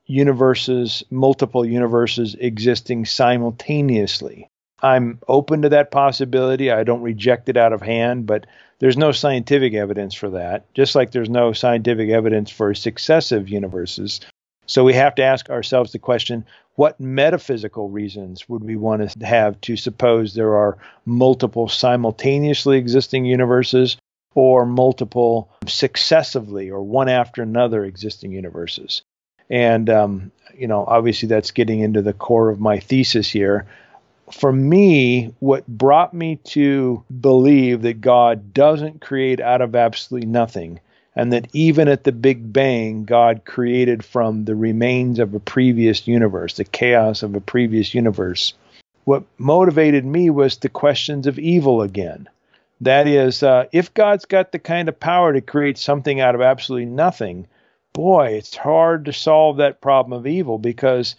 [0.05, 4.47] universes, multiple universes existing simultaneously.
[4.81, 6.69] I'm open to that possibility.
[6.69, 8.45] I don't reject it out of hand, but
[8.80, 14.19] there's no scientific evidence for that, just like there's no scientific evidence for successive universes.
[14.65, 19.25] So we have to ask ourselves the question what metaphysical reasons would we want to
[19.25, 23.97] have to suppose there are multiple simultaneously existing universes
[24.35, 29.03] or multiple successively or one after another existing universes.
[29.49, 33.65] And, um, you know, obviously that's getting into the core of my thesis here.
[34.32, 40.80] For me, what brought me to believe that God doesn't create out of absolutely nothing,
[41.15, 46.07] and that even at the Big Bang, God created from the remains of a previous
[46.07, 48.53] universe, the chaos of a previous universe.
[49.03, 52.30] What motivated me was the questions of evil again.
[52.82, 56.41] That is, uh, if God's got the kind of power to create something out of
[56.41, 57.48] absolutely nothing,
[57.94, 61.15] boy, it's hard to solve that problem of evil because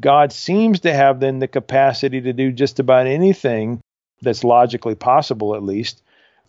[0.00, 3.80] God seems to have then the capacity to do just about anything
[4.22, 6.02] that's logically possible, at least.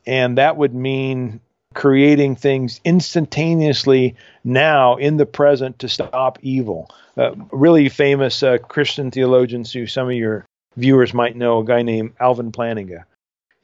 [0.06, 1.42] And that would mean
[1.74, 6.90] creating things instantaneously now in the present to stop evil.
[7.18, 10.46] Uh, really famous uh, Christian theologians who some of your
[10.78, 13.04] viewers might know, a guy named Alvin Plantinga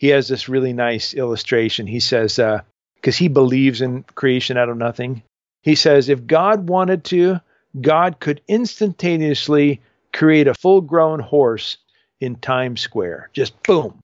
[0.01, 1.85] he has this really nice illustration.
[1.85, 5.21] He says, because uh, he believes in creation out of nothing,
[5.61, 7.39] he says, if God wanted to,
[7.79, 9.81] God could instantaneously
[10.11, 11.77] create a full grown horse
[12.19, 13.29] in Times Square.
[13.33, 13.99] Just boom.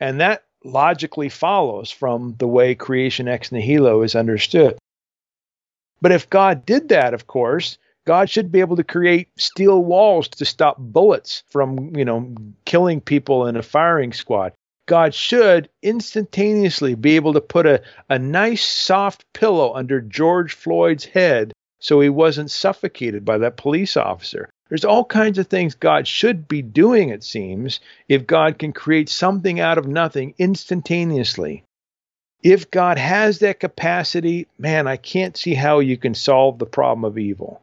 [0.00, 4.78] And that logically follows from the way creation ex nihilo is understood.
[6.00, 10.26] But if God did that, of course, God should be able to create steel walls
[10.28, 12.34] to stop bullets from, you know,
[12.64, 14.52] killing people in a firing squad.
[14.92, 21.06] God should instantaneously be able to put a, a nice soft pillow under George Floyd's
[21.06, 24.50] head so he wasn't suffocated by that police officer.
[24.68, 29.08] There's all kinds of things God should be doing, it seems, if God can create
[29.08, 31.64] something out of nothing instantaneously.
[32.42, 37.06] If God has that capacity, man, I can't see how you can solve the problem
[37.06, 37.62] of evil.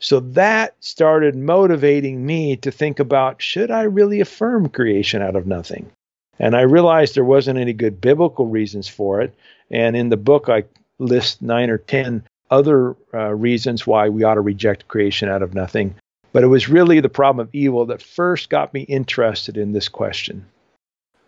[0.00, 5.46] So that started motivating me to think about should I really affirm creation out of
[5.46, 5.90] nothing?
[6.38, 9.34] And I realized there wasn't any good biblical reasons for it.
[9.70, 10.64] And in the book, I
[10.98, 15.54] list nine or 10 other uh, reasons why we ought to reject creation out of
[15.54, 15.94] nothing.
[16.32, 19.88] But it was really the problem of evil that first got me interested in this
[19.88, 20.46] question.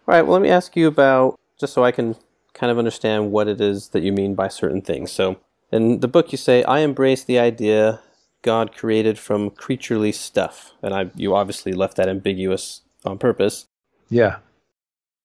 [0.07, 2.17] All right, well, let me ask you about, just so I can
[2.55, 5.13] kind of understand what it is that you mean by certain things.
[5.13, 5.39] So,
[5.73, 8.01] in the book, you say, I embrace the idea
[8.43, 10.73] God created from creaturely stuff.
[10.83, 13.67] And I, you obviously left that ambiguous on purpose.
[14.09, 14.39] Yeah.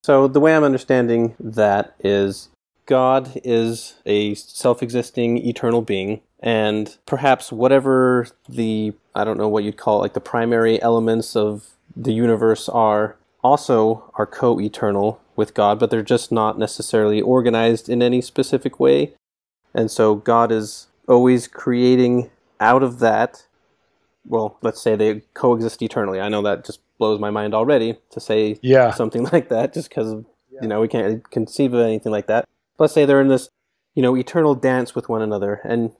[0.05, 2.49] So the way I'm understanding that is
[2.85, 9.77] God is a self-existing eternal being and perhaps whatever the I don't know what you'd
[9.77, 15.79] call it, like the primary elements of the universe are also are co-eternal with God,
[15.79, 19.13] but they're just not necessarily organized in any specific way.
[19.73, 22.29] And so God is always creating
[22.59, 23.47] out of that
[24.27, 26.19] well, let's say they coexist eternally.
[26.19, 28.91] I know that just blows my mind already to say yeah.
[28.91, 30.13] something like that, just because
[30.51, 30.59] yeah.
[30.61, 32.45] you know we can't conceive of anything like that.
[32.77, 33.49] Let's say they're in this,
[33.93, 35.91] you know, eternal dance with one another, and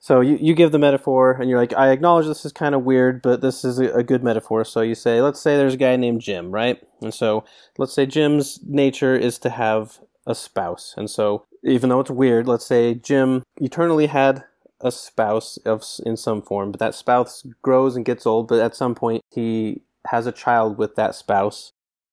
[0.00, 2.84] So you, you give the metaphor, and you're like, I acknowledge this is kind of
[2.84, 4.64] weird, but this is a, a, good metaphor.
[4.64, 6.80] So you say, let's say there's a guy named Jim, right?
[7.00, 7.44] And so
[7.78, 10.94] let's say Jim's nature is to have a spouse.
[10.96, 14.44] And so even though it's weird, let's say Jim eternally had
[14.80, 18.76] a spouse of in some form, but that spouse grows and gets old, but at
[18.76, 21.72] some point he has a child with that spouse,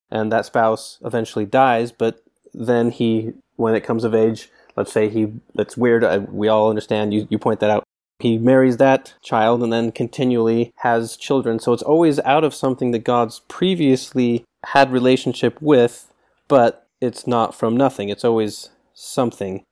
[0.10, 2.24] and that spouse eventually dies, but
[2.54, 6.70] then he, when it comes of age, let's say he, that's weird, I, we all
[6.70, 7.84] understand, you, you point that out,
[8.20, 11.60] he marries that child and then continually has children.
[11.60, 16.12] So it's always out of something that God's previously had relationship with,
[16.48, 18.10] but it's not from nothing.
[18.10, 19.64] It's always something.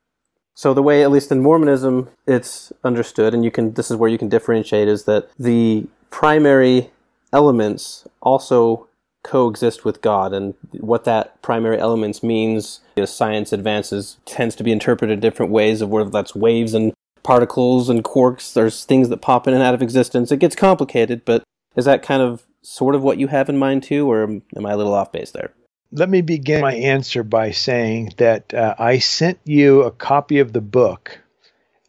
[0.55, 4.09] So the way, at least in Mormonism, it's understood, and you can this is where
[4.09, 6.91] you can differentiate, is that the primary
[7.33, 8.87] elements also
[9.23, 14.71] coexist with God, and what that primary elements means as science advances tends to be
[14.71, 16.93] interpreted different ways of whether that's waves and
[17.23, 18.53] particles and quarks.
[18.53, 20.31] There's things that pop in and out of existence.
[20.31, 21.43] It gets complicated, but
[21.75, 24.71] is that kind of sort of what you have in mind too, or am I
[24.71, 25.51] a little off base there?
[25.93, 30.51] let me begin my answer by saying that uh, I sent you a copy of
[30.51, 31.19] the book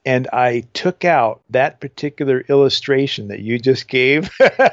[0.04, 4.30] and I took out that particular illustration that you just gave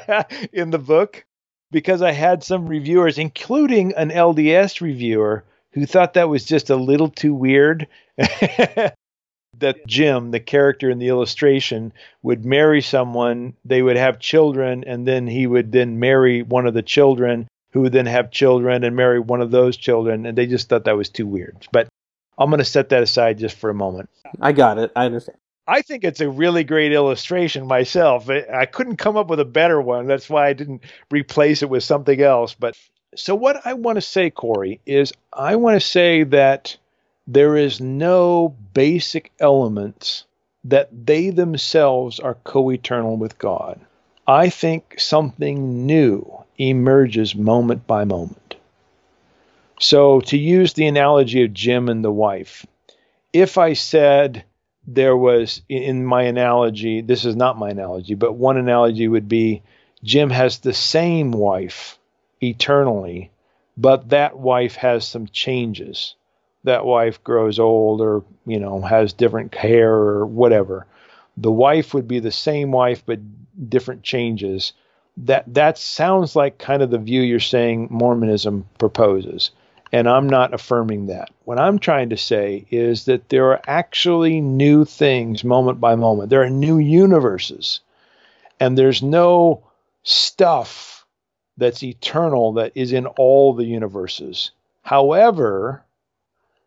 [0.52, 1.24] in the book
[1.70, 6.76] because I had some reviewers, including an LDS reviewer, who thought that was just a
[6.76, 7.86] little too weird.
[8.18, 11.92] that Jim, the character in the illustration,
[12.22, 16.74] would marry someone, they would have children, and then he would then marry one of
[16.74, 20.46] the children who would then have children and marry one of those children, and they
[20.46, 21.66] just thought that was too weird.
[21.72, 21.88] But
[22.42, 24.10] I'm going to set that aside just for a moment.
[24.40, 24.90] I got it.
[24.96, 25.38] I understand.
[25.66, 28.28] I think it's a really great illustration myself.
[28.28, 30.08] I couldn't come up with a better one.
[30.08, 32.54] That's why I didn't replace it with something else.
[32.54, 32.76] But
[33.14, 36.76] so, what I want to say, Corey, is I want to say that
[37.28, 40.24] there is no basic elements
[40.64, 43.80] that they themselves are co eternal with God.
[44.26, 48.56] I think something new emerges moment by moment.
[49.82, 52.64] So, to use the analogy of Jim and the wife,
[53.32, 54.44] if I said
[54.86, 59.60] there was, in my analogy, this is not my analogy, but one analogy would be
[60.04, 61.98] Jim has the same wife
[62.40, 63.32] eternally,
[63.76, 66.14] but that wife has some changes.
[66.62, 70.86] That wife grows old or, you know, has different hair or whatever.
[71.36, 73.18] The wife would be the same wife, but
[73.68, 74.74] different changes
[75.16, 79.50] that that sounds like kind of the view you're saying Mormonism proposes.
[79.92, 81.30] And I'm not affirming that.
[81.44, 86.30] What I'm trying to say is that there are actually new things moment by moment.
[86.30, 87.80] There are new universes.
[88.58, 89.62] And there's no
[90.02, 91.04] stuff
[91.58, 94.50] that's eternal that is in all the universes.
[94.82, 95.84] However,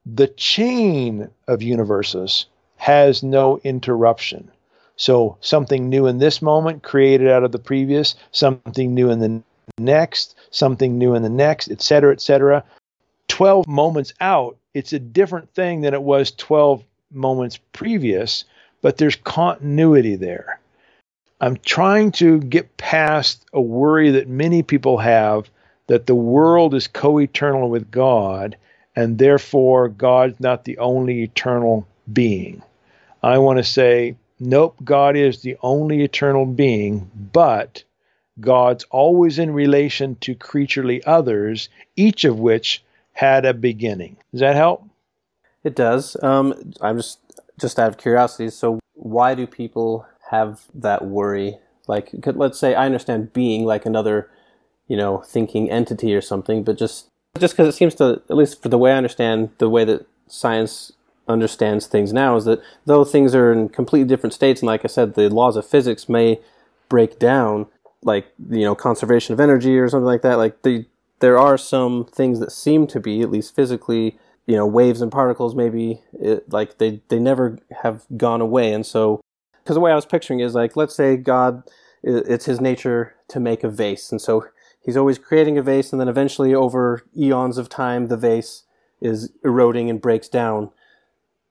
[0.06, 2.46] the chain of universes
[2.78, 4.52] has no interruption.
[4.98, 9.42] So something new in this moment created out of the previous, something new in the
[9.80, 12.64] next, something new in the next, etc., etc.
[13.36, 18.46] 12 moments out, it's a different thing than it was 12 moments previous,
[18.82, 20.62] but there's continuity there.
[21.42, 25.50] I'm trying to get past a worry that many people have
[25.88, 28.56] that the world is co eternal with God,
[28.96, 32.64] and therefore God's not the only eternal being.
[33.22, 37.84] I want to say nope, God is the only eternal being, but
[38.40, 41.68] God's always in relation to creaturely others,
[41.98, 42.82] each of which
[43.16, 44.18] had a beginning.
[44.32, 44.88] Does that help?
[45.64, 46.16] It does.
[46.22, 47.20] Um, I'm just
[47.60, 48.50] just out of curiosity.
[48.50, 51.58] So, why do people have that worry?
[51.88, 54.30] Like, let's say I understand being like another,
[54.88, 57.08] you know, thinking entity or something, but just
[57.40, 60.08] just because it seems to, at least for the way I understand the way that
[60.28, 60.94] science
[61.28, 64.88] understands things now is that though things are in completely different states, and like I
[64.88, 66.40] said, the laws of physics may
[66.90, 67.68] break down,
[68.04, 70.38] like you know conservation of energy or something like that.
[70.38, 70.86] Like the
[71.20, 75.12] there are some things that seem to be at least physically, you know, waves and
[75.12, 75.56] particles.
[75.56, 79.22] Maybe it, like they they never have gone away, and so
[79.64, 81.64] because the way I was picturing is like let's say God,
[82.04, 84.48] it's His nature to make a vase, and so
[84.80, 88.64] He's always creating a vase, and then eventually over eons of time, the vase
[89.02, 90.70] is eroding and breaks down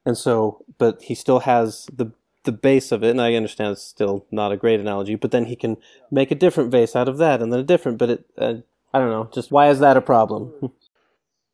[0.05, 2.13] and so, but he still has the
[2.45, 5.47] the base of it, and I understand it's still not a great analogy, but then
[5.47, 5.79] he can
[6.11, 7.97] make a different vase out of that, and then a different.
[7.97, 8.55] But it, uh,
[8.95, 10.53] I don't know, just why is that a problem?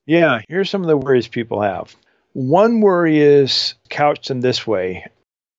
[0.07, 1.97] yeah, here's some of the worries people have.
[2.35, 5.07] One worry is couched in this way: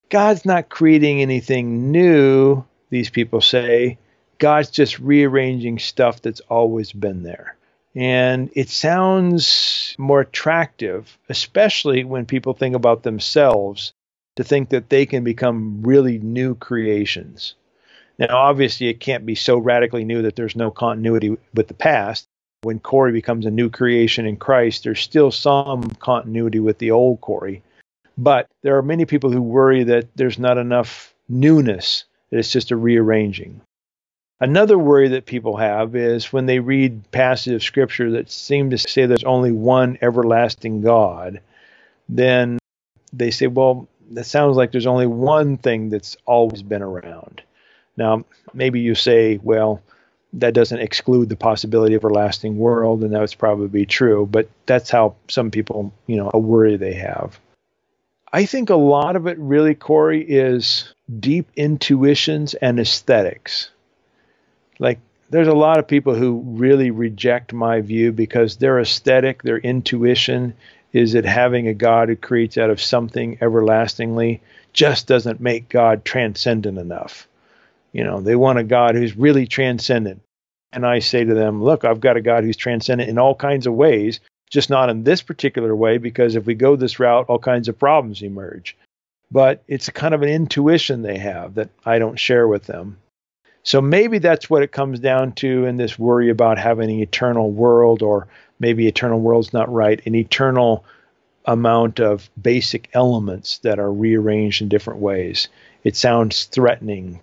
[0.09, 2.63] God's not creating anything new.
[2.91, 3.97] These people say
[4.37, 7.55] God's just rearranging stuff that's always been there.
[7.95, 13.91] And it sounds more attractive, especially when people think about themselves
[14.35, 17.55] to think that they can become really new creations.
[18.21, 22.27] Now, obviously, it can't be so radically new that there's no continuity with the past.
[22.61, 27.19] When Corey becomes a new creation in Christ, there's still some continuity with the old
[27.21, 27.63] Corey.
[28.19, 32.69] But there are many people who worry that there's not enough newness, that it's just
[32.69, 33.59] a rearranging.
[34.39, 38.77] Another worry that people have is when they read passages of scripture that seem to
[38.77, 41.41] say there's only one everlasting God,
[42.07, 42.59] then
[43.13, 47.41] they say, well, that sounds like there's only one thing that's always been around.
[47.97, 49.81] Now, maybe you say, well,
[50.33, 54.89] that doesn't exclude the possibility of a lasting world, and that's probably true, but that's
[54.89, 57.39] how some people, you know, a worry they have.
[58.31, 63.69] I think a lot of it really, Corey, is deep intuitions and aesthetics.
[64.79, 64.99] Like,
[65.29, 70.53] there's a lot of people who really reject my view because their aesthetic, their intuition
[70.93, 74.41] is that having a God who creates out of something everlastingly
[74.73, 77.27] just doesn't make God transcendent enough.
[77.91, 80.21] You know, they want a God who's really transcendent.
[80.71, 83.67] And I say to them, look, I've got a God who's transcendent in all kinds
[83.67, 87.39] of ways, just not in this particular way, because if we go this route, all
[87.39, 88.77] kinds of problems emerge.
[89.29, 92.97] But it's kind of an intuition they have that I don't share with them.
[93.63, 97.51] So maybe that's what it comes down to in this worry about having an eternal
[97.51, 98.27] world, or
[98.59, 100.85] maybe eternal world's not right, an eternal
[101.45, 105.49] amount of basic elements that are rearranged in different ways.
[105.83, 107.21] It sounds threatening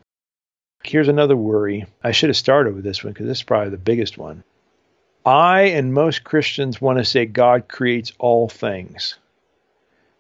[0.84, 1.86] Here's another worry.
[2.02, 4.44] I should have started with this one because this is probably the biggest one.
[5.26, 9.16] I and most Christians want to say God creates all things.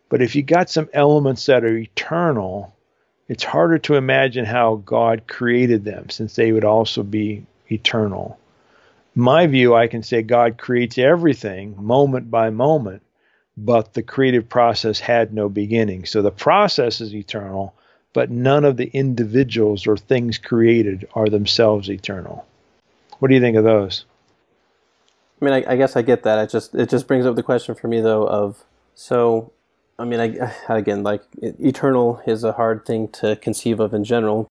[0.08, 2.74] But if you got some elements that are eternal,
[3.28, 8.38] it's harder to imagine how God created them since they would also be eternal.
[9.14, 13.02] My view, I can say God creates everything moment by moment,
[13.56, 16.06] but the creative process had no beginning.
[16.06, 17.74] So the process is eternal,
[18.18, 22.44] but none of the individuals or things created are themselves eternal.
[23.20, 24.06] What do you think of those?
[25.40, 26.36] I mean, I, I, guess I get that.
[26.40, 28.64] It just it just brings up the question for me though of
[28.96, 29.52] so,
[30.00, 34.48] I mean, I, again, like eternal is a hard thing to conceive of in general,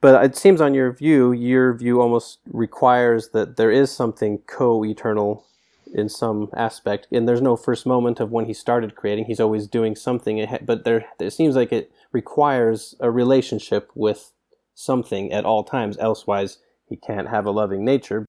[0.00, 5.44] but it seems on your view, your view almost requires that there is something co-eternal
[5.92, 9.24] in some aspect, and there's no first moment of when he started creating.
[9.24, 14.32] He's always doing something, but there it seems like it requires a relationship with
[14.74, 15.96] something at all times.
[15.98, 16.58] Elsewise,
[16.88, 18.24] he can't have a loving nature.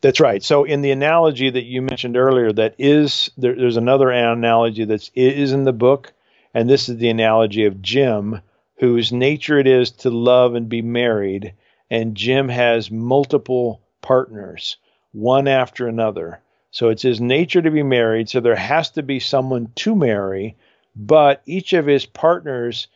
[0.00, 0.42] That's right.
[0.42, 5.10] So, in the analogy that you mentioned earlier, that is there, there's another analogy that
[5.14, 6.12] is in the book,
[6.54, 8.40] and this is the analogy of Jim,
[8.76, 11.52] whose nature it is to love and be married,
[11.90, 14.78] and Jim has multiple partners,
[15.12, 16.40] one after another.
[16.70, 18.28] So it's his nature to be married.
[18.28, 20.56] So there has to be someone to marry
[20.96, 22.88] but each of his partners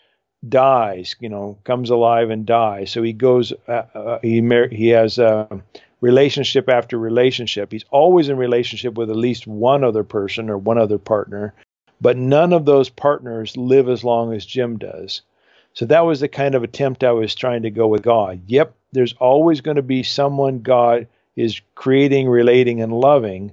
[0.48, 2.90] dies, you know, comes alive and dies.
[2.90, 4.40] So he goes, uh, uh, he
[4.70, 5.62] he has a
[6.00, 7.72] relationship after relationship.
[7.72, 11.54] He's always in relationship with at least one other person or one other partner,
[12.00, 15.22] but none of those partners live as long as Jim does.
[15.72, 18.42] So that was the kind of attempt I was trying to go with God.
[18.46, 23.52] Yep, there's always going to be someone God is creating, relating, and loving,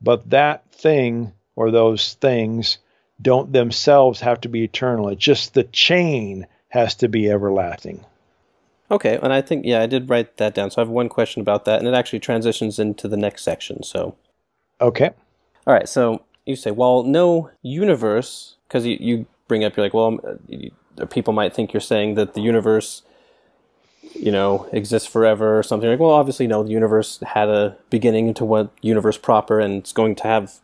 [0.00, 2.78] but that thing or those things
[3.22, 5.08] don't themselves have to be eternal.
[5.08, 8.04] It's just the chain has to be everlasting.
[8.90, 10.70] Okay, and I think yeah, I did write that down.
[10.70, 13.82] So I have one question about that, and it actually transitions into the next section.
[13.82, 14.16] So,
[14.80, 15.10] okay,
[15.66, 15.88] all right.
[15.88, 20.18] So you say, well, no universe, because you, you bring up, you're like, well,
[21.00, 23.02] uh, people might think you're saying that the universe,
[24.14, 25.88] you know, exists forever or something.
[25.88, 26.62] Like, well, obviously, no.
[26.62, 30.60] The universe had a beginning into what universe proper, and it's going to have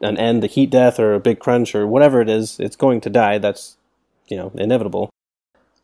[0.00, 3.00] an end, a heat death or a big crunch or whatever it is, it's going
[3.02, 3.38] to die.
[3.38, 3.76] That's,
[4.26, 5.10] you know, inevitable.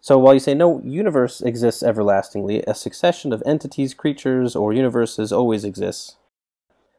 [0.00, 5.32] So while you say no universe exists everlastingly, a succession of entities, creatures, or universes
[5.32, 6.16] always exists.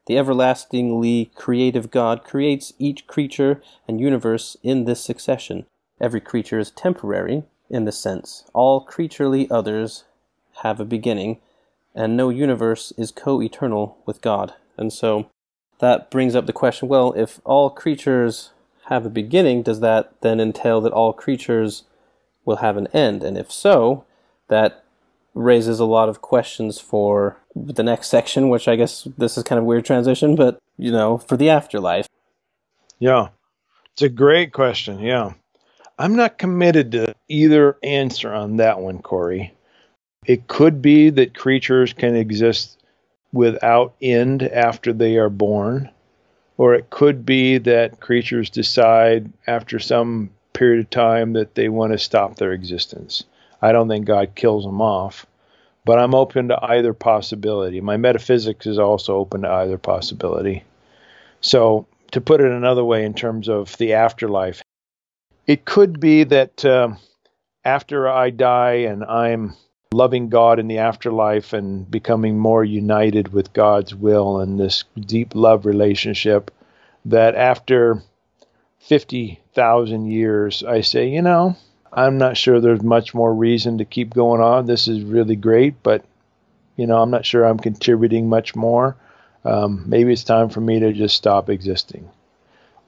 [0.07, 5.65] The everlastingly creative God creates each creature and universe in this succession.
[5.99, 8.45] Every creature is temporary in this sense.
[8.53, 10.03] All creaturely others
[10.63, 11.39] have a beginning,
[11.93, 14.53] and no universe is co eternal with God.
[14.77, 15.29] And so
[15.79, 18.51] that brings up the question well, if all creatures
[18.85, 21.83] have a beginning, does that then entail that all creatures
[22.43, 23.23] will have an end?
[23.23, 24.05] And if so,
[24.47, 24.83] that
[25.33, 29.59] raises a lot of questions for the next section, which I guess this is kind
[29.59, 32.07] of weird transition, but you know, for the afterlife.
[32.99, 33.29] Yeah.
[33.93, 34.99] It's a great question.
[34.99, 35.33] Yeah.
[35.97, 39.53] I'm not committed to either answer on that one, Corey.
[40.25, 42.81] It could be that creatures can exist
[43.33, 45.89] without end after they are born.
[46.57, 51.91] Or it could be that creatures decide after some period of time that they want
[51.91, 53.25] to stop their existence.
[53.61, 55.25] I don't think God kills them off,
[55.83, 57.81] but I'm open to either possibility.
[57.81, 60.63] My metaphysics is also open to either possibility.
[61.41, 64.61] So, to put it another way, in terms of the afterlife,
[65.47, 66.89] it could be that uh,
[67.65, 69.55] after I die and I'm
[69.91, 75.35] loving God in the afterlife and becoming more united with God's will and this deep
[75.35, 76.51] love relationship,
[77.05, 78.01] that after
[78.79, 81.55] 50,000 years, I say, you know,
[81.91, 84.65] I'm not sure there's much more reason to keep going on.
[84.65, 86.03] This is really great, but,
[86.75, 88.97] you know, I'm not sure I'm contributing much more.
[89.45, 92.09] Um, maybe it's time for me to just stop existing.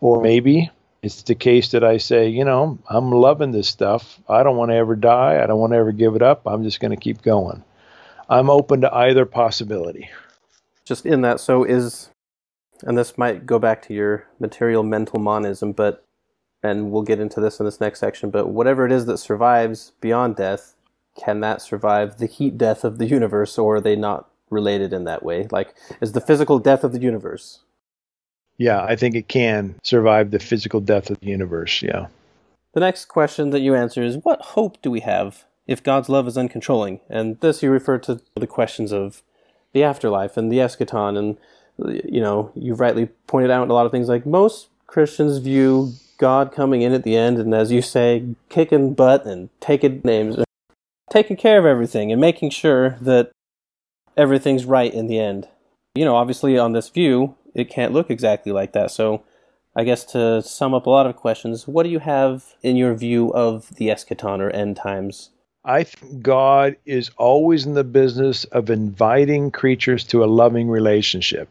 [0.02, 0.72] Or maybe
[1.02, 4.20] it's the case that I say, you know, I'm loving this stuff.
[4.28, 5.42] I don't want to ever die.
[5.42, 6.42] I don't want to ever give it up.
[6.46, 7.64] I'm just going to keep going.
[8.30, 10.10] I'm open to either possibility.
[10.86, 12.10] Just in that, so is,
[12.84, 16.04] and this might go back to your material mental monism, but,
[16.64, 19.94] and we'll get into this in this next section, but whatever it is that survives
[20.02, 20.76] beyond death,
[21.18, 25.04] can that survive the heat death of the universe, or are they not related in
[25.06, 25.48] that way?
[25.52, 27.60] Like, is the physical death of the universe
[28.58, 31.82] yeah, I think it can survive the physical death of the universe.
[31.82, 32.08] Yeah.
[32.74, 36.28] The next question that you answer is what hope do we have if God's love
[36.28, 37.00] is uncontrolling?
[37.10, 39.22] And this you refer to the questions of
[39.74, 41.18] the afterlife and the eschaton.
[41.18, 41.38] And,
[42.12, 46.52] you know, you've rightly pointed out a lot of things like most Christians view God
[46.52, 50.38] coming in at the end and, as you say, kicking butt and taking names,
[51.12, 53.32] taking care of everything and making sure that
[54.16, 55.48] everything's right in the end.
[55.94, 58.92] You know, obviously, on this view, it can't look exactly like that.
[58.92, 59.24] So,
[59.76, 62.96] I guess to sum up a lot of questions, what do you have in your
[62.96, 65.32] view of the eschaton or end times?
[65.66, 71.50] I think God is always in the business of inviting creatures to a loving relationship.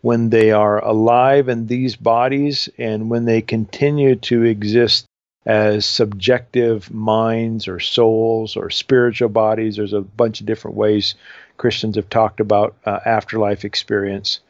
[0.00, 5.06] When they are alive in these bodies and when they continue to exist
[5.46, 11.14] as subjective minds or souls or spiritual bodies, there's a bunch of different ways
[11.56, 14.40] Christians have talked about uh, afterlife experience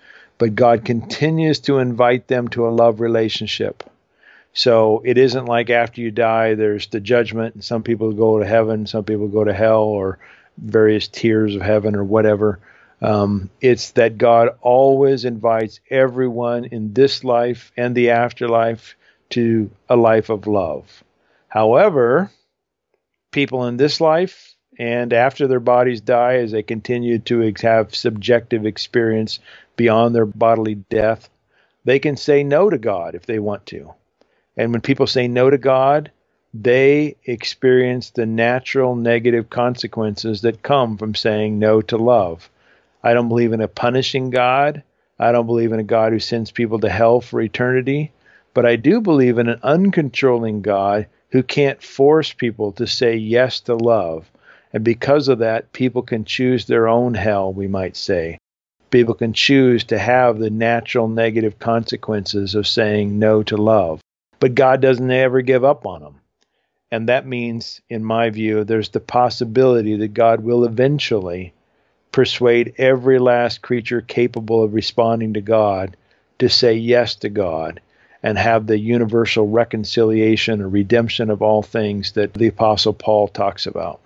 [0.44, 3.82] but God continues to invite them to a love relationship.
[4.52, 7.54] So it isn't like after you die, there's the judgment.
[7.54, 10.18] And some people go to heaven, some people go to hell, or
[10.58, 12.58] various tiers of heaven, or whatever.
[13.00, 18.96] Um, it's that God always invites everyone in this life and the afterlife
[19.30, 21.02] to a life of love.
[21.48, 22.30] However,
[23.30, 28.66] people in this life and after their bodies die, as they continue to have subjective
[28.66, 29.38] experience
[29.76, 31.28] beyond their bodily death,
[31.84, 33.94] they can say no to God if they want to.
[34.56, 36.10] And when people say no to God,
[36.52, 42.48] they experience the natural negative consequences that come from saying no to love.
[43.02, 44.82] I don't believe in a punishing God.
[45.18, 48.12] I don't believe in a God who sends people to hell for eternity.
[48.54, 53.60] But I do believe in an uncontrolling God who can't force people to say yes
[53.62, 54.30] to love.
[54.72, 58.38] And because of that, people can choose their own hell, we might say
[58.90, 64.00] people can choose to have the natural negative consequences of saying no to love.
[64.40, 66.20] But God doesn't ever give up on them.
[66.90, 71.52] And that means, in my view, there's the possibility that God will eventually
[72.12, 75.96] persuade every last creature capable of responding to God
[76.38, 77.80] to say yes to God
[78.22, 83.66] and have the universal reconciliation or redemption of all things that the Apostle Paul talks
[83.66, 84.00] about.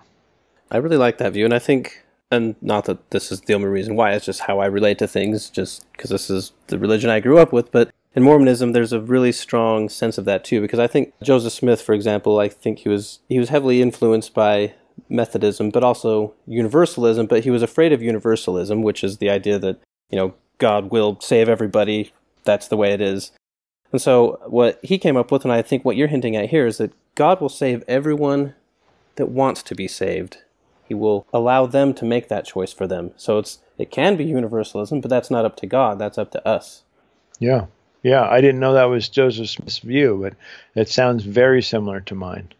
[0.71, 3.69] I really like that view, and I think and not that this is the only
[3.69, 7.11] reason why, it's just how I relate to things, just because this is the religion
[7.11, 7.73] I grew up with.
[7.73, 11.53] But in Mormonism, there's a really strong sense of that too, because I think Joseph
[11.53, 14.75] Smith, for example, I think he was he was heavily influenced by
[15.09, 17.27] Methodism, but also Universalism.
[17.27, 19.81] But he was afraid of Universalism, which is the idea that
[20.11, 22.13] you know God will save everybody.
[22.45, 23.33] That's the way it is.
[23.91, 26.67] And so what he came up with, and I think what you're hinting at here,
[26.67, 28.55] is that God will save everyone
[29.17, 30.39] that wants to be saved
[30.89, 33.13] he will allow them to make that choice for them.
[33.17, 35.99] So it's it can be universalism, but that's not up to God.
[35.99, 36.83] That's up to us.
[37.39, 37.67] Yeah.
[38.03, 40.35] Yeah, I didn't know that was Joseph Smith's view, but
[40.81, 42.53] it sounds very similar to mine.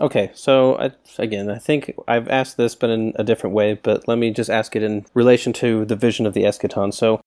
[0.00, 3.74] Okay, so I, again, I think I've asked this, but in a different way.
[3.74, 6.94] But let me just ask it in relation to the vision of the eschaton.
[6.94, 7.20] So,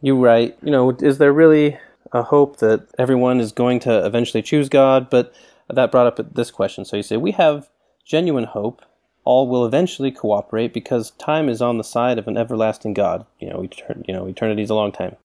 [0.00, 1.78] you write, you know, is there really
[2.12, 5.10] a hope that everyone is going to eventually choose God?
[5.10, 5.34] But
[5.68, 6.84] that brought up this question.
[6.84, 7.68] So you say we have
[8.04, 8.82] genuine hope
[9.24, 13.24] all will eventually cooperate because time is on the side of an everlasting God.
[13.38, 15.16] You know, etern- you know, eternity is a long time.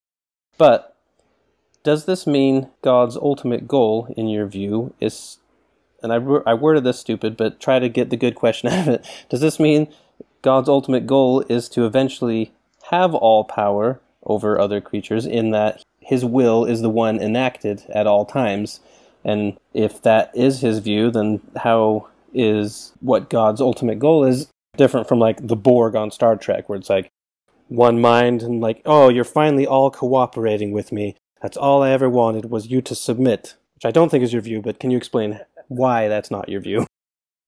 [0.57, 0.95] But
[1.83, 5.37] does this mean God's ultimate goal, in your view, is?
[6.03, 8.93] And I, I worded this stupid, but try to get the good question out of
[8.95, 9.25] it.
[9.29, 9.87] Does this mean
[10.41, 12.51] God's ultimate goal is to eventually
[12.91, 18.07] have all power over other creatures, in that His will is the one enacted at
[18.07, 18.79] all times,
[19.23, 22.07] And if that is his view, then how
[22.37, 24.47] is what God's ultimate goal is
[24.77, 27.09] different from like the Borg on Star Trek, where it's like
[27.67, 31.15] one mind and like, oh, you're finally all cooperating with me.
[31.41, 34.41] That's all I ever wanted was you to submit, which I don't think is your
[34.41, 36.85] view, but can you explain why that's not your view?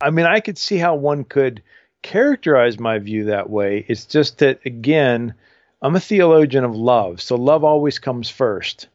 [0.02, 1.62] I mean, I could see how one could
[2.02, 3.86] characterize my view that way.
[3.88, 5.34] It's just that, again,
[5.82, 8.88] I'm a theologian of love, so love always comes first.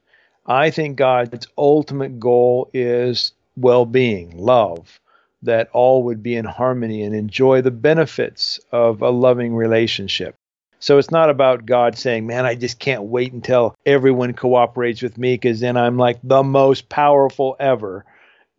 [0.46, 5.00] I think God's ultimate goal is well being, love,
[5.44, 10.34] that all would be in harmony and enjoy the benefits of a loving relationship.
[10.80, 15.16] So it's not about God saying, man, I just can't wait until everyone cooperates with
[15.16, 18.04] me because then I'm like the most powerful ever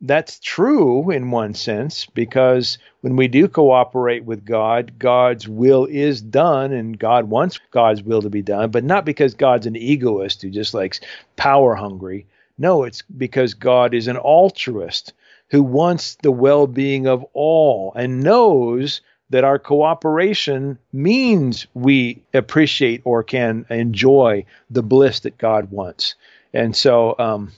[0.01, 6.21] that's true in one sense because when we do cooperate with God, God's will is
[6.21, 10.41] done and God wants God's will to be done, but not because God's an egoist
[10.41, 10.99] who just likes
[11.37, 12.27] power hungry.
[12.57, 15.13] No, it's because God is an altruist
[15.49, 23.01] who wants the well being of all and knows that our cooperation means we appreciate
[23.05, 26.15] or can enjoy the bliss that God wants.
[26.53, 27.51] And so um,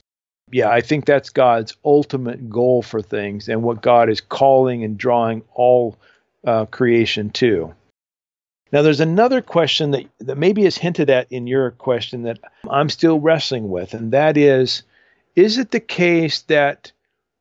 [0.50, 4.96] yeah, I think that's God's ultimate goal for things and what God is calling and
[4.96, 5.96] drawing all
[6.46, 7.74] uh, creation to.
[8.70, 12.38] Now, there's another question that, that maybe is hinted at in your question that
[12.68, 14.82] I'm still wrestling with, and that is
[15.34, 16.92] Is it the case that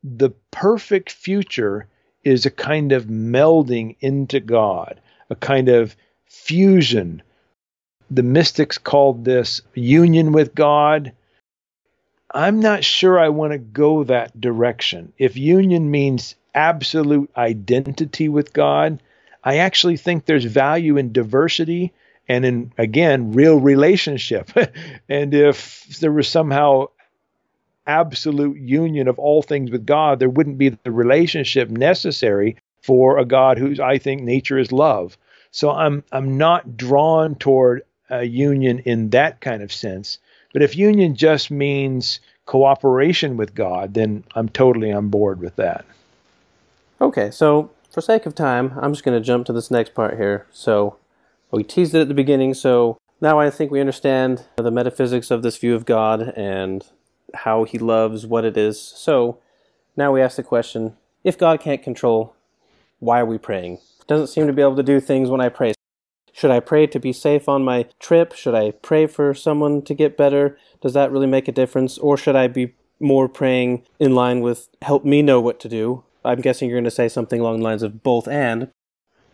[0.03, 1.87] the perfect future
[2.23, 5.95] is a kind of melding into God, a kind of
[6.25, 7.21] fusion?
[8.09, 11.13] The mystics called this union with God
[12.33, 15.13] I'm not sure I want to go that direction.
[15.17, 19.01] If union means absolute identity with God,
[19.43, 21.93] I actually think there's value in diversity
[22.27, 24.51] and in, again, real relationship.
[25.09, 26.87] and if there was somehow
[27.87, 33.25] absolute union of all things with God, there wouldn't be the relationship necessary for a
[33.25, 35.17] God whose I think nature is love.
[35.51, 40.19] So I'm I'm not drawn toward a union in that kind of sense.
[40.53, 45.85] But if union just means cooperation with God, then I'm totally on board with that.
[46.99, 50.17] Okay, so for sake of time, I'm just going to jump to this next part
[50.17, 50.47] here.
[50.51, 50.97] So
[51.51, 55.43] we teased it at the beginning, so now I think we understand the metaphysics of
[55.43, 56.85] this view of God and
[57.33, 58.81] how he loves what it is.
[58.81, 59.39] So
[59.95, 62.35] now we ask the question if God can't control,
[62.99, 63.79] why are we praying?
[64.07, 65.73] Doesn't seem to be able to do things when I pray.
[66.31, 68.33] Should I pray to be safe on my trip?
[68.33, 70.57] Should I pray for someone to get better?
[70.81, 71.97] Does that really make a difference?
[71.97, 76.03] Or should I be more praying in line with help me know what to do?
[76.23, 78.69] I'm guessing you're going to say something along the lines of both and.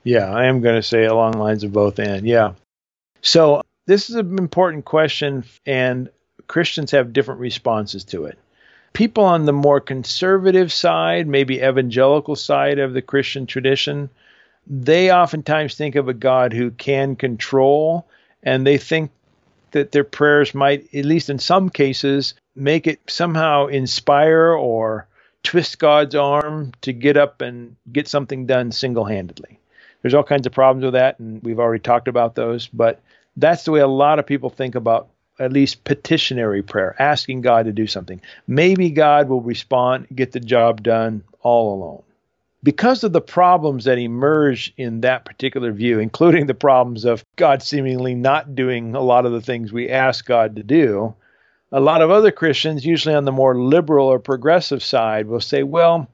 [0.03, 2.26] Yeah, I am going to say along the lines of both and.
[2.26, 2.53] Yeah.
[3.22, 6.10] So this is an important question, and
[6.48, 8.38] Christians have different responses to it.
[8.94, 14.10] People on the more conservative side, maybe evangelical side of the Christian tradition,
[14.68, 18.07] they oftentimes think of a God who can control,
[18.44, 19.11] and they think
[19.72, 25.07] that their prayers might, at least in some cases, make it somehow inspire or
[25.41, 29.60] twist God's arm to get up and get something done single handedly.
[30.02, 33.02] There's all kinds of problems with that, and we've already talked about those, but
[33.36, 35.10] that's the way a lot of people think about
[35.40, 38.22] at least petitionary prayer, asking God to do something.
[38.48, 42.04] Maybe God will respond, get the job done all alone
[42.64, 47.62] because of the problems that emerge in that particular view, including the problems of God
[47.62, 51.14] seemingly not doing a lot of the things we ask God to do,
[51.72, 55.64] a lot of other Christians, usually on the more liberal or progressive side, will say,
[55.64, 56.08] well,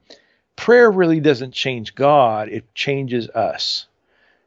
[0.56, 3.86] prayer really doesn't change God, it changes us.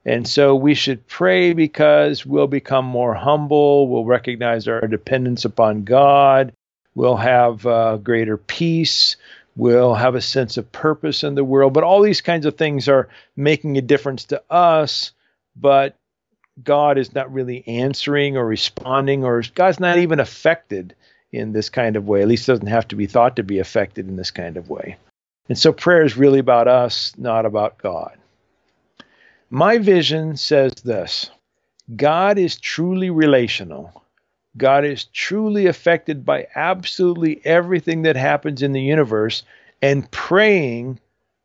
[0.06, 5.84] And so we should pray because we'll become more humble, we'll recognize our dependence upon
[5.84, 6.54] God,
[6.94, 9.16] we'll have uh, greater peace,
[9.56, 11.74] we'll have a sense of purpose in the world.
[11.74, 13.08] But all these kinds of things are
[13.38, 15.12] making a difference to us,
[15.56, 15.96] but
[16.62, 20.96] God is not really answering or responding, or God's not even affected
[21.32, 22.22] in this kind of way.
[22.22, 24.98] At least doesn't have to be thought to be affected in this kind of way.
[25.50, 28.18] And so prayer is really about us, not about God.
[29.56, 31.30] My vision says this
[31.96, 34.04] God is truly relational.
[34.58, 39.44] God is truly affected by absolutely everything that happens in the universe,
[39.80, 41.00] and praying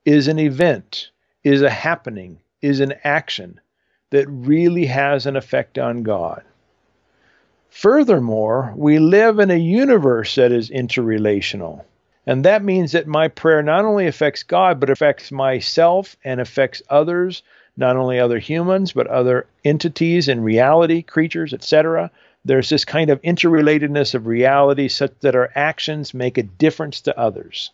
[0.07, 1.11] is an event,
[1.45, 3.61] is a happening, is an action
[4.09, 6.43] that really has an effect on God.
[7.69, 11.85] Furthermore, we live in a universe that is interrelational.
[12.25, 16.81] And that means that my prayer not only affects God, but affects myself and affects
[16.89, 17.43] others,
[17.79, 22.11] not only other humans, but other entities in reality, creatures, etc
[22.45, 27.19] There's this kind of interrelatedness of reality such that our actions make a difference to
[27.19, 27.71] others.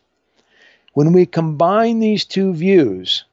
[0.93, 3.25] When we combine these two views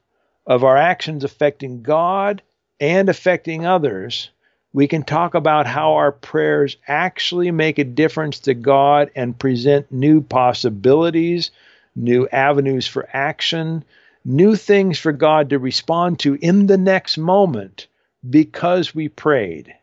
[0.46, 2.42] of our actions affecting God
[2.80, 4.30] and affecting others,
[4.72, 9.92] we can talk about how our prayers actually make a difference to God and present
[9.92, 11.50] new possibilities,
[11.94, 13.84] new avenues for action,
[14.24, 17.88] new things for God to respond to in the next moment
[18.28, 19.74] because we prayed.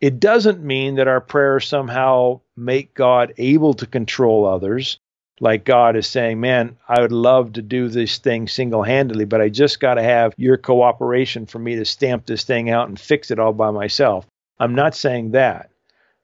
[0.00, 4.98] It doesn't mean that our prayers somehow make God able to control others.
[5.40, 9.40] Like God is saying, man, I would love to do this thing single handedly, but
[9.40, 12.98] I just got to have your cooperation for me to stamp this thing out and
[12.98, 14.26] fix it all by myself.
[14.58, 15.70] I'm not saying that.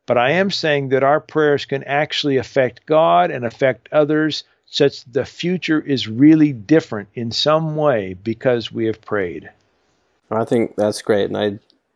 [0.06, 5.04] But I am saying that our prayers can actually affect God and affect others such
[5.04, 9.50] that the future is really different in some way because we have prayed.
[10.30, 11.24] I think that's great.
[11.24, 11.44] And I,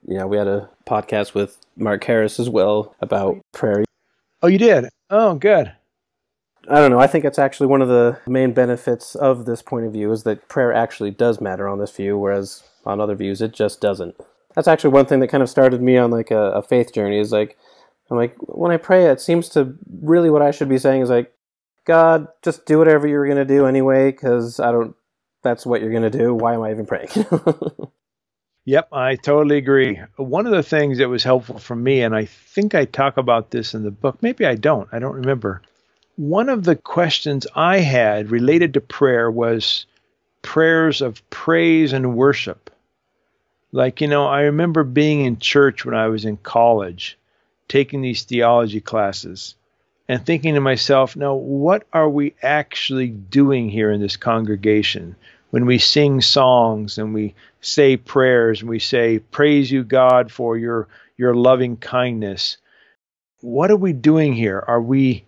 [0.06, 3.84] you know, we had a podcast with Mark Harris as well about prayer.
[4.42, 4.88] Oh, you did?
[5.08, 5.72] Oh, good.
[6.68, 6.98] I don't know.
[6.98, 10.24] I think it's actually one of the main benefits of this point of view is
[10.24, 14.16] that prayer actually does matter on this view, whereas on other views it just doesn't.
[14.54, 17.20] That's actually one thing that kind of started me on like a, a faith journey.
[17.20, 17.56] Is like,
[18.10, 21.10] I'm like, when I pray, it seems to really what I should be saying is
[21.10, 21.32] like,
[21.84, 24.96] God, just do whatever you're going to do anyway, because I don't,
[25.42, 26.34] that's what you're going to do.
[26.34, 27.08] Why am I even praying?
[28.64, 30.00] yep, I totally agree.
[30.16, 33.50] One of the things that was helpful for me, and I think I talk about
[33.50, 35.60] this in the book, maybe I don't, I don't remember.
[36.16, 39.84] One of the questions I had related to prayer was
[40.40, 42.70] prayers of praise and worship.
[43.72, 47.18] Like, you know, I remember being in church when I was in college,
[47.66, 49.56] taking these theology classes
[50.08, 55.16] and thinking to myself, now, what are we actually doing here in this congregation?
[55.50, 60.58] When we sing songs and we say prayers and we say, Praise you, God, for
[60.58, 62.58] your, your loving kindness.
[63.40, 64.62] What are we doing here?
[64.66, 65.24] Are we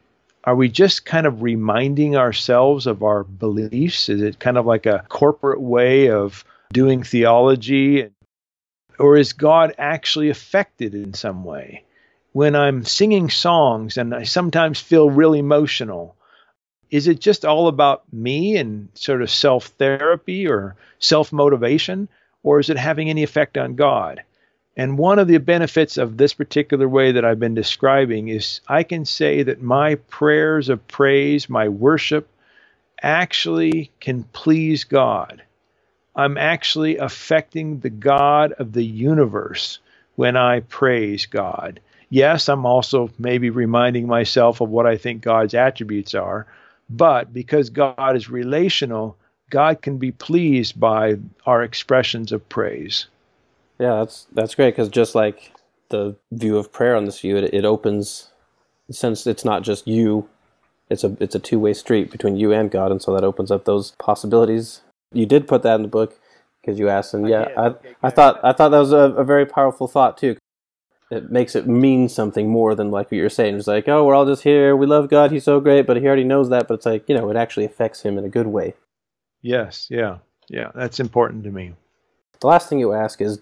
[0.47, 4.09] are we just kind of reminding ourselves of our beliefs?
[4.09, 8.11] Is it kind of like a corporate way of doing theology?
[9.01, 11.83] Or is God actually affected in some way?
[12.37, 16.17] When I'm singing songs and I sometimes feel really emotional,
[16.91, 22.11] is it just all about me and sort of self therapy or self motivation,
[22.43, 24.23] or is it having any effect on God?
[24.77, 28.83] And one of the benefits of this particular way that I've been describing is I
[28.83, 32.29] can say that my prayers of praise, my worship,
[33.03, 35.43] actually can please God.
[36.15, 39.79] I'm actually affecting the God of the universe
[40.17, 41.81] when I praise God.
[42.11, 46.47] Yes, I'm also maybe reminding myself of what I think God's attributes are,
[46.89, 49.17] but because God is relational,
[49.51, 51.17] God can be pleased by
[51.47, 53.07] our expressions of praise.
[53.79, 55.53] Yeah, that's that's great because just like
[55.89, 58.31] the view of prayer on this view, it, it opens
[58.91, 60.29] since it's not just you,
[60.89, 63.51] it's a it's a two way street between you and God, and so that opens
[63.51, 64.81] up those possibilities.
[65.13, 66.19] You did put that in the book
[66.61, 69.45] because you asked, and yeah, I, I thought I thought that was a, a very
[69.45, 70.37] powerful thought too
[71.11, 73.57] it makes it mean something more than like what you're saying.
[73.57, 74.75] It's like, oh, we're all just here.
[74.75, 75.31] We love God.
[75.31, 76.67] He's so great, but he already knows that.
[76.67, 78.75] But it's like, you know, it actually affects him in a good way.
[79.43, 79.87] Yes.
[79.91, 80.19] Yeah.
[80.49, 80.73] Yeah.
[80.75, 81.75] That's important to me.
[82.41, 83.41] The last thing you ask is,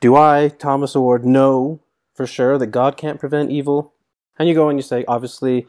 [0.00, 1.80] do I, Thomas Oord, know
[2.14, 3.92] for sure that God can't prevent evil?
[4.38, 5.66] And you go and you say, obviously,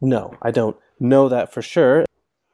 [0.00, 2.04] no, I don't know that for sure.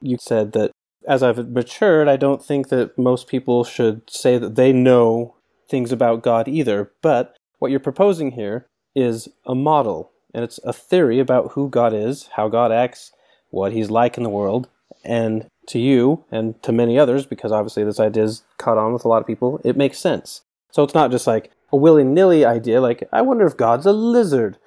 [0.01, 0.71] You said that
[1.07, 5.37] as I've matured, I don't think that most people should say that they know
[5.69, 6.93] things about God either.
[7.03, 8.67] But what you're proposing here
[8.97, 13.13] is a model, and it's a theory about who God is, how God acts,
[13.51, 14.69] what he's like in the world,
[15.05, 19.05] and to you and to many others, because obviously this idea is caught on with
[19.05, 20.43] a lot of people, it makes sense.
[20.73, 23.93] So it's not just like a willy nilly idea, like, I wonder if God's a
[23.93, 24.59] lizard.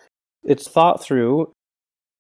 [0.44, 1.52] It's thought through.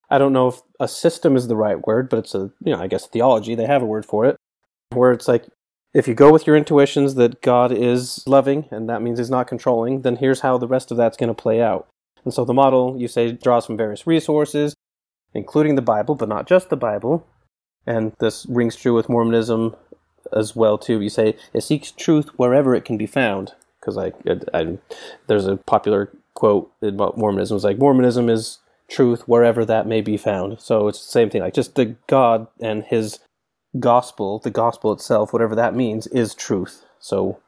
[0.10, 2.82] I don't know if a system is the right word, but it's a, you know,
[2.82, 4.36] I guess theology, they have a word for it,
[4.92, 5.46] where it's like
[5.94, 9.48] if you go with your intuitions that God is loving and that means he's not
[9.48, 11.88] controlling, then here's how the rest of that's going to play out.
[12.24, 14.76] And so the model, you say, draws from various resources,
[15.34, 17.28] including the Bible, but not just the Bible.
[17.86, 19.76] And this rings true with Mormonism
[20.32, 21.02] as well too.
[21.02, 24.16] You say it seeks truth wherever it can be found, because like
[25.28, 27.58] there's a popular quote about Mormonism.
[27.58, 28.60] It's like Mormonism is
[28.90, 30.62] truth wherever that may be found.
[30.62, 31.42] So it's the same thing.
[31.42, 33.20] Like just the God and His
[33.80, 36.86] gospel, the gospel itself, whatever that means, is truth.
[37.00, 37.40] So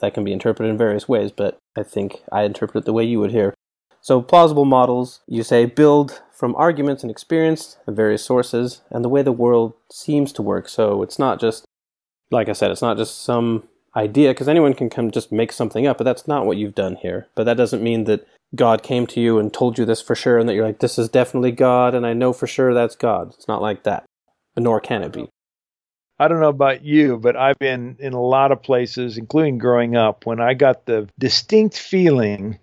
[0.00, 3.04] that can be interpreted in various ways, but I think I interpret it the way
[3.04, 3.54] you would here.
[4.00, 9.08] So plausible models, you say, build from arguments and experience and various sources and the
[9.08, 10.68] way the world seems to work.
[10.68, 11.64] So it's not just,
[12.30, 15.86] like I said, it's not just some idea, because anyone can come just make something
[15.86, 17.28] up, but that's not what you've done here.
[17.34, 20.38] But that doesn't mean that God came to you and told you this for sure,
[20.38, 23.32] and that you're like, this is definitely God, and I know for sure that's God.
[23.34, 24.04] It's not like that,
[24.56, 25.28] nor can it be.
[26.18, 29.96] I don't know about you, but I've been in a lot of places, including growing
[29.96, 32.58] up, when I got the distinct feeling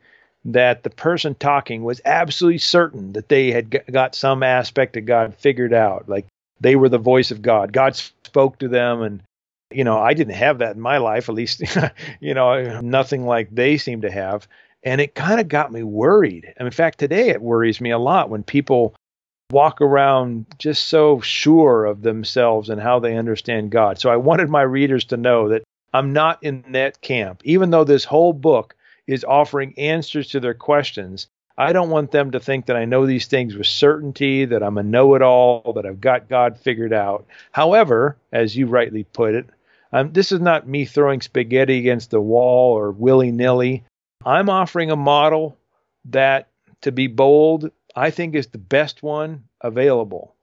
[0.45, 5.35] that the person talking was absolutely certain that they had got some aspect of God
[5.35, 6.09] figured out.
[6.09, 6.25] Like
[6.59, 7.71] they were the voice of God.
[7.71, 9.01] God spoke to them.
[9.01, 9.23] And,
[9.71, 11.61] you know, I didn't have that in my life, at least,
[12.19, 14.47] you know, nothing like they seem to have.
[14.83, 16.53] And it kind of got me worried.
[16.57, 18.95] And in fact, today it worries me a lot when people
[19.53, 23.99] walk around just so sure of themselves and how they understand God.
[23.99, 25.63] So I wanted my readers to know that
[25.93, 27.41] I'm not in that camp.
[27.45, 28.75] Even though this whole book
[29.07, 31.27] is offering answers to their questions,
[31.57, 34.79] I don't want them to think that I know these things with certainty, that I'm
[34.79, 37.27] a know it all, that I've got God figured out.
[37.51, 39.45] However, as you rightly put it,
[39.91, 43.83] um, this is not me throwing spaghetti against the wall or willy nilly.
[44.25, 45.55] I'm offering a model
[46.05, 46.47] that,
[46.81, 50.35] to be bold, I think is the best one available.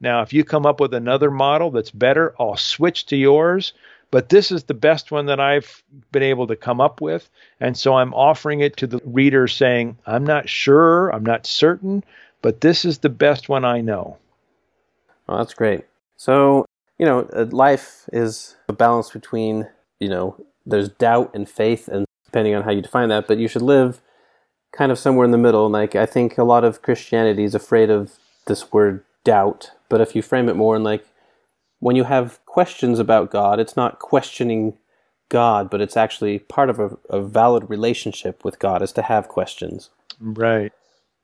[0.00, 3.72] Now, if you come up with another model that's better, I'll switch to yours.
[4.10, 5.82] But this is the best one that I've
[6.12, 7.28] been able to come up with.
[7.60, 12.02] And so I'm offering it to the reader saying, I'm not sure, I'm not certain,
[12.40, 14.16] but this is the best one I know.
[15.26, 15.84] Well, that's great.
[16.16, 16.64] So,
[16.98, 19.68] you know, uh, life is a balance between,
[20.00, 23.48] you know, there's doubt and faith, and depending on how you define that, but you
[23.48, 24.00] should live
[24.78, 25.68] kind of somewhere in the middle.
[25.68, 28.12] Like, I think a lot of Christianity is afraid of
[28.46, 31.04] this word doubt, but if you frame it more in like,
[31.80, 34.78] when you have questions about God, it's not questioning
[35.28, 39.28] God, but it's actually part of a, a valid relationship with God is to have
[39.28, 39.90] questions.
[40.20, 40.72] Right.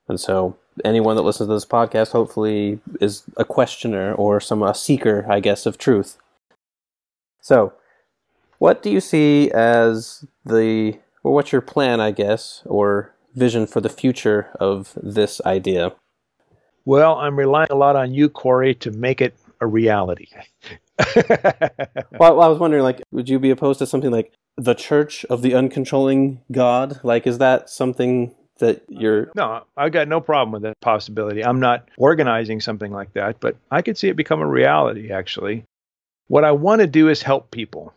[0.08, 4.74] And so anyone that listens to this podcast hopefully is a questioner or some a
[4.74, 6.18] seeker, I guess, of truth.
[7.40, 7.72] So,
[8.58, 13.80] what do you see as the or what's your plan, I guess, or vision for
[13.80, 15.92] the future of this idea?
[16.84, 20.26] Well, I'm relying a lot on you, Corey, to make it a reality.
[22.18, 25.42] well, I was wondering, like, would you be opposed to something like the Church of
[25.42, 27.00] the Uncontrolling God?
[27.02, 29.30] Like, is that something that you're?
[29.34, 31.44] No, I've got no problem with that possibility.
[31.44, 35.10] I'm not organizing something like that, but I could see it become a reality.
[35.10, 35.64] Actually,
[36.28, 37.92] what I want to do is help people,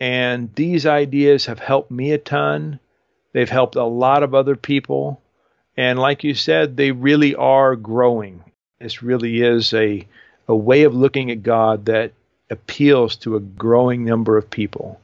[0.00, 2.80] and these ideas have helped me a ton.
[3.32, 5.20] They've helped a lot of other people.
[5.76, 8.42] And like you said, they really are growing.
[8.80, 10.06] This really is a
[10.48, 12.12] a way of looking at God that
[12.50, 14.98] appeals to a growing number of people.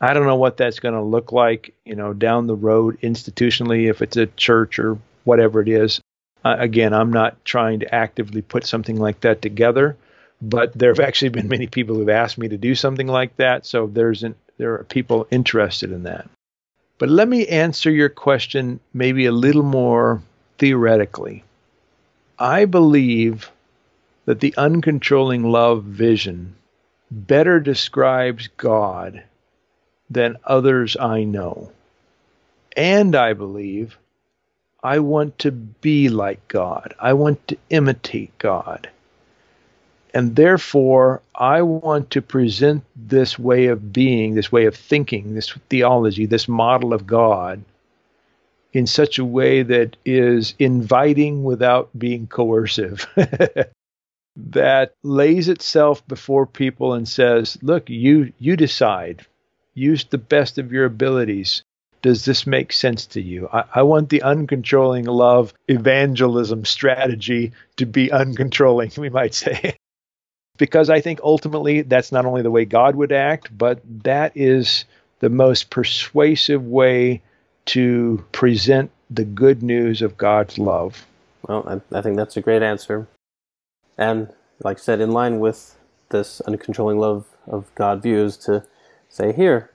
[0.00, 3.88] I don't know what that's going to look like, you know, down the road institutionally,
[3.88, 6.00] if it's a church or whatever it is.
[6.44, 9.96] Uh, again, I'm not trying to actively put something like that together,
[10.42, 13.64] but there have actually been many people who've asked me to do something like that.
[13.64, 16.28] So there's an, there are people interested in that.
[17.02, 20.22] But let me answer your question maybe a little more
[20.58, 21.42] theoretically.
[22.38, 23.50] I believe
[24.24, 26.54] that the uncontrolling love vision
[27.10, 29.24] better describes God
[30.10, 31.72] than others I know.
[32.76, 33.98] And I believe
[34.80, 36.94] I want to be like God.
[37.00, 38.88] I want to imitate God.
[40.14, 45.50] And therefore, I want to present this way of being, this way of thinking, this
[45.70, 47.64] theology, this model of God
[48.72, 53.06] in such a way that is inviting without being coercive.
[54.36, 59.26] that lays itself before people and says, "Look, you you decide.
[59.74, 61.62] Use the best of your abilities.
[62.02, 63.48] Does this make sense to you?
[63.52, 69.76] I, I want the uncontrolling love evangelism strategy to be uncontrolling, we might say."
[70.62, 74.84] Because I think ultimately that's not only the way God would act, but that is
[75.18, 77.20] the most persuasive way
[77.64, 81.04] to present the good news of God's love.
[81.48, 83.08] Well, I, I think that's a great answer.
[83.98, 84.32] And
[84.62, 85.76] like I said, in line with
[86.10, 88.64] this uncontrolling love of God views to
[89.08, 89.68] say here,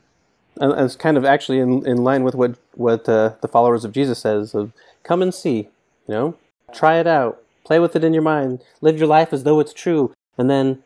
[0.56, 3.92] and it's kind of actually in, in line with what what uh, the followers of
[3.92, 4.72] Jesus says of
[5.04, 5.68] come and see,
[6.08, 6.38] you know,
[6.74, 9.74] try it out, play with it in your mind, live your life as though it's
[9.74, 10.84] true, and then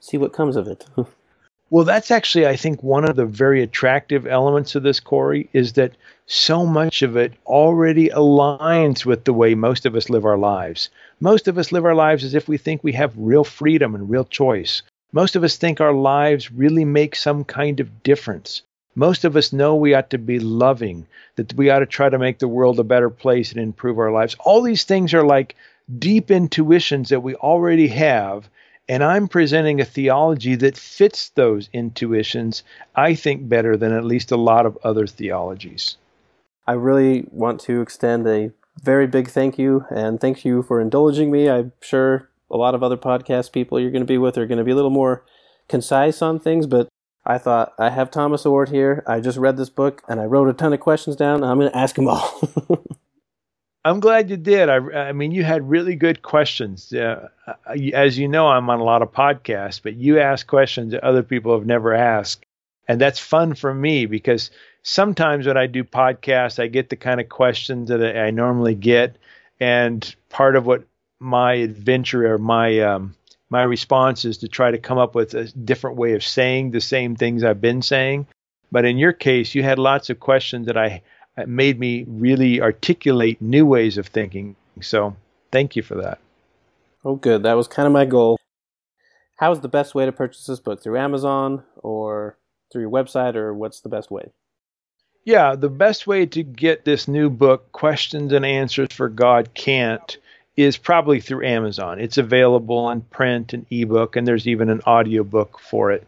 [0.00, 0.86] see what comes of it.
[1.70, 5.72] Well, that's actually, I think, one of the very attractive elements of this, Corey, is
[5.72, 10.38] that so much of it already aligns with the way most of us live our
[10.38, 10.88] lives.
[11.18, 14.08] Most of us live our lives as if we think we have real freedom and
[14.08, 14.82] real choice.
[15.12, 18.62] Most of us think our lives really make some kind of difference.
[18.94, 22.18] Most of us know we ought to be loving, that we ought to try to
[22.18, 24.36] make the world a better place and improve our lives.
[24.38, 25.56] All these things are like
[25.98, 28.48] deep intuitions that we already have
[28.88, 32.62] and I'm presenting a theology that fits those intuitions,
[32.94, 35.96] I think, better than at least a lot of other theologies.
[36.66, 38.50] I really want to extend a
[38.82, 41.48] very big thank you and thank you for indulging me.
[41.48, 44.58] I'm sure a lot of other podcast people you're going to be with are going
[44.58, 45.24] to be a little more
[45.68, 46.88] concise on things, but
[47.24, 49.02] I thought I have Thomas Oord here.
[49.06, 51.42] I just read this book and I wrote a ton of questions down.
[51.42, 52.42] I'm going to ask them all.
[53.84, 54.70] I'm glad you did.
[54.70, 56.92] I, I mean, you had really good questions.
[56.92, 57.28] Uh,
[57.92, 61.22] as you know, I'm on a lot of podcasts, but you ask questions that other
[61.22, 62.46] people have never asked.
[62.88, 64.50] And that's fun for me because
[64.82, 69.16] sometimes when I do podcasts, I get the kind of questions that I normally get.
[69.60, 70.84] And part of what
[71.20, 73.14] my adventure or my um,
[73.50, 76.80] my response is to try to come up with a different way of saying the
[76.80, 78.26] same things I've been saying.
[78.72, 81.02] But in your case, you had lots of questions that I
[81.46, 84.56] made me really articulate new ways of thinking.
[84.80, 85.16] So
[85.50, 86.18] thank you for that.
[87.04, 87.42] Oh, good.
[87.42, 88.38] That was kind of my goal.
[89.36, 90.82] How is the best way to purchase this book?
[90.82, 92.38] Through Amazon or
[92.72, 94.32] through your website, or what's the best way?
[95.24, 100.16] Yeah, the best way to get this new book, Questions and Answers for God Can't,
[100.56, 102.00] is probably through Amazon.
[102.00, 106.06] It's available in print and ebook, and there's even an audiobook for it.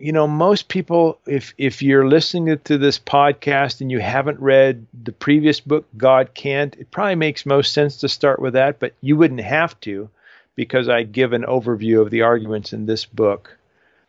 [0.00, 4.86] You know, most people, if if you're listening to this podcast and you haven't read
[5.04, 8.94] the previous book, God Can't, it probably makes most sense to start with that, but
[9.02, 10.08] you wouldn't have to
[10.56, 13.58] because I give an overview of the arguments in this book.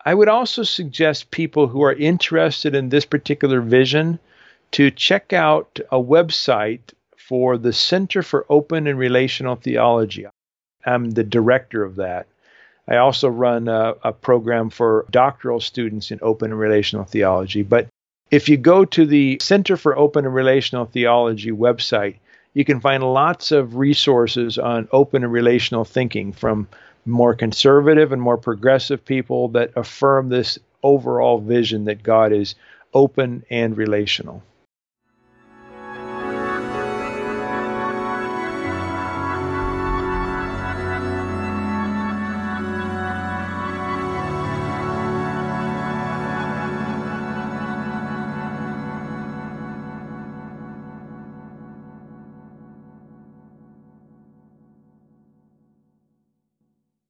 [0.05, 4.17] I would also suggest people who are interested in this particular vision
[4.71, 10.25] to check out a website for the Center for Open and Relational Theology.
[10.85, 12.27] I'm the director of that.
[12.87, 17.61] I also run a, a, program for doctoral students in open and relational theology.
[17.63, 17.87] But
[18.31, 22.15] if you go to the Center for Open and Relational Theology website,
[22.53, 26.67] you can find lots of resources on open and relational thinking from
[27.05, 32.55] more conservative and more progressive people that affirm this overall vision that God is
[32.93, 34.43] open and relational.